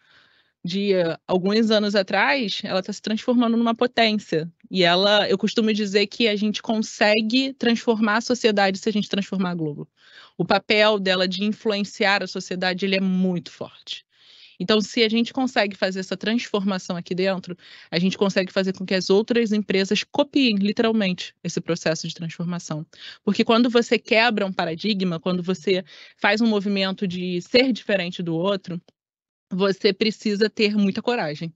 de 0.63 0.93
eh, 0.95 1.17
alguns 1.27 1.69
anos 1.69 1.93
atrás, 1.95 2.61
ela 2.63 2.79
está 2.79 2.91
se 2.91 3.01
transformando 3.01 3.57
numa 3.57 3.75
potência. 3.75 4.51
E 4.71 4.83
ela, 4.83 5.29
eu 5.29 5.37
costumo 5.37 5.71
dizer 5.71 6.07
que 6.07 6.27
a 6.27 6.35
gente 6.35 6.63
consegue 6.63 7.53
transformar 7.53 8.17
a 8.17 8.21
sociedade 8.21 8.79
se 8.79 8.89
a 8.89 8.91
gente 8.91 9.09
transformar 9.09 9.51
a 9.51 9.55
Globo. 9.55 9.87
O 10.37 10.45
papel 10.45 10.99
dela 10.99 11.27
de 11.27 11.43
influenciar 11.43 12.23
a 12.23 12.27
sociedade, 12.27 12.85
ele 12.85 12.95
é 12.95 13.01
muito 13.01 13.51
forte. 13.51 14.05
Então, 14.59 14.79
se 14.79 15.03
a 15.03 15.09
gente 15.09 15.33
consegue 15.33 15.75
fazer 15.75 15.99
essa 15.99 16.15
transformação 16.15 16.95
aqui 16.95 17.13
dentro, 17.13 17.57
a 17.91 17.99
gente 17.99 18.17
consegue 18.17 18.51
fazer 18.51 18.73
com 18.73 18.85
que 18.85 18.93
as 18.93 19.09
outras 19.09 19.51
empresas 19.51 20.03
copiem, 20.03 20.55
literalmente, 20.55 21.35
esse 21.43 21.59
processo 21.59 22.07
de 22.07 22.13
transformação. 22.13 22.85
Porque 23.23 23.43
quando 23.43 23.69
você 23.69 23.99
quebra 23.99 24.45
um 24.45 24.53
paradigma, 24.53 25.19
quando 25.19 25.43
você 25.43 25.83
faz 26.17 26.41
um 26.41 26.47
movimento 26.47 27.07
de 27.07 27.41
ser 27.41 27.71
diferente 27.71 28.23
do 28.23 28.35
outro, 28.35 28.81
você 29.51 29.93
precisa 29.93 30.49
ter 30.49 30.75
muita 30.75 31.01
coragem. 31.01 31.53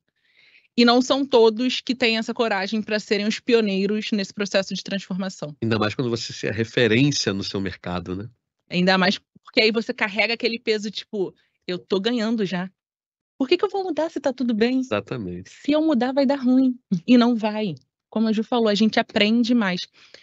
E 0.78 0.86
não 0.86 1.02
são 1.02 1.26
todos 1.26 1.82
que 1.82 1.94
têm 1.94 2.18
essa 2.18 2.34
coragem 2.34 2.82
para 2.82 3.00
serem 3.00 3.28
os 3.28 3.40
pioneiros 3.40 4.12
nesse 4.12 4.34
processo 4.34 4.74
de 4.74 4.84
transformação. 4.84 5.56
Ainda 5.62 5.78
mais 5.78 5.94
quando 5.94 6.10
você 6.10 6.48
é 6.48 6.52
referência 6.52 7.34
no 7.34 7.44
seu 7.44 7.60
mercado, 7.60 8.16
né? 8.16 8.30
Ainda 8.70 8.98
mais 8.98 9.20
porque 9.44 9.62
aí 9.62 9.72
você 9.72 9.94
carrega 9.94 10.36
aquele 10.36 10.60
peso, 10.60 10.92
tipo, 10.92 11.34
eu 11.66 11.80
tô 11.80 12.00
ganhando 12.00 12.46
já. 12.46 12.72
Por 13.38 13.48
que, 13.48 13.58
que 13.58 13.66
eu 13.66 13.70
vou 13.70 13.84
mudar 13.84 14.10
se 14.12 14.20
tá 14.20 14.32
tudo 14.32 14.54
bem? 14.54 14.80
Exatamente. 14.80 15.50
Se 15.50 15.72
eu 15.72 15.82
mudar, 15.82 16.14
vai 16.14 16.26
dar 16.26 16.36
ruim. 16.36 16.78
E 17.08 17.18
não 17.18 17.36
vai. 17.36 17.74
Como 18.10 18.28
a 18.28 18.34
Ju 18.34 18.44
falou, 18.44 18.68
a 18.68 18.76
gente 18.76 19.00
aprende 19.00 19.54
mais. 19.54 19.82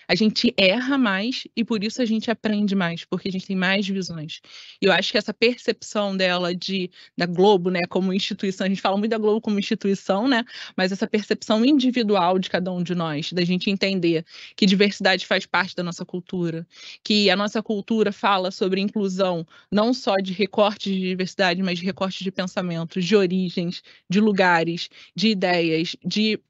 A 0.08 0.14
gente 0.14 0.52
erra 0.56 0.96
mais 0.98 1.46
e 1.56 1.64
por 1.64 1.82
isso 1.82 2.00
a 2.00 2.04
gente 2.04 2.30
aprende 2.30 2.74
mais, 2.74 3.04
porque 3.04 3.28
a 3.28 3.32
gente 3.32 3.46
tem 3.46 3.56
mais 3.56 3.86
visões. 3.86 4.40
E 4.80 4.86
eu 4.86 4.92
acho 4.92 5.12
que 5.12 5.18
essa 5.18 5.34
percepção 5.34 6.16
dela 6.16 6.54
de 6.54 6.90
da 7.16 7.26
Globo, 7.26 7.70
né, 7.70 7.82
como 7.88 8.12
instituição, 8.12 8.66
a 8.66 8.68
gente 8.68 8.80
fala 8.80 8.96
muito 8.96 9.10
da 9.10 9.18
Globo 9.18 9.40
como 9.40 9.58
instituição, 9.58 10.28
né, 10.28 10.44
mas 10.76 10.92
essa 10.92 11.06
percepção 11.06 11.64
individual 11.64 12.38
de 12.38 12.50
cada 12.50 12.72
um 12.72 12.82
de 12.82 12.94
nós, 12.94 13.32
da 13.32 13.44
gente 13.44 13.70
entender 13.70 14.24
que 14.56 14.66
diversidade 14.66 15.26
faz 15.26 15.46
parte 15.46 15.74
da 15.74 15.82
nossa 15.82 16.04
cultura, 16.04 16.66
que 17.02 17.30
a 17.30 17.36
nossa 17.36 17.62
cultura 17.62 18.12
fala 18.12 18.50
sobre 18.50 18.80
inclusão 18.80 19.46
não 19.70 19.92
só 19.92 20.16
de 20.16 20.32
recortes 20.32 20.92
de 20.92 21.00
diversidade, 21.00 21.62
mas 21.62 21.78
de 21.78 21.84
recortes 21.84 22.22
de 22.22 22.30
pensamentos, 22.30 23.04
de 23.04 23.16
origens, 23.16 23.82
de 24.08 24.20
lugares, 24.20 24.88
de 25.14 25.28
ideias, 25.28 25.96
de 26.04 26.40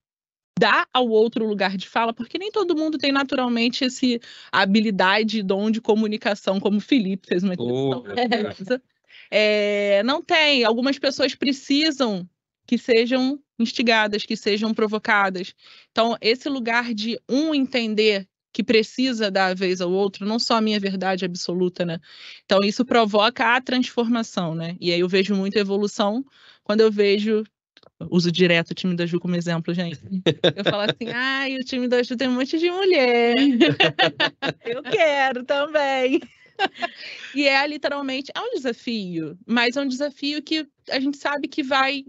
dar 0.59 0.89
ao 0.93 1.09
outro 1.09 1.47
lugar 1.47 1.77
de 1.77 1.89
fala, 1.89 2.15
porque 2.15 2.39
nem 2.39 2.51
todo 2.51 2.77
mundo 2.77 2.99
tem 2.99 3.13
naturalmente 3.13 3.85
esse 3.85 4.21
habilidade 4.51 5.41
e 5.41 5.43
dom 5.43 5.71
de 5.71 5.81
comunicação, 5.81 6.59
como 6.59 6.79
o 6.79 6.81
Felipe 6.81 7.27
fez 7.29 7.43
uma 7.43 7.55
Oh. 7.59 8.03
É, 9.29 10.05
não 10.05 10.23
tem. 10.23 10.63
Algumas 10.63 10.99
pessoas 11.01 11.35
precisam 11.35 12.29
que 12.67 12.79
sejam 12.79 13.41
instigadas, 13.59 14.25
que 14.25 14.37
sejam 14.37 14.73
provocadas. 14.73 15.53
Então, 15.91 16.17
esse 16.21 16.49
lugar 16.49 16.95
de 16.95 17.19
um 17.29 17.55
entender 17.55 18.29
que 18.53 18.63
precisa 18.63 19.31
dar 19.31 19.49
a 19.49 19.55
vez 19.55 19.81
ao 19.81 19.91
outro, 19.91 20.25
não 20.25 20.39
só 20.39 20.57
a 20.57 20.61
minha 20.61 20.79
verdade 20.79 21.25
absoluta, 21.25 21.85
né? 21.85 21.99
Então, 22.45 22.61
isso 22.63 22.85
provoca 22.85 23.57
a 23.57 23.61
transformação, 23.61 24.55
né? 24.55 24.77
E 24.81 24.93
aí 24.93 25.01
eu 25.01 25.09
vejo 25.09 25.35
muita 25.35 25.59
evolução 25.59 26.25
quando 26.65 26.81
eu 26.81 26.91
vejo 26.91 27.45
uso 28.11 28.31
direto 28.31 28.71
o 28.71 28.75
time 28.75 28.95
da 28.95 29.07
Ju 29.07 29.19
como 29.19 29.37
exemplo, 29.37 29.73
gente. 29.73 30.01
Eu 30.57 30.65
falo 30.65 30.83
assim, 30.83 31.11
ai, 31.13 31.57
o 31.57 31.65
time 31.65 31.89
da 31.89 32.03
Ju 32.03 32.17
tem 32.17 32.29
um 32.29 32.35
monte 32.35 32.59
de 32.59 32.71
mulher. 32.71 33.35
Eu 34.65 34.83
quero 34.83 35.45
também. 35.45 36.21
E 37.35 37.47
é 37.47 37.67
literalmente, 37.67 38.33
é 38.35 38.41
um 38.41 38.55
desafio, 38.55 39.39
mas 39.47 39.77
é 39.77 39.81
um 39.81 39.89
desafio 39.89 40.43
que 40.43 40.67
a 40.91 40.99
gente 40.99 41.19
sabe 41.19 41.49
que 41.49 41.63
vai 41.63 42.05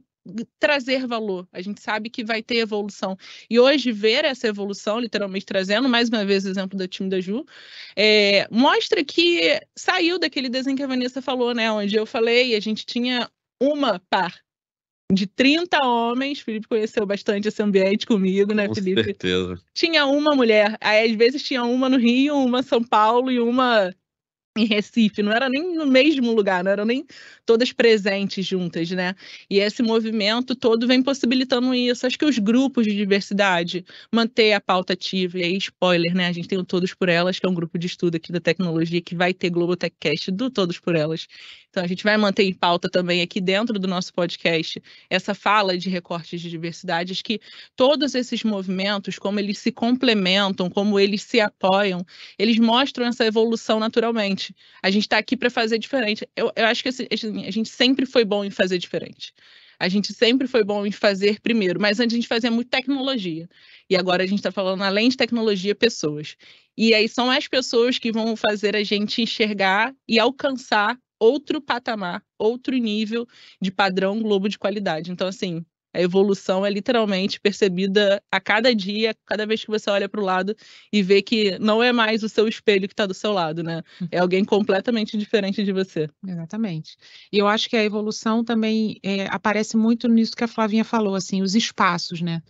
trazer 0.60 1.08
valor, 1.08 1.47
a 1.54 1.62
gente 1.62 1.82
sabe 1.82 2.10
que 2.10 2.23
vai 2.23 2.43
ter 2.43 2.58
evolução. 2.58 3.17
E 3.50 3.60
hoje, 3.60 3.91
ver 3.91 4.26
essa 4.26 4.47
evolução, 4.47 5.00
literalmente 5.00 5.45
trazendo 5.45 5.88
mais 5.88 6.10
uma 6.10 6.26
vez 6.26 6.45
o 6.45 6.50
exemplo 6.50 6.78
do 6.78 6.88
time 6.88 7.10
da 7.10 7.19
Ju, 7.21 7.45
é, 7.95 8.47
mostra 8.52 9.04
que 9.04 9.60
saiu 9.76 10.19
daquele 10.19 10.50
desenho 10.50 10.76
que 10.76 10.84
a 10.84 10.88
Vanessa 10.88 11.21
falou, 11.21 11.54
né? 11.54 11.71
Onde 11.71 11.95
eu 11.95 12.06
falei, 12.06 12.56
a 12.56 12.60
gente 12.60 12.86
tinha 12.86 13.30
uma 13.62 14.02
par 14.10 14.36
de 15.11 15.25
30 15.25 15.79
homens, 15.85 16.41
Felipe 16.41 16.67
conheceu 16.67 17.05
bastante 17.05 17.47
esse 17.47 17.61
ambiente 17.63 18.05
comigo, 18.05 18.53
né, 18.53 18.67
Com 18.67 18.75
Felipe? 18.75 19.03
certeza. 19.03 19.57
Tinha 19.73 20.05
uma 20.05 20.35
mulher, 20.35 20.77
aí 20.81 21.09
às 21.09 21.15
vezes 21.15 21.41
tinha 21.43 21.63
uma 21.63 21.87
no 21.87 21.97
Rio, 21.97 22.35
uma 22.35 22.59
em 22.59 22.63
São 22.63 22.83
Paulo 22.83 23.31
e 23.31 23.39
uma 23.39 23.93
em 24.59 24.65
Recife, 24.65 25.21
não 25.23 25.31
era 25.31 25.49
nem 25.49 25.75
no 25.75 25.85
mesmo 25.85 26.33
lugar, 26.33 26.63
não 26.63 26.71
eram 26.71 26.85
nem 26.85 27.05
todas 27.45 27.71
presentes 27.71 28.45
juntas, 28.45 28.89
né? 28.91 29.15
E 29.49 29.59
esse 29.59 29.81
movimento 29.83 30.55
todo 30.55 30.87
vem 30.87 31.01
possibilitando 31.01 31.73
isso. 31.73 32.05
Acho 32.05 32.17
que 32.17 32.25
os 32.25 32.37
grupos 32.37 32.85
de 32.85 32.95
diversidade, 32.95 33.85
manter 34.11 34.53
a 34.53 34.61
pauta 34.61 34.93
ativa, 34.93 35.39
e 35.39 35.43
aí, 35.43 35.57
spoiler, 35.57 36.13
né? 36.15 36.27
A 36.27 36.31
gente 36.31 36.47
tem 36.47 36.57
o 36.57 36.63
Todos 36.63 36.93
por 36.93 37.09
Elas, 37.09 37.39
que 37.39 37.45
é 37.45 37.49
um 37.49 37.53
grupo 37.53 37.77
de 37.77 37.87
estudo 37.87 38.15
aqui 38.15 38.31
da 38.31 38.39
tecnologia, 38.39 39.01
que 39.01 39.15
vai 39.15 39.33
ter 39.33 39.49
Globotechcast 39.49 40.31
do 40.31 40.49
Todos 40.49 40.79
por 40.79 40.95
Elas. 40.95 41.27
Então, 41.69 41.83
a 41.83 41.87
gente 41.87 42.03
vai 42.03 42.17
manter 42.17 42.43
em 42.43 42.53
pauta 42.53 42.89
também 42.89 43.21
aqui 43.21 43.39
dentro 43.39 43.77
do 43.77 43.87
nosso 43.87 44.13
podcast 44.13 44.81
essa 45.10 45.33
fala 45.35 45.77
de 45.77 45.89
recortes 45.89 46.41
de 46.41 46.49
diversidade, 46.49 47.12
acho 47.12 47.23
que 47.23 47.39
todos 47.75 48.15
esses 48.15 48.43
movimentos, 48.43 49.19
como 49.19 49.39
eles 49.39 49.60
se 49.60 49.71
complementam, 49.71 50.69
como 50.69 50.99
eles 50.99 51.21
se 51.21 51.39
apoiam, 51.39 52.03
eles 52.37 52.58
mostram 52.58 53.05
essa 53.05 53.25
evolução 53.25 53.79
naturalmente. 53.79 54.46
A 54.81 54.89
gente 54.89 55.04
está 55.04 55.17
aqui 55.17 55.35
para 55.35 55.50
fazer 55.50 55.77
diferente. 55.77 56.27
Eu, 56.35 56.52
eu 56.56 56.65
acho 56.65 56.83
que 56.83 56.89
assim, 56.89 57.08
a 57.12 57.52
gente 57.52 57.69
sempre 57.69 58.06
foi 58.06 58.23
bom 58.25 58.43
em 58.43 58.50
fazer 58.50 58.77
diferente. 58.77 59.33
A 59.79 59.87
gente 59.87 60.12
sempre 60.12 60.48
foi 60.48 60.63
bom 60.63 60.85
em 60.85 60.91
fazer 60.91 61.39
primeiro, 61.39 61.79
mas 61.79 62.00
antes 62.00 62.15
a 62.15 62.17
gente 62.17 62.27
fazia 62.27 62.50
muito 62.50 62.69
tecnologia. 62.69 63.48
E 63.89 63.95
agora 63.95 64.23
a 64.23 64.25
gente 64.25 64.39
está 64.39 64.52
falando, 64.52 64.83
além 64.83 65.10
de 65.10 65.17
tecnologia, 65.17 65.75
pessoas. 65.75 66.35
E 66.75 66.93
aí 66.93 67.08
são 67.08 67.29
as 67.29 67.48
pessoas 67.48 68.00
que 68.00 68.12
vão 68.12 68.35
fazer 68.35 68.75
a 68.75 68.83
gente 68.83 69.21
enxergar 69.21 69.93
e 70.08 70.19
alcançar 70.19 70.98
outro 71.19 71.62
patamar, 71.62 72.23
outro 72.37 72.75
nível 72.75 73.27
de 73.62 73.71
padrão 73.71 74.21
Globo 74.21 74.50
de 74.50 74.58
qualidade. 74.58 75.12
Então, 75.12 75.27
assim, 75.27 75.63
a 75.94 76.02
evolução 76.02 76.65
é 76.65 76.69
literalmente 76.69 77.40
percebida 77.40 78.21
a 78.31 78.40
cada 78.40 78.73
dia, 78.73 79.15
cada 79.25 79.46
vez 79.46 79.63
que 79.63 79.71
você 79.71 79.90
olha 79.90 80.08
para 80.08 80.21
o 80.21 80.23
lado 80.23 80.56
e 80.92 81.02
vê 81.02 81.21
que 81.21 81.58
não 81.60 81.81
é 81.81 81.92
mais 81.92 82.23
o 82.23 82.29
seu 82.29 82.48
espelho 82.48 82.88
que 82.88 82.94
está 82.94 83.06
do 83.06 83.13
seu 83.13 83.31
lado, 83.31 83.63
né? 83.63 83.81
Uhum. 84.02 84.08
É 84.12 84.19
alguém 84.19 84.44
completamente 84.46 85.17
diferente 85.17 85.63
de 85.63 85.71
você. 85.71 86.10
Exatamente. 86.25 86.98
E 87.31 87.38
eu 87.38 87.48
acho 87.48 87.69
que 87.69 87.75
a 87.75 87.83
evolução 87.83 88.44
também 88.44 89.00
é, 89.04 89.27
aparece 89.29 89.77
muito 89.77 90.08
nisso 90.08 90.35
que 90.35 90.44
a 90.44 90.48
Flavinha 90.48 90.83
falou, 90.83 91.15
assim, 91.15 91.42
os 91.42 91.56
espaços, 91.56 92.21
né? 92.21 92.42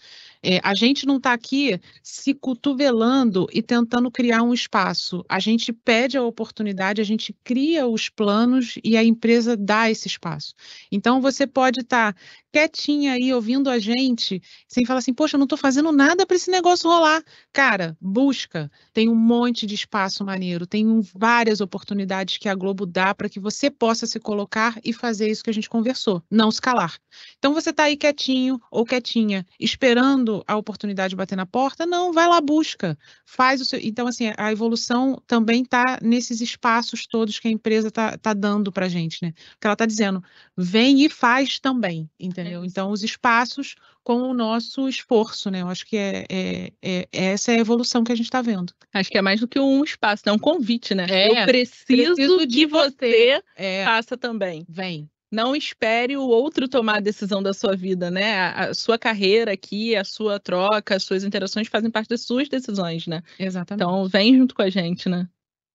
É, 0.43 0.59
a 0.63 0.73
gente 0.73 1.05
não 1.05 1.17
está 1.17 1.33
aqui 1.33 1.79
se 2.03 2.33
cotovelando 2.33 3.47
e 3.51 3.61
tentando 3.61 4.11
criar 4.11 4.43
um 4.43 4.53
espaço. 4.53 5.25
A 5.27 5.39
gente 5.39 5.71
pede 5.73 6.17
a 6.17 6.23
oportunidade, 6.23 7.01
a 7.01 7.03
gente 7.03 7.35
cria 7.43 7.87
os 7.87 8.09
planos 8.09 8.77
e 8.83 8.95
a 8.97 9.03
empresa 9.03 9.55
dá 9.55 9.89
esse 9.89 10.07
espaço. 10.07 10.53
Então, 10.91 11.21
você 11.21 11.47
pode 11.47 11.81
estar 11.81 12.13
tá 12.13 12.19
quietinha 12.51 13.13
aí 13.13 13.33
ouvindo 13.33 13.69
a 13.69 13.77
gente, 13.77 14.41
sem 14.67 14.85
falar 14.85 14.99
assim, 14.99 15.13
poxa, 15.13 15.35
eu 15.35 15.39
não 15.39 15.45
estou 15.45 15.57
fazendo 15.57 15.91
nada 15.91 16.25
para 16.25 16.35
esse 16.35 16.49
negócio 16.49 16.89
rolar. 16.89 17.23
Cara, 17.53 17.95
busca. 18.01 18.71
Tem 18.93 19.09
um 19.09 19.15
monte 19.15 19.65
de 19.67 19.75
espaço 19.75 20.25
maneiro, 20.25 20.65
tem 20.65 21.01
várias 21.13 21.61
oportunidades 21.61 22.37
que 22.37 22.49
a 22.49 22.55
Globo 22.55 22.85
dá 22.85 23.13
para 23.13 23.29
que 23.29 23.39
você 23.39 23.69
possa 23.69 24.05
se 24.07 24.19
colocar 24.19 24.79
e 24.83 24.91
fazer 24.91 25.29
isso 25.29 25.43
que 25.43 25.49
a 25.49 25.53
gente 25.53 25.69
conversou, 25.69 26.23
não 26.31 26.49
se 26.49 26.61
calar. 26.61 26.97
Então, 27.37 27.53
você 27.53 27.69
está 27.69 27.83
aí 27.83 27.95
quietinho 27.95 28.59
ou 28.71 28.85
quietinha, 28.85 29.45
esperando 29.59 30.26
esperando 30.27 30.43
a 30.45 30.57
oportunidade 30.57 31.15
bater 31.15 31.35
na 31.35 31.45
porta, 31.45 31.85
não, 31.85 32.11
vai 32.11 32.27
lá, 32.27 32.41
busca, 32.41 32.97
faz 33.25 33.61
o 33.61 33.65
seu. 33.65 33.79
Então, 33.81 34.07
assim, 34.07 34.31
a 34.37 34.51
evolução 34.51 35.21
também 35.25 35.63
está 35.63 35.99
nesses 36.01 36.41
espaços 36.41 37.07
todos 37.07 37.39
que 37.39 37.47
a 37.47 37.51
empresa 37.51 37.87
está 37.87 38.17
tá 38.17 38.33
dando 38.33 38.71
para 38.71 38.85
a 38.85 38.89
gente, 38.89 39.19
né? 39.21 39.33
Que 39.59 39.67
ela 39.67 39.73
está 39.73 39.85
dizendo, 39.85 40.23
vem 40.55 41.03
e 41.03 41.09
faz 41.09 41.59
também, 41.59 42.09
entendeu? 42.19 42.63
É 42.63 42.65
então, 42.65 42.91
os 42.91 43.03
espaços 43.03 43.75
com 44.03 44.21
o 44.21 44.33
nosso 44.33 44.87
esforço, 44.87 45.49
né? 45.49 45.61
Eu 45.61 45.67
acho 45.67 45.85
que 45.85 45.97
é, 45.97 46.25
é, 46.29 46.71
é 46.81 47.07
essa 47.11 47.51
é 47.51 47.55
a 47.55 47.59
evolução 47.59 48.03
que 48.03 48.11
a 48.11 48.15
gente 48.15 48.25
está 48.25 48.41
vendo. 48.41 48.73
Acho 48.93 49.09
que 49.09 49.17
é 49.17 49.21
mais 49.21 49.39
do 49.39 49.47
que 49.47 49.59
um 49.59 49.83
espaço, 49.83 50.23
é 50.25 50.31
um 50.31 50.39
convite, 50.39 50.93
né? 50.95 51.05
É, 51.09 51.41
Eu 51.41 51.45
preciso, 51.45 52.15
preciso 52.15 52.47
de 52.47 52.65
você, 52.65 52.95
você 52.95 53.43
é, 53.55 53.85
faça 53.85 54.17
também. 54.17 54.65
Vem. 54.67 55.09
Não 55.31 55.55
espere 55.55 56.15
o 56.15 56.27
outro 56.27 56.69
tomar 56.69 56.97
a 56.97 57.01
decisão 57.01 57.43
da 57.43 57.53
sua 57.53 57.75
vida, 57.75 58.09
né? 58.09 58.49
A, 58.51 58.73
sua 58.73 58.97
carreira 58.97 59.51
aqui, 59.51 59.95
a 59.95 60.03
sua 60.03 60.39
troca, 60.39 60.95
as 60.95 61.03
suas 61.03 61.23
interações 61.23 61.67
fazem 61.67 61.91
parte 61.91 62.09
das 62.09 62.21
suas 62.21 62.47
decisões, 62.47 63.07
né? 63.07 63.21
Exatamente. 63.37 63.83
Então, 63.83 64.07
vem 64.07 64.37
junto 64.37 64.55
com 64.55 64.61
a 64.61 64.69
gente, 64.69 65.09
né? 65.09 65.27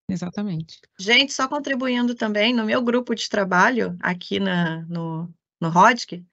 Exatamente. 0.08 0.80
Gente, 0.98 1.32
só 1.32 1.46
contribuindo 1.48 2.14
também, 2.14 2.54
no 2.54 2.64
meu 2.64 2.82
grupo 2.82 3.14
de 3.14 3.28
trabalho, 3.28 3.96
aqui 4.00 4.40
na, 4.40 4.82
no, 4.82 5.32
no 5.60 5.68
RODC, 5.68 6.24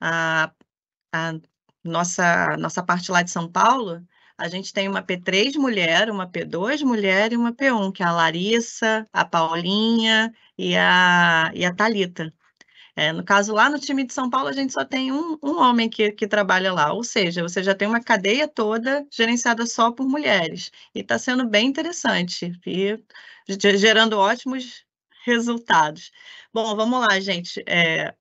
a, 0.00 0.52
a 1.12 1.32
nossa, 1.82 2.56
nossa 2.56 2.82
parte 2.82 3.10
lá 3.10 3.22
de 3.22 3.30
São 3.30 3.50
Paulo, 3.50 4.06
a 4.36 4.48
gente 4.48 4.72
tem 4.72 4.88
uma 4.88 5.02
P3 5.02 5.54
mulher, 5.56 6.10
uma 6.10 6.26
P2 6.26 6.82
mulher 6.82 7.32
e 7.32 7.36
uma 7.36 7.52
P1, 7.52 7.92
que 7.92 8.02
é 8.02 8.06
a 8.06 8.12
Larissa, 8.12 9.06
a 9.12 9.24
Paulinha 9.24 10.34
e 10.58 10.76
a, 10.76 11.50
e 11.54 11.64
a 11.64 11.72
Thalita. 11.74 12.32
É, 12.96 13.12
no 13.12 13.24
caso, 13.24 13.52
lá 13.52 13.68
no 13.68 13.78
time 13.78 14.06
de 14.06 14.14
São 14.14 14.30
Paulo, 14.30 14.48
a 14.48 14.52
gente 14.52 14.72
só 14.72 14.84
tem 14.84 15.10
um, 15.10 15.36
um 15.42 15.58
homem 15.60 15.88
que, 15.88 16.12
que 16.12 16.28
trabalha 16.28 16.72
lá, 16.72 16.92
ou 16.92 17.02
seja, 17.02 17.42
você 17.42 17.62
já 17.62 17.74
tem 17.74 17.88
uma 17.88 18.00
cadeia 18.00 18.46
toda 18.46 19.04
gerenciada 19.10 19.66
só 19.66 19.90
por 19.90 20.06
mulheres. 20.06 20.70
E 20.94 21.00
está 21.00 21.18
sendo 21.18 21.48
bem 21.48 21.66
interessante 21.66 22.52
e 22.64 22.96
gerando 23.76 24.18
ótimos 24.18 24.84
resultados. 25.24 26.12
Bom, 26.52 26.76
vamos 26.76 27.00
lá, 27.00 27.18
gente. 27.18 27.62
É... 27.66 28.14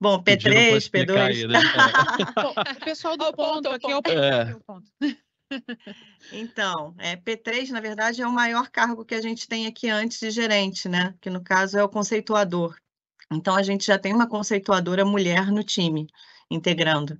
Bom, 0.00 0.20
P3, 0.20 0.90
P2. 0.90 1.16
Aí, 1.16 1.46
né? 1.46 1.60
é. 2.66 2.72
o 2.72 2.84
pessoal 2.84 3.16
do 3.16 3.32
ponto, 3.32 3.68
aqui 3.68 3.90
é 3.90 3.96
o 3.96 4.02
ponto. 4.02 4.18
É. 4.18 4.56
Então, 6.32 6.94
é, 6.96 7.16
P3, 7.16 7.70
na 7.70 7.80
verdade, 7.80 8.22
é 8.22 8.26
o 8.26 8.30
maior 8.30 8.68
cargo 8.70 9.04
que 9.04 9.16
a 9.16 9.20
gente 9.20 9.48
tem 9.48 9.66
aqui 9.66 9.88
antes 9.88 10.20
de 10.20 10.30
gerente, 10.30 10.88
né? 10.88 11.12
Que 11.20 11.28
no 11.28 11.42
caso 11.42 11.76
é 11.76 11.82
o 11.82 11.88
conceituador. 11.88 12.76
Então, 13.32 13.54
a 13.54 13.62
gente 13.62 13.86
já 13.86 13.98
tem 13.98 14.12
uma 14.12 14.28
conceituadora 14.28 15.04
mulher 15.04 15.50
no 15.52 15.62
time, 15.62 16.06
integrando. 16.50 17.18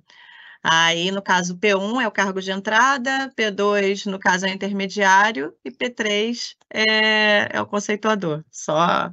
Aí, 0.63 1.09
no 1.09 1.21
caso, 1.21 1.57
P1 1.57 2.01
é 2.01 2.07
o 2.07 2.11
cargo 2.11 2.39
de 2.39 2.51
entrada, 2.51 3.31
P2, 3.35 4.05
no 4.05 4.19
caso, 4.19 4.45
é 4.45 4.53
intermediário, 4.53 5.53
e 5.65 5.71
P3 5.71 6.55
é, 6.69 7.57
é 7.57 7.61
o 7.61 7.65
conceituador. 7.65 8.43
Só. 8.51 9.11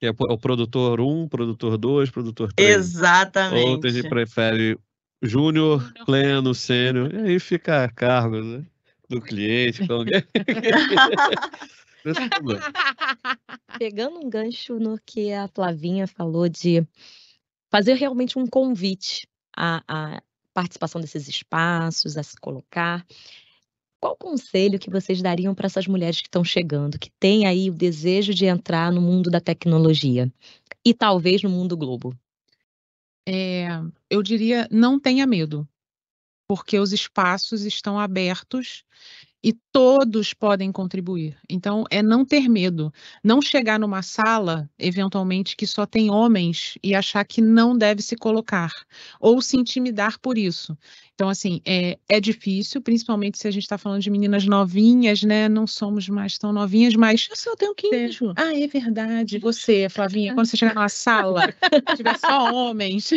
É 0.00 0.10
o 0.10 0.38
produtor 0.38 1.00
1, 1.00 1.28
produtor 1.28 1.76
2, 1.76 2.10
produtor 2.10 2.52
3. 2.52 2.76
Exatamente. 2.76 3.68
Outros 3.68 3.92
gente 3.92 4.08
prefere 4.08 4.78
júnior, 5.20 5.92
pleno, 6.06 6.54
sênior, 6.54 7.12
e 7.12 7.30
aí 7.30 7.40
fica 7.40 7.84
a 7.84 7.90
cargo 7.90 8.40
né, 8.40 8.64
do 9.10 9.20
cliente. 9.20 9.82
Pegando 13.78 14.18
um 14.18 14.28
gancho 14.28 14.78
no 14.78 14.98
que 15.04 15.32
a 15.32 15.48
Flavinha 15.48 16.06
falou 16.06 16.48
de 16.48 16.86
fazer 17.70 17.94
realmente 17.94 18.38
um 18.38 18.46
convite 18.46 19.28
à, 19.56 19.82
à 19.86 20.22
participação 20.52 21.00
desses 21.00 21.28
espaços, 21.28 22.16
a 22.16 22.22
se 22.22 22.36
colocar. 22.36 23.06
Qual 24.00 24.16
conselho 24.16 24.78
que 24.78 24.90
vocês 24.90 25.20
dariam 25.20 25.54
para 25.54 25.66
essas 25.66 25.86
mulheres 25.86 26.20
que 26.20 26.28
estão 26.28 26.44
chegando, 26.44 26.98
que 26.98 27.10
têm 27.18 27.46
aí 27.46 27.68
o 27.68 27.74
desejo 27.74 28.32
de 28.32 28.46
entrar 28.46 28.92
no 28.92 29.00
mundo 29.00 29.30
da 29.30 29.40
tecnologia 29.40 30.32
e 30.84 30.94
talvez 30.94 31.42
no 31.42 31.50
mundo 31.50 31.76
globo? 31.76 32.16
É, 33.28 33.68
eu 34.08 34.22
diria, 34.22 34.66
não 34.70 34.98
tenha 34.98 35.26
medo, 35.26 35.68
porque 36.48 36.78
os 36.78 36.92
espaços 36.92 37.64
estão 37.64 37.98
abertos 37.98 38.84
e 39.42 39.52
todos 39.72 40.34
podem 40.34 40.72
contribuir. 40.72 41.36
Então, 41.48 41.84
é 41.90 42.02
não 42.02 42.24
ter 42.24 42.48
medo, 42.48 42.92
não 43.22 43.40
chegar 43.40 43.78
numa 43.78 44.02
sala, 44.02 44.68
eventualmente, 44.78 45.56
que 45.56 45.66
só 45.66 45.86
tem 45.86 46.10
homens 46.10 46.76
e 46.82 46.94
achar 46.94 47.24
que 47.24 47.40
não 47.40 47.76
deve 47.76 48.02
se 48.02 48.16
colocar, 48.16 48.72
ou 49.20 49.40
se 49.40 49.56
intimidar 49.56 50.18
por 50.18 50.36
isso. 50.36 50.76
Então, 51.14 51.28
assim, 51.28 51.60
é, 51.64 51.98
é 52.08 52.20
difícil, 52.20 52.80
principalmente 52.80 53.38
se 53.38 53.48
a 53.48 53.50
gente 53.50 53.62
está 53.62 53.78
falando 53.78 54.02
de 54.02 54.10
meninas 54.10 54.44
novinhas, 54.44 55.22
né? 55.22 55.48
Não 55.48 55.66
somos 55.66 56.08
mais 56.08 56.38
tão 56.38 56.52
novinhas, 56.52 56.94
mas. 56.94 57.26
Eu 57.30 57.36
só 57.36 57.56
tenho 57.56 57.74
15. 57.74 58.32
Ah, 58.36 58.56
é 58.56 58.66
verdade. 58.66 59.38
Você, 59.38 59.88
Flavinha, 59.88 60.34
quando 60.34 60.46
você 60.46 60.56
chegar 60.56 60.74
numa 60.74 60.88
sala, 60.88 61.52
tiver 61.96 62.18
só 62.18 62.52
homens 62.52 63.12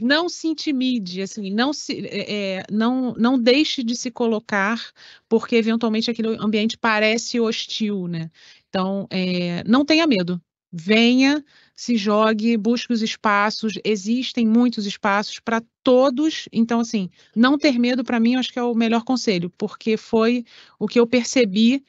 não 0.00 0.28
se 0.28 0.48
intimide, 0.48 1.22
assim, 1.22 1.50
não 1.50 1.72
se, 1.72 2.06
é, 2.06 2.58
é, 2.58 2.64
não, 2.70 3.14
não 3.14 3.38
deixe 3.38 3.82
de 3.82 3.96
se 3.96 4.10
colocar, 4.10 4.80
porque 5.28 5.56
eventualmente 5.56 6.10
aquele 6.10 6.36
ambiente 6.38 6.76
parece 6.76 7.40
hostil, 7.40 8.08
né? 8.08 8.30
Então, 8.68 9.06
é, 9.10 9.62
não 9.64 9.84
tenha 9.84 10.06
medo. 10.06 10.40
Venha, 10.72 11.44
se 11.76 11.96
jogue, 11.96 12.56
busque 12.56 12.92
os 12.92 13.02
espaços. 13.02 13.74
Existem 13.84 14.46
muitos 14.46 14.86
espaços 14.86 15.38
para 15.38 15.62
todos. 15.84 16.48
Então, 16.52 16.80
assim, 16.80 17.08
não 17.34 17.56
ter 17.56 17.78
medo 17.78 18.02
para 18.02 18.18
mim, 18.18 18.34
eu 18.34 18.40
acho 18.40 18.52
que 18.52 18.58
é 18.58 18.62
o 18.62 18.74
melhor 18.74 19.04
conselho, 19.04 19.50
porque 19.56 19.96
foi 19.96 20.44
o 20.78 20.88
que 20.88 20.98
eu 20.98 21.06
percebi 21.06 21.84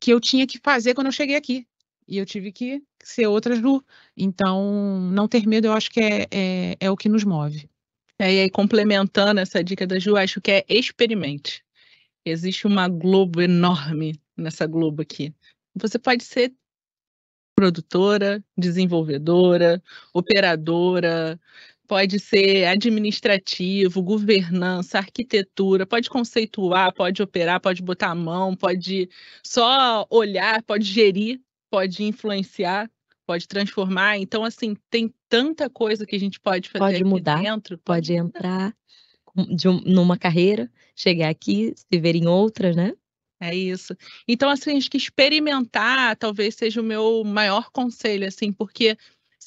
que 0.00 0.10
eu 0.12 0.20
tinha 0.20 0.46
que 0.46 0.58
fazer 0.58 0.94
quando 0.94 1.08
eu 1.08 1.12
cheguei 1.12 1.36
aqui 1.36 1.66
e 2.10 2.18
eu 2.18 2.26
tive 2.26 2.50
que 2.50 2.82
ser 3.02 3.28
outra 3.28 3.54
Ju. 3.54 3.82
Então, 4.16 5.00
não 5.12 5.28
ter 5.28 5.46
medo, 5.46 5.68
eu 5.68 5.72
acho 5.72 5.90
que 5.90 6.00
é, 6.00 6.26
é, 6.30 6.76
é 6.80 6.90
o 6.90 6.96
que 6.96 7.08
nos 7.08 7.24
move. 7.24 7.70
É, 8.18 8.34
e 8.34 8.40
aí, 8.40 8.50
complementando 8.50 9.40
essa 9.40 9.62
dica 9.62 9.86
da 9.86 9.98
Ju, 9.98 10.16
acho 10.16 10.40
que 10.40 10.50
é 10.50 10.64
experimente. 10.68 11.64
Existe 12.24 12.66
uma 12.66 12.88
Globo 12.88 13.40
enorme 13.40 14.20
nessa 14.36 14.66
Globo 14.66 15.02
aqui. 15.02 15.32
Você 15.74 15.98
pode 15.98 16.24
ser 16.24 16.52
produtora, 17.54 18.42
desenvolvedora, 18.58 19.82
operadora, 20.12 21.38
pode 21.86 22.18
ser 22.18 22.66
administrativo, 22.66 24.02
governança, 24.02 24.98
arquitetura, 24.98 25.86
pode 25.86 26.10
conceituar, 26.10 26.92
pode 26.94 27.22
operar, 27.22 27.60
pode 27.60 27.82
botar 27.82 28.10
a 28.10 28.14
mão, 28.14 28.56
pode 28.56 29.08
só 29.44 30.06
olhar, 30.10 30.62
pode 30.62 30.84
gerir, 30.84 31.40
pode 31.70 32.02
influenciar, 32.04 32.90
pode 33.26 33.46
transformar. 33.46 34.18
Então, 34.18 34.44
assim, 34.44 34.76
tem 34.90 35.12
tanta 35.28 35.70
coisa 35.70 36.04
que 36.04 36.16
a 36.16 36.20
gente 36.20 36.40
pode 36.40 36.68
fazer 36.68 36.98
pode 36.98 37.04
mudar, 37.04 37.40
dentro. 37.40 37.78
Pode 37.78 38.12
entrar 38.12 38.74
de 39.54 39.68
um, 39.68 39.80
numa 39.80 40.18
carreira, 40.18 40.70
chegar 40.96 41.28
aqui, 41.28 41.72
se 41.76 42.00
ver 42.00 42.16
em 42.16 42.26
outras, 42.26 42.74
né? 42.74 42.92
É 43.40 43.54
isso. 43.54 43.96
Então, 44.28 44.50
assim, 44.50 44.76
acho 44.76 44.90
que 44.90 44.98
experimentar 44.98 46.14
talvez 46.16 46.56
seja 46.56 46.80
o 46.80 46.84
meu 46.84 47.24
maior 47.24 47.70
conselho, 47.70 48.26
assim, 48.26 48.52
porque 48.52 48.98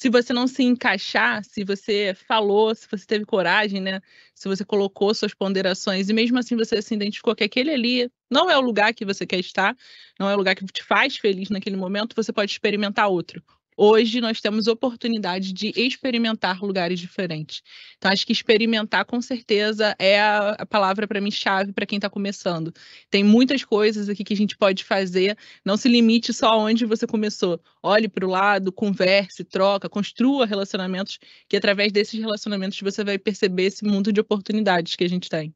se 0.04 0.10
você 0.10 0.34
não 0.34 0.46
se 0.46 0.62
encaixar, 0.62 1.42
se 1.42 1.64
você 1.64 2.14
falou, 2.28 2.74
se 2.74 2.86
você 2.90 3.06
teve 3.06 3.24
coragem, 3.24 3.80
né? 3.80 4.02
Se 4.34 4.46
você 4.46 4.62
colocou 4.62 5.14
suas 5.14 5.32
ponderações 5.32 6.10
e 6.10 6.12
mesmo 6.12 6.38
assim 6.38 6.54
você 6.56 6.82
se 6.82 6.94
identificou 6.94 7.34
que 7.34 7.42
aquele 7.42 7.70
ali 7.70 8.12
não 8.30 8.50
é 8.50 8.58
o 8.58 8.60
lugar 8.60 8.92
que 8.92 9.02
você 9.02 9.24
quer 9.24 9.38
estar, 9.38 9.74
não 10.20 10.28
é 10.28 10.34
o 10.34 10.36
lugar 10.36 10.54
que 10.56 10.66
te 10.66 10.84
faz 10.84 11.16
feliz 11.16 11.48
naquele 11.48 11.76
momento, 11.76 12.14
você 12.14 12.34
pode 12.34 12.52
experimentar 12.52 13.08
outro. 13.08 13.42
Hoje 13.76 14.20
nós 14.20 14.40
temos 14.40 14.68
oportunidade 14.68 15.52
de 15.52 15.72
experimentar 15.76 16.62
lugares 16.62 17.00
diferentes. 17.00 17.60
Então, 17.96 18.10
acho 18.10 18.24
que 18.24 18.32
experimentar, 18.32 19.04
com 19.04 19.20
certeza, 19.20 19.96
é 19.98 20.20
a, 20.20 20.64
palavra 20.64 21.08
para 21.08 21.20
mim 21.20 21.30
chave 21.30 21.72
para 21.72 21.84
quem 21.84 21.96
está 21.96 22.08
começando. 22.08 22.72
Tem 23.10 23.24
muitas 23.24 23.64
coisas 23.64 24.08
aqui 24.08 24.22
que 24.22 24.32
a 24.32 24.36
gente 24.36 24.56
pode 24.56 24.84
fazer. 24.84 25.36
Não 25.64 25.76
se 25.76 25.88
limite 25.88 26.32
só 26.32 26.56
onde 26.56 26.84
você 26.86 27.04
começou. 27.04 27.60
Olhe 27.82 28.08
para 28.08 28.24
o 28.24 28.30
lado, 28.30 28.70
converse, 28.72 29.42
troca, 29.42 29.88
construa 29.88 30.46
relacionamentos, 30.46 31.18
que 31.48 31.56
através 31.56 31.90
desses 31.90 32.20
relacionamentos 32.20 32.80
você 32.80 33.02
vai 33.02 33.18
perceber 33.18 33.64
esse 33.64 33.84
mundo 33.84 34.12
de 34.12 34.20
oportunidades 34.20 34.94
que 34.94 35.02
a 35.02 35.08
gente 35.08 35.28
tem. 35.28 35.52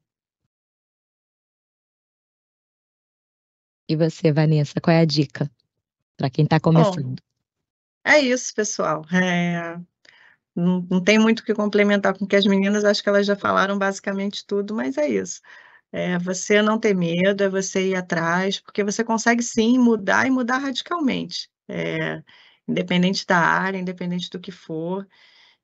E 3.87 3.95
você, 3.95 4.31
Vanessa, 4.31 4.79
qual 4.81 4.95
é 4.95 4.99
a 4.99 5.05
dica 5.05 5.49
para 6.17 6.29
quem 6.29 6.43
está 6.43 6.59
começando? 6.59 7.19
Oh. 7.19 7.28
É 8.03 8.19
isso, 8.19 8.53
pessoal. 8.55 9.03
É, 9.13 9.77
não, 10.55 10.81
não, 10.89 11.03
tem 11.03 11.19
muito 11.19 11.41
o 11.41 11.43
que 11.45 11.53
complementar 11.53 12.17
com 12.17 12.25
o 12.25 12.27
que 12.27 12.35
as 12.35 12.45
meninas, 12.45 12.83
acho 12.85 13.03
que 13.03 13.09
elas 13.09 13.25
já 13.25 13.35
falaram 13.35 13.77
basicamente 13.77 14.45
tudo, 14.45 14.75
mas 14.75 14.97
é 14.97 15.07
isso. 15.09 15.41
É 15.91 16.17
você 16.19 16.61
não 16.61 16.79
ter 16.79 16.95
medo, 16.95 17.43
é 17.43 17.49
você 17.49 17.89
ir 17.89 17.95
atrás, 17.95 18.59
porque 18.59 18.83
você 18.83 19.03
consegue 19.03 19.43
sim 19.43 19.77
mudar 19.79 20.27
e 20.27 20.31
mudar 20.31 20.59
radicalmente. 20.59 21.49
É, 21.67 22.23
independente 22.67 23.25
da 23.25 23.37
área, 23.39 23.77
independente 23.77 24.29
do 24.29 24.39
que 24.39 24.51
for. 24.51 25.07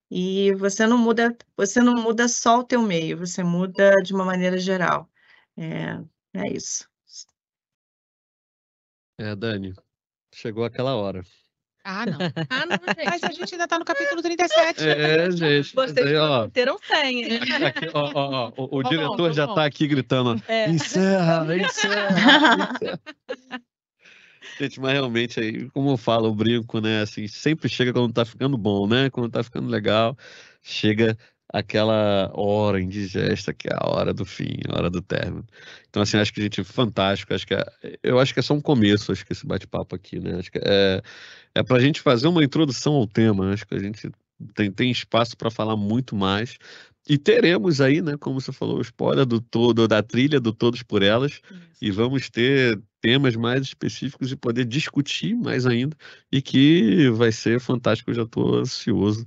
E 0.09 0.53
você 0.55 0.88
não 0.88 0.97
muda, 0.97 1.36
você 1.57 1.81
não 1.81 1.95
muda 1.95 2.27
só 2.27 2.59
o 2.59 2.63
teu 2.63 2.81
meio, 2.81 3.17
você 3.17 3.43
muda 3.43 3.91
de 4.03 4.13
uma 4.13 4.25
maneira 4.25 4.57
geral. 4.57 5.09
É, 5.57 5.99
é 6.33 6.51
isso. 6.51 6.88
É, 9.17 9.36
Dani, 9.36 9.73
chegou 10.33 10.65
aquela 10.65 10.95
hora. 10.95 11.23
Ah, 11.88 12.03
não. 12.07 12.17
Ah, 12.49 12.65
não, 12.65 12.77
gente. 12.97 13.05
Mas 13.05 13.23
a 13.23 13.31
gente 13.31 13.53
ainda 13.53 13.67
tá 13.67 13.77
no 13.77 13.86
capítulo 13.86 14.19
37. 14.19 14.89
É, 14.89 15.29
gente. 15.29 15.75
Vocês 15.75 16.07
aí, 16.07 16.15
ó, 16.15 16.47
terão 16.49 16.79
senha. 16.79 17.38
Aqui, 17.67 17.89
ó, 17.93 18.11
ó, 18.15 18.51
ó, 18.57 18.63
o, 18.63 18.79
o 18.79 18.83
tá 18.83 18.89
diretor 18.89 19.15
bom, 19.17 19.27
tá 19.27 19.33
já 19.33 19.45
bom. 19.45 19.53
tá 19.53 19.65
aqui 19.65 19.88
gritando. 19.88 20.41
É. 20.47 20.67
Encerra, 20.67 21.45
encerra, 21.55 22.09
encerra. 22.71 22.99
Gente, 24.59 24.79
mas 24.79 24.93
realmente 24.93 25.39
aí, 25.39 25.69
como 25.71 25.91
eu 25.91 25.97
falo, 25.97 26.27
eu 26.27 26.33
brinco, 26.33 26.79
né? 26.81 27.01
Assim, 27.01 27.27
sempre 27.27 27.69
chega 27.69 27.93
quando 27.93 28.11
tá 28.13 28.25
ficando 28.25 28.57
bom, 28.57 28.88
né? 28.88 29.09
Quando 29.11 29.29
tá 29.29 29.43
ficando 29.43 29.67
legal, 29.69 30.17
chega 30.63 31.15
aquela 31.56 32.30
hora 32.34 32.82
indigesta 32.82 33.53
que 33.53 33.70
é 33.70 33.74
a 33.74 33.89
hora 33.89 34.14
do 34.14 34.26
fim, 34.26 34.60
a 34.68 34.78
hora 34.78 34.89
do 34.89 35.01
término. 35.01 35.45
Então, 35.89 36.03
assim, 36.03 36.18
acho 36.18 36.34
que 36.34 36.41
a 36.41 36.43
gente 36.43 36.62
fantástico, 36.66 37.34
acho 37.34 37.47
que 37.47 37.53
é, 37.53 37.66
eu 38.03 38.20
acho 38.20 38.34
que 38.34 38.41
é 38.41 38.43
só 38.43 38.53
um 38.53 38.60
começo, 38.60 39.12
acho 39.12 39.26
que 39.26 39.32
esse 39.32 39.45
bate-papo 39.45 39.95
aqui, 39.95 40.20
né? 40.20 40.36
Acho 40.38 40.51
que 40.51 40.60
é, 40.62 41.01
é 41.56 41.64
para 41.64 41.78
a 41.78 41.80
gente 41.80 42.01
fazer 42.01 42.28
uma 42.28 42.43
introdução 42.43 42.93
ao 42.95 43.08
tema, 43.08 43.53
acho 43.53 43.66
que 43.66 43.74
a 43.74 43.80
gente 43.80 44.12
tem, 44.53 44.70
tem 44.70 44.91
espaço 44.91 45.38
para 45.38 45.49
falar 45.49 45.78
muito 45.78 46.14
mais. 46.14 46.58
E 47.08 47.18
teremos 47.18 47.80
aí, 47.80 48.01
né, 48.01 48.18
como 48.20 48.41
você 48.41 48.51
falou, 48.51 48.80
o 48.80 48.82
spoiler 48.82 49.26
do 49.26 49.39
todo, 49.39 49.88
da 49.88 50.03
trilha 50.03 50.39
do 50.39 50.51
Todos 50.51 50.84
por 50.84 51.03
Elas, 51.03 51.34
Isso. 51.34 51.43
e 51.80 51.91
vamos 51.91 52.30
ter 52.30 52.82
temas 52.99 53.36
mais 53.36 53.62
específicos 53.62 54.32
e 54.32 54.36
poder 54.36 54.66
discutir 54.66 55.36
mais 55.36 55.66
ainda, 55.66 55.95
e 56.32 56.41
que 56.41 57.10
vai 57.12 57.32
ser 57.32 57.62
fantástico, 57.62 58.10
eu 58.10 58.16
já 58.16 58.24
estou 58.24 58.56
ansioso 58.56 59.24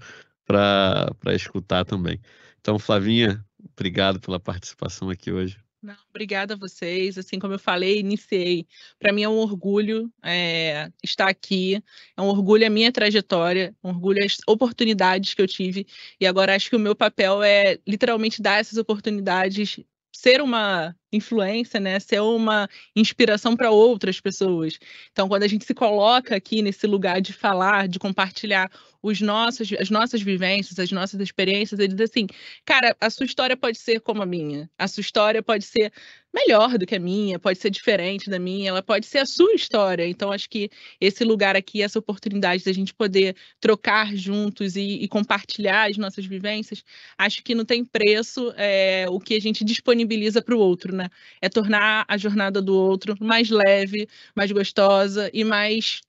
para 0.48 1.34
escutar 1.34 1.84
também. 1.84 2.18
Então, 2.58 2.78
Flavinha, 2.78 3.44
obrigado 3.76 4.18
pela 4.18 4.40
participação 4.40 5.10
aqui 5.10 5.30
hoje. 5.30 5.58
Não, 5.80 5.94
obrigada 6.10 6.54
a 6.54 6.56
vocês. 6.56 7.18
Assim 7.18 7.38
como 7.38 7.54
eu 7.54 7.58
falei, 7.58 8.00
iniciei. 8.00 8.66
Para 8.98 9.12
mim 9.12 9.22
é 9.22 9.28
um 9.28 9.36
orgulho 9.36 10.10
é, 10.24 10.90
estar 11.04 11.28
aqui, 11.28 11.82
é 12.16 12.22
um 12.22 12.26
orgulho 12.26 12.66
a 12.66 12.70
minha 12.70 12.90
trajetória, 12.90 13.76
um 13.84 13.90
orgulho 13.90 14.24
as 14.24 14.38
oportunidades 14.48 15.34
que 15.34 15.42
eu 15.42 15.46
tive. 15.46 15.86
E 16.18 16.26
agora 16.26 16.56
acho 16.56 16.70
que 16.70 16.76
o 16.76 16.80
meu 16.80 16.96
papel 16.96 17.42
é 17.42 17.78
literalmente 17.86 18.42
dar 18.42 18.58
essas 18.58 18.78
oportunidades, 18.78 19.78
ser 20.12 20.40
uma 20.40 20.96
influência, 21.12 21.80
né? 21.80 21.98
Ser 22.00 22.20
uma 22.20 22.68
inspiração 22.94 23.56
para 23.56 23.70
outras 23.70 24.20
pessoas. 24.20 24.78
Então, 25.12 25.28
quando 25.28 25.42
a 25.42 25.48
gente 25.48 25.64
se 25.64 25.74
coloca 25.74 26.36
aqui 26.36 26.62
nesse 26.62 26.86
lugar 26.86 27.20
de 27.20 27.32
falar, 27.32 27.88
de 27.88 27.98
compartilhar 27.98 28.70
os 29.02 29.20
nossos, 29.20 29.72
as 29.78 29.90
nossas 29.90 30.20
vivências, 30.22 30.78
as 30.78 30.90
nossas 30.90 31.20
experiências, 31.20 31.78
ele 31.78 31.94
diz 31.94 32.10
assim, 32.10 32.26
cara, 32.64 32.96
a 33.00 33.08
sua 33.10 33.26
história 33.26 33.56
pode 33.56 33.78
ser 33.78 34.00
como 34.00 34.22
a 34.22 34.26
minha, 34.26 34.68
a 34.76 34.88
sua 34.88 35.00
história 35.00 35.42
pode 35.42 35.64
ser 35.64 35.92
melhor 36.34 36.76
do 36.76 36.86
que 36.86 36.94
a 36.94 37.00
minha, 37.00 37.38
pode 37.38 37.58
ser 37.58 37.70
diferente 37.70 38.28
da 38.28 38.38
minha, 38.38 38.68
ela 38.68 38.82
pode 38.82 39.06
ser 39.06 39.18
a 39.18 39.26
sua 39.26 39.54
história. 39.54 40.06
Então, 40.06 40.30
acho 40.30 40.48
que 40.48 40.68
esse 41.00 41.24
lugar 41.24 41.56
aqui, 41.56 41.82
essa 41.82 41.98
oportunidade 41.98 42.64
da 42.64 42.72
gente 42.72 42.92
poder 42.92 43.34
trocar 43.60 44.14
juntos 44.14 44.76
e, 44.76 45.02
e 45.02 45.08
compartilhar 45.08 45.88
as 45.88 45.96
nossas 45.96 46.26
vivências, 46.26 46.84
acho 47.16 47.42
que 47.42 47.54
não 47.54 47.64
tem 47.64 47.84
preço 47.84 48.52
é, 48.56 49.06
o 49.08 49.18
que 49.18 49.34
a 49.34 49.40
gente 49.40 49.64
disponibiliza 49.64 50.42
para 50.42 50.54
o 50.54 50.58
outro, 50.58 50.94
né? 50.98 51.08
É 51.40 51.48
tornar 51.48 52.04
a 52.06 52.16
jornada 52.16 52.60
do 52.60 52.76
outro 52.76 53.16
mais 53.20 53.50
leve, 53.50 54.08
mais 54.34 54.52
gostosa 54.52 55.30
e 55.32 55.44
mais 55.44 56.00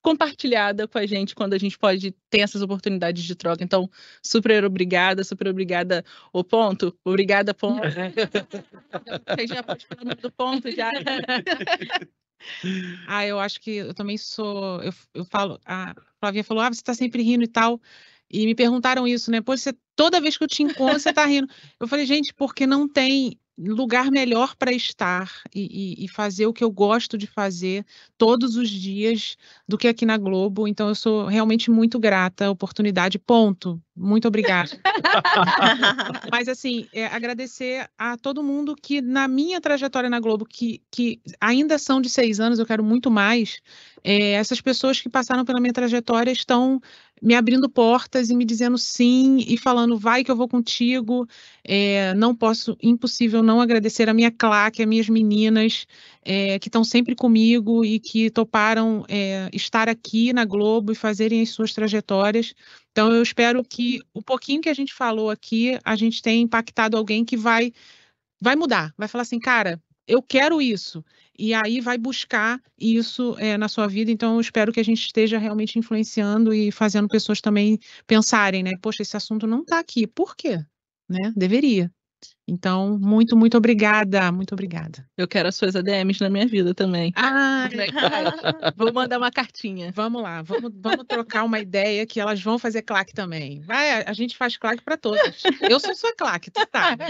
compartilhada 0.00 0.86
com 0.86 0.98
a 0.98 1.06
gente 1.06 1.34
quando 1.34 1.54
a 1.54 1.58
gente 1.58 1.78
pode 1.78 2.12
ter 2.30 2.40
essas 2.40 2.62
oportunidades 2.62 3.24
de 3.24 3.34
troca. 3.34 3.62
Então, 3.62 3.90
super 4.22 4.64
obrigada, 4.64 5.24
super 5.24 5.48
obrigada, 5.48 6.04
o 6.32 6.44
ponto. 6.44 6.96
Obrigada, 7.04 7.52
ponto. 7.52 7.82
Você 9.36 9.46
já 9.46 9.62
pode 9.62 9.86
falar 9.86 10.14
do 10.14 10.32
ponto 10.32 10.70
já. 10.70 10.92
ah, 13.06 13.26
eu 13.26 13.38
acho 13.38 13.60
que 13.60 13.72
eu 13.72 13.94
também 13.94 14.16
sou. 14.16 14.80
Eu, 14.82 14.92
eu 15.14 15.24
falo, 15.24 15.60
a 15.66 15.94
Flavia 16.20 16.44
falou, 16.44 16.62
ah, 16.62 16.68
você 16.68 16.80
está 16.80 16.94
sempre 16.94 17.22
rindo 17.22 17.44
e 17.44 17.48
tal. 17.48 17.80
E 18.30 18.46
me 18.46 18.54
perguntaram 18.54 19.08
isso, 19.08 19.30
né? 19.30 19.40
Pô, 19.40 19.56
você, 19.56 19.74
toda 19.96 20.20
vez 20.20 20.36
que 20.36 20.44
eu 20.44 20.48
te 20.48 20.62
encontro, 20.62 21.00
você 21.00 21.10
está 21.10 21.24
rindo. 21.24 21.48
Eu 21.80 21.88
falei, 21.88 22.04
gente, 22.04 22.32
porque 22.34 22.66
não 22.66 22.86
tem 22.86 23.38
lugar 23.58 24.10
melhor 24.10 24.54
para 24.54 24.72
estar 24.72 25.30
e, 25.52 25.96
e, 26.00 26.04
e, 26.04 26.08
fazer 26.08 26.46
o 26.46 26.52
que 26.52 26.62
eu 26.62 26.70
gosto 26.70 27.18
de 27.18 27.26
fazer 27.26 27.84
todos 28.16 28.56
os 28.56 28.70
dias 28.70 29.36
do 29.66 29.76
que 29.76 29.88
aqui 29.88 30.06
na 30.06 30.16
Globo. 30.16 30.68
Então, 30.68 30.88
eu 30.88 30.94
sou 30.94 31.26
realmente 31.26 31.70
muito 31.70 31.98
grata 31.98 32.46
à 32.46 32.50
oportunidade. 32.50 33.18
Ponto. 33.18 33.80
Muito 33.96 34.28
obrigada. 34.28 34.70
Mas, 36.30 36.46
assim, 36.46 36.86
é, 36.92 37.06
agradecer 37.06 37.90
a 37.98 38.16
todo 38.16 38.44
mundo 38.44 38.76
que, 38.80 39.02
na 39.02 39.26
minha 39.26 39.60
trajetória 39.60 40.08
na 40.08 40.20
Globo, 40.20 40.44
que, 40.44 40.80
que 40.88 41.20
ainda 41.40 41.78
são 41.78 42.00
de 42.00 42.08
seis 42.08 42.38
anos, 42.38 42.60
eu 42.60 42.66
quero 42.66 42.84
muito 42.84 43.10
mais, 43.10 43.60
é, 44.04 44.32
essas 44.32 44.60
pessoas 44.60 45.00
que 45.00 45.08
passaram 45.08 45.44
pela 45.44 45.60
minha 45.60 45.72
trajetória 45.72 46.30
estão 46.30 46.80
me 47.22 47.34
abrindo 47.34 47.68
portas 47.68 48.30
e 48.30 48.34
me 48.34 48.44
dizendo 48.44 48.78
sim 48.78 49.38
e 49.46 49.56
falando 49.56 49.98
vai 49.98 50.24
que 50.24 50.30
eu 50.30 50.36
vou 50.36 50.48
contigo. 50.48 51.26
É, 51.64 52.14
não 52.14 52.34
posso, 52.34 52.76
impossível 52.82 53.42
não 53.42 53.60
agradecer 53.60 54.08
a 54.08 54.14
minha 54.14 54.30
claque, 54.30 54.82
as 54.82 54.88
minhas 54.88 55.08
meninas 55.08 55.86
é, 56.22 56.58
que 56.58 56.68
estão 56.68 56.84
sempre 56.84 57.14
comigo 57.14 57.84
e 57.84 57.98
que 57.98 58.30
toparam 58.30 59.04
é, 59.08 59.48
estar 59.52 59.88
aqui 59.88 60.32
na 60.32 60.44
Globo 60.44 60.92
e 60.92 60.94
fazerem 60.94 61.42
as 61.42 61.50
suas 61.50 61.72
trajetórias. 61.72 62.54
Então, 62.92 63.12
eu 63.12 63.22
espero 63.22 63.62
que 63.64 64.00
o 64.12 64.22
pouquinho 64.22 64.60
que 64.60 64.68
a 64.68 64.74
gente 64.74 64.92
falou 64.92 65.30
aqui, 65.30 65.78
a 65.84 65.96
gente 65.96 66.20
tenha 66.20 66.42
impactado 66.42 66.96
alguém 66.96 67.24
que 67.24 67.36
vai, 67.36 67.72
vai 68.40 68.56
mudar, 68.56 68.92
vai 68.96 69.08
falar 69.08 69.22
assim, 69.22 69.38
cara, 69.38 69.80
eu 70.06 70.22
quero 70.22 70.60
isso. 70.60 71.04
E 71.38 71.54
aí 71.54 71.80
vai 71.80 71.96
buscar 71.96 72.60
isso 72.78 73.36
é, 73.38 73.56
na 73.56 73.68
sua 73.68 73.86
vida. 73.86 74.10
Então, 74.10 74.34
eu 74.34 74.40
espero 74.40 74.72
que 74.72 74.80
a 74.80 74.82
gente 74.84 75.00
esteja 75.00 75.38
realmente 75.38 75.78
influenciando 75.78 76.52
e 76.52 76.72
fazendo 76.72 77.08
pessoas 77.08 77.40
também 77.40 77.78
pensarem, 78.06 78.62
né? 78.62 78.72
Poxa, 78.82 79.02
esse 79.02 79.16
assunto 79.16 79.46
não 79.46 79.60
está 79.60 79.78
aqui. 79.78 80.06
Por 80.06 80.34
quê? 80.36 80.58
Né? 81.08 81.32
Deveria. 81.36 81.92
Então, 82.46 82.98
muito, 82.98 83.36
muito 83.36 83.58
obrigada, 83.58 84.32
muito 84.32 84.54
obrigada. 84.54 85.06
Eu 85.16 85.28
quero 85.28 85.48
as 85.48 85.56
suas 85.56 85.76
ADMs 85.76 86.20
na 86.22 86.30
minha 86.30 86.46
vida 86.46 86.74
também. 86.74 87.12
Ah? 87.14 87.68
Vou 88.76 88.92
mandar 88.92 89.18
uma 89.18 89.30
cartinha. 89.30 89.92
vamos 89.92 90.22
lá, 90.22 90.40
vamos, 90.42 90.72
vamos 90.74 91.04
trocar 91.06 91.44
uma 91.44 91.60
ideia 91.60 92.06
que 92.06 92.18
elas 92.18 92.40
vão 92.40 92.58
fazer 92.58 92.82
claque 92.82 93.12
também. 93.12 93.60
Vai, 93.60 94.02
a 94.02 94.12
gente 94.14 94.36
faz 94.36 94.56
claque 94.56 94.82
para 94.82 94.96
todas. 94.96 95.42
Eu 95.68 95.78
sou 95.78 95.94
sua 95.94 96.14
claque, 96.16 96.50
tu 96.50 96.60
sabe. 96.72 97.04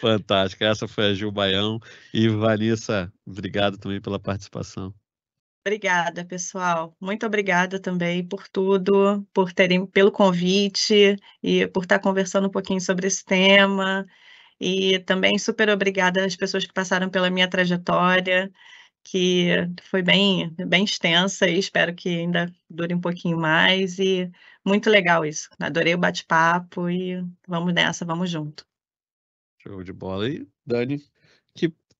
Fantástica. 0.00 0.64
Essa 0.64 0.88
foi 0.88 1.10
a 1.10 1.14
Gil 1.14 1.30
Baião. 1.30 1.78
E 2.14 2.28
Vanessa, 2.28 3.12
obrigado 3.26 3.76
também 3.76 4.00
pela 4.00 4.18
participação. 4.18 4.94
Obrigada, 5.64 6.24
pessoal. 6.24 6.96
Muito 7.00 7.26
obrigada 7.26 7.78
também 7.78 8.26
por 8.26 8.48
tudo, 8.48 9.26
por 9.34 9.52
terem, 9.52 9.86
pelo 9.86 10.10
convite 10.10 11.16
e 11.42 11.66
por 11.68 11.82
estar 11.82 11.98
conversando 11.98 12.48
um 12.48 12.50
pouquinho 12.50 12.80
sobre 12.80 13.06
esse 13.06 13.24
tema. 13.24 14.06
E 14.60 14.98
também 15.00 15.38
super 15.38 15.68
obrigada 15.68 16.24
às 16.24 16.34
pessoas 16.34 16.66
que 16.66 16.72
passaram 16.72 17.10
pela 17.10 17.30
minha 17.30 17.48
trajetória, 17.48 18.50
que 19.04 19.48
foi 19.82 20.02
bem, 20.02 20.50
bem 20.66 20.84
extensa 20.84 21.48
e 21.48 21.58
espero 21.58 21.94
que 21.94 22.08
ainda 22.08 22.52
dure 22.68 22.94
um 22.94 23.00
pouquinho 23.00 23.38
mais. 23.38 23.98
E 23.98 24.30
muito 24.64 24.88
legal 24.90 25.24
isso. 25.24 25.48
Adorei 25.60 25.94
o 25.94 25.98
bate-papo 25.98 26.88
e 26.88 27.22
vamos 27.46 27.74
nessa, 27.74 28.04
vamos 28.04 28.30
junto. 28.30 28.66
Show 29.58 29.82
de 29.82 29.92
bola. 29.92 30.28
E 30.28 30.48
Dani, 30.64 31.02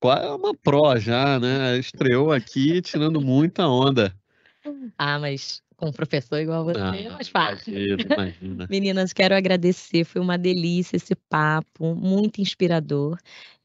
é 0.07 0.31
uma 0.31 0.53
pró 0.55 0.97
já, 0.97 1.39
né? 1.39 1.77
Estreou 1.77 2.31
aqui 2.31 2.81
tirando 2.81 3.19
muita 3.19 3.67
onda. 3.67 4.13
Ah, 4.97 5.19
mas 5.19 5.61
com 5.75 5.87
um 5.87 5.91
professor 5.91 6.39
igual 6.39 6.63
você 6.65 6.77
é 6.79 7.07
Ah, 7.07 7.11
mais 7.13 7.29
fácil. 7.29 7.73
Imagina, 7.73 8.13
imagina. 8.15 8.67
Meninas, 8.69 9.13
quero 9.13 9.35
agradecer, 9.35 10.03
foi 10.03 10.21
uma 10.21 10.37
delícia 10.37 10.95
esse 10.97 11.15
papo, 11.15 11.95
muito 11.95 12.41
inspirador. 12.41 13.17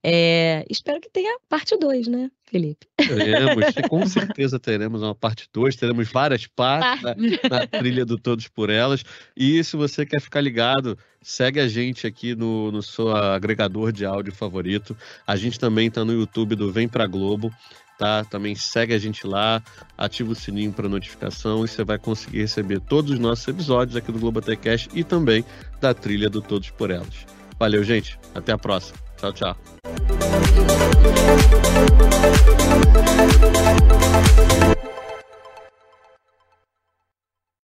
É, 0.07 0.67
espero 0.69 1.01
que 1.01 1.09
tenha 1.09 1.39
parte 1.49 1.75
2, 1.79 2.09
né, 2.09 2.31
Felipe? 2.45 2.87
Teremos, 2.95 3.65
com 3.89 4.07
certeza 4.07 4.61
teremos 4.61 5.03
uma 5.03 5.15
parte 5.15 5.49
2, 5.51 5.75
teremos 5.77 6.13
várias 6.13 6.47
partes 6.47 7.03
na, 7.03 7.15
na 7.49 7.67
trilha 7.67 8.05
do 8.05 8.19
Todos 8.19 8.47
por 8.47 8.69
Elas. 8.69 9.03
E 9.35 9.65
se 9.65 9.79
você 9.79 10.05
quer 10.05 10.21
ficar 10.21 10.43
ligado, 10.43 10.99
segue 11.23 11.59
a 11.59 11.67
gente 11.67 12.07
aqui 12.07 12.35
no, 12.35 12.71
no 12.71 12.83
seu 12.83 13.17
agregador 13.17 13.91
de 13.91 14.05
áudio 14.05 14.35
favorito. 14.35 14.95
A 15.27 15.37
gente 15.37 15.59
também 15.59 15.89
está 15.89 16.05
no 16.05 16.13
YouTube 16.13 16.55
do 16.55 16.71
Vem 16.71 16.87
Pra 16.87 17.07
Globo. 17.07 17.51
Tá? 17.97 18.25
Também 18.25 18.57
segue 18.57 18.93
a 18.93 18.99
gente 18.99 19.25
lá, 19.25 19.63
ativa 19.97 20.33
o 20.33 20.35
sininho 20.35 20.73
para 20.73 20.89
notificação 20.89 21.65
e 21.65 21.69
você 21.69 21.85
vai 21.85 21.97
conseguir 21.97 22.41
receber 22.41 22.81
todos 22.81 23.13
os 23.13 23.21
nossos 23.21 23.47
episódios 23.47 23.97
aqui 23.97 24.11
do 24.11 24.19
Globo 24.19 24.43
Cash 24.43 24.89
e 24.93 25.05
também 25.05 25.45
da 25.81 25.95
trilha 25.95 26.29
do 26.29 26.43
Todos 26.43 26.71
por 26.71 26.91
Elas. 26.91 27.25
Valeu, 27.57 27.85
gente. 27.85 28.19
Até 28.35 28.51
a 28.51 28.59
próxima. 28.59 29.04
Tchau, 29.25 29.33
tchau. 29.33 29.55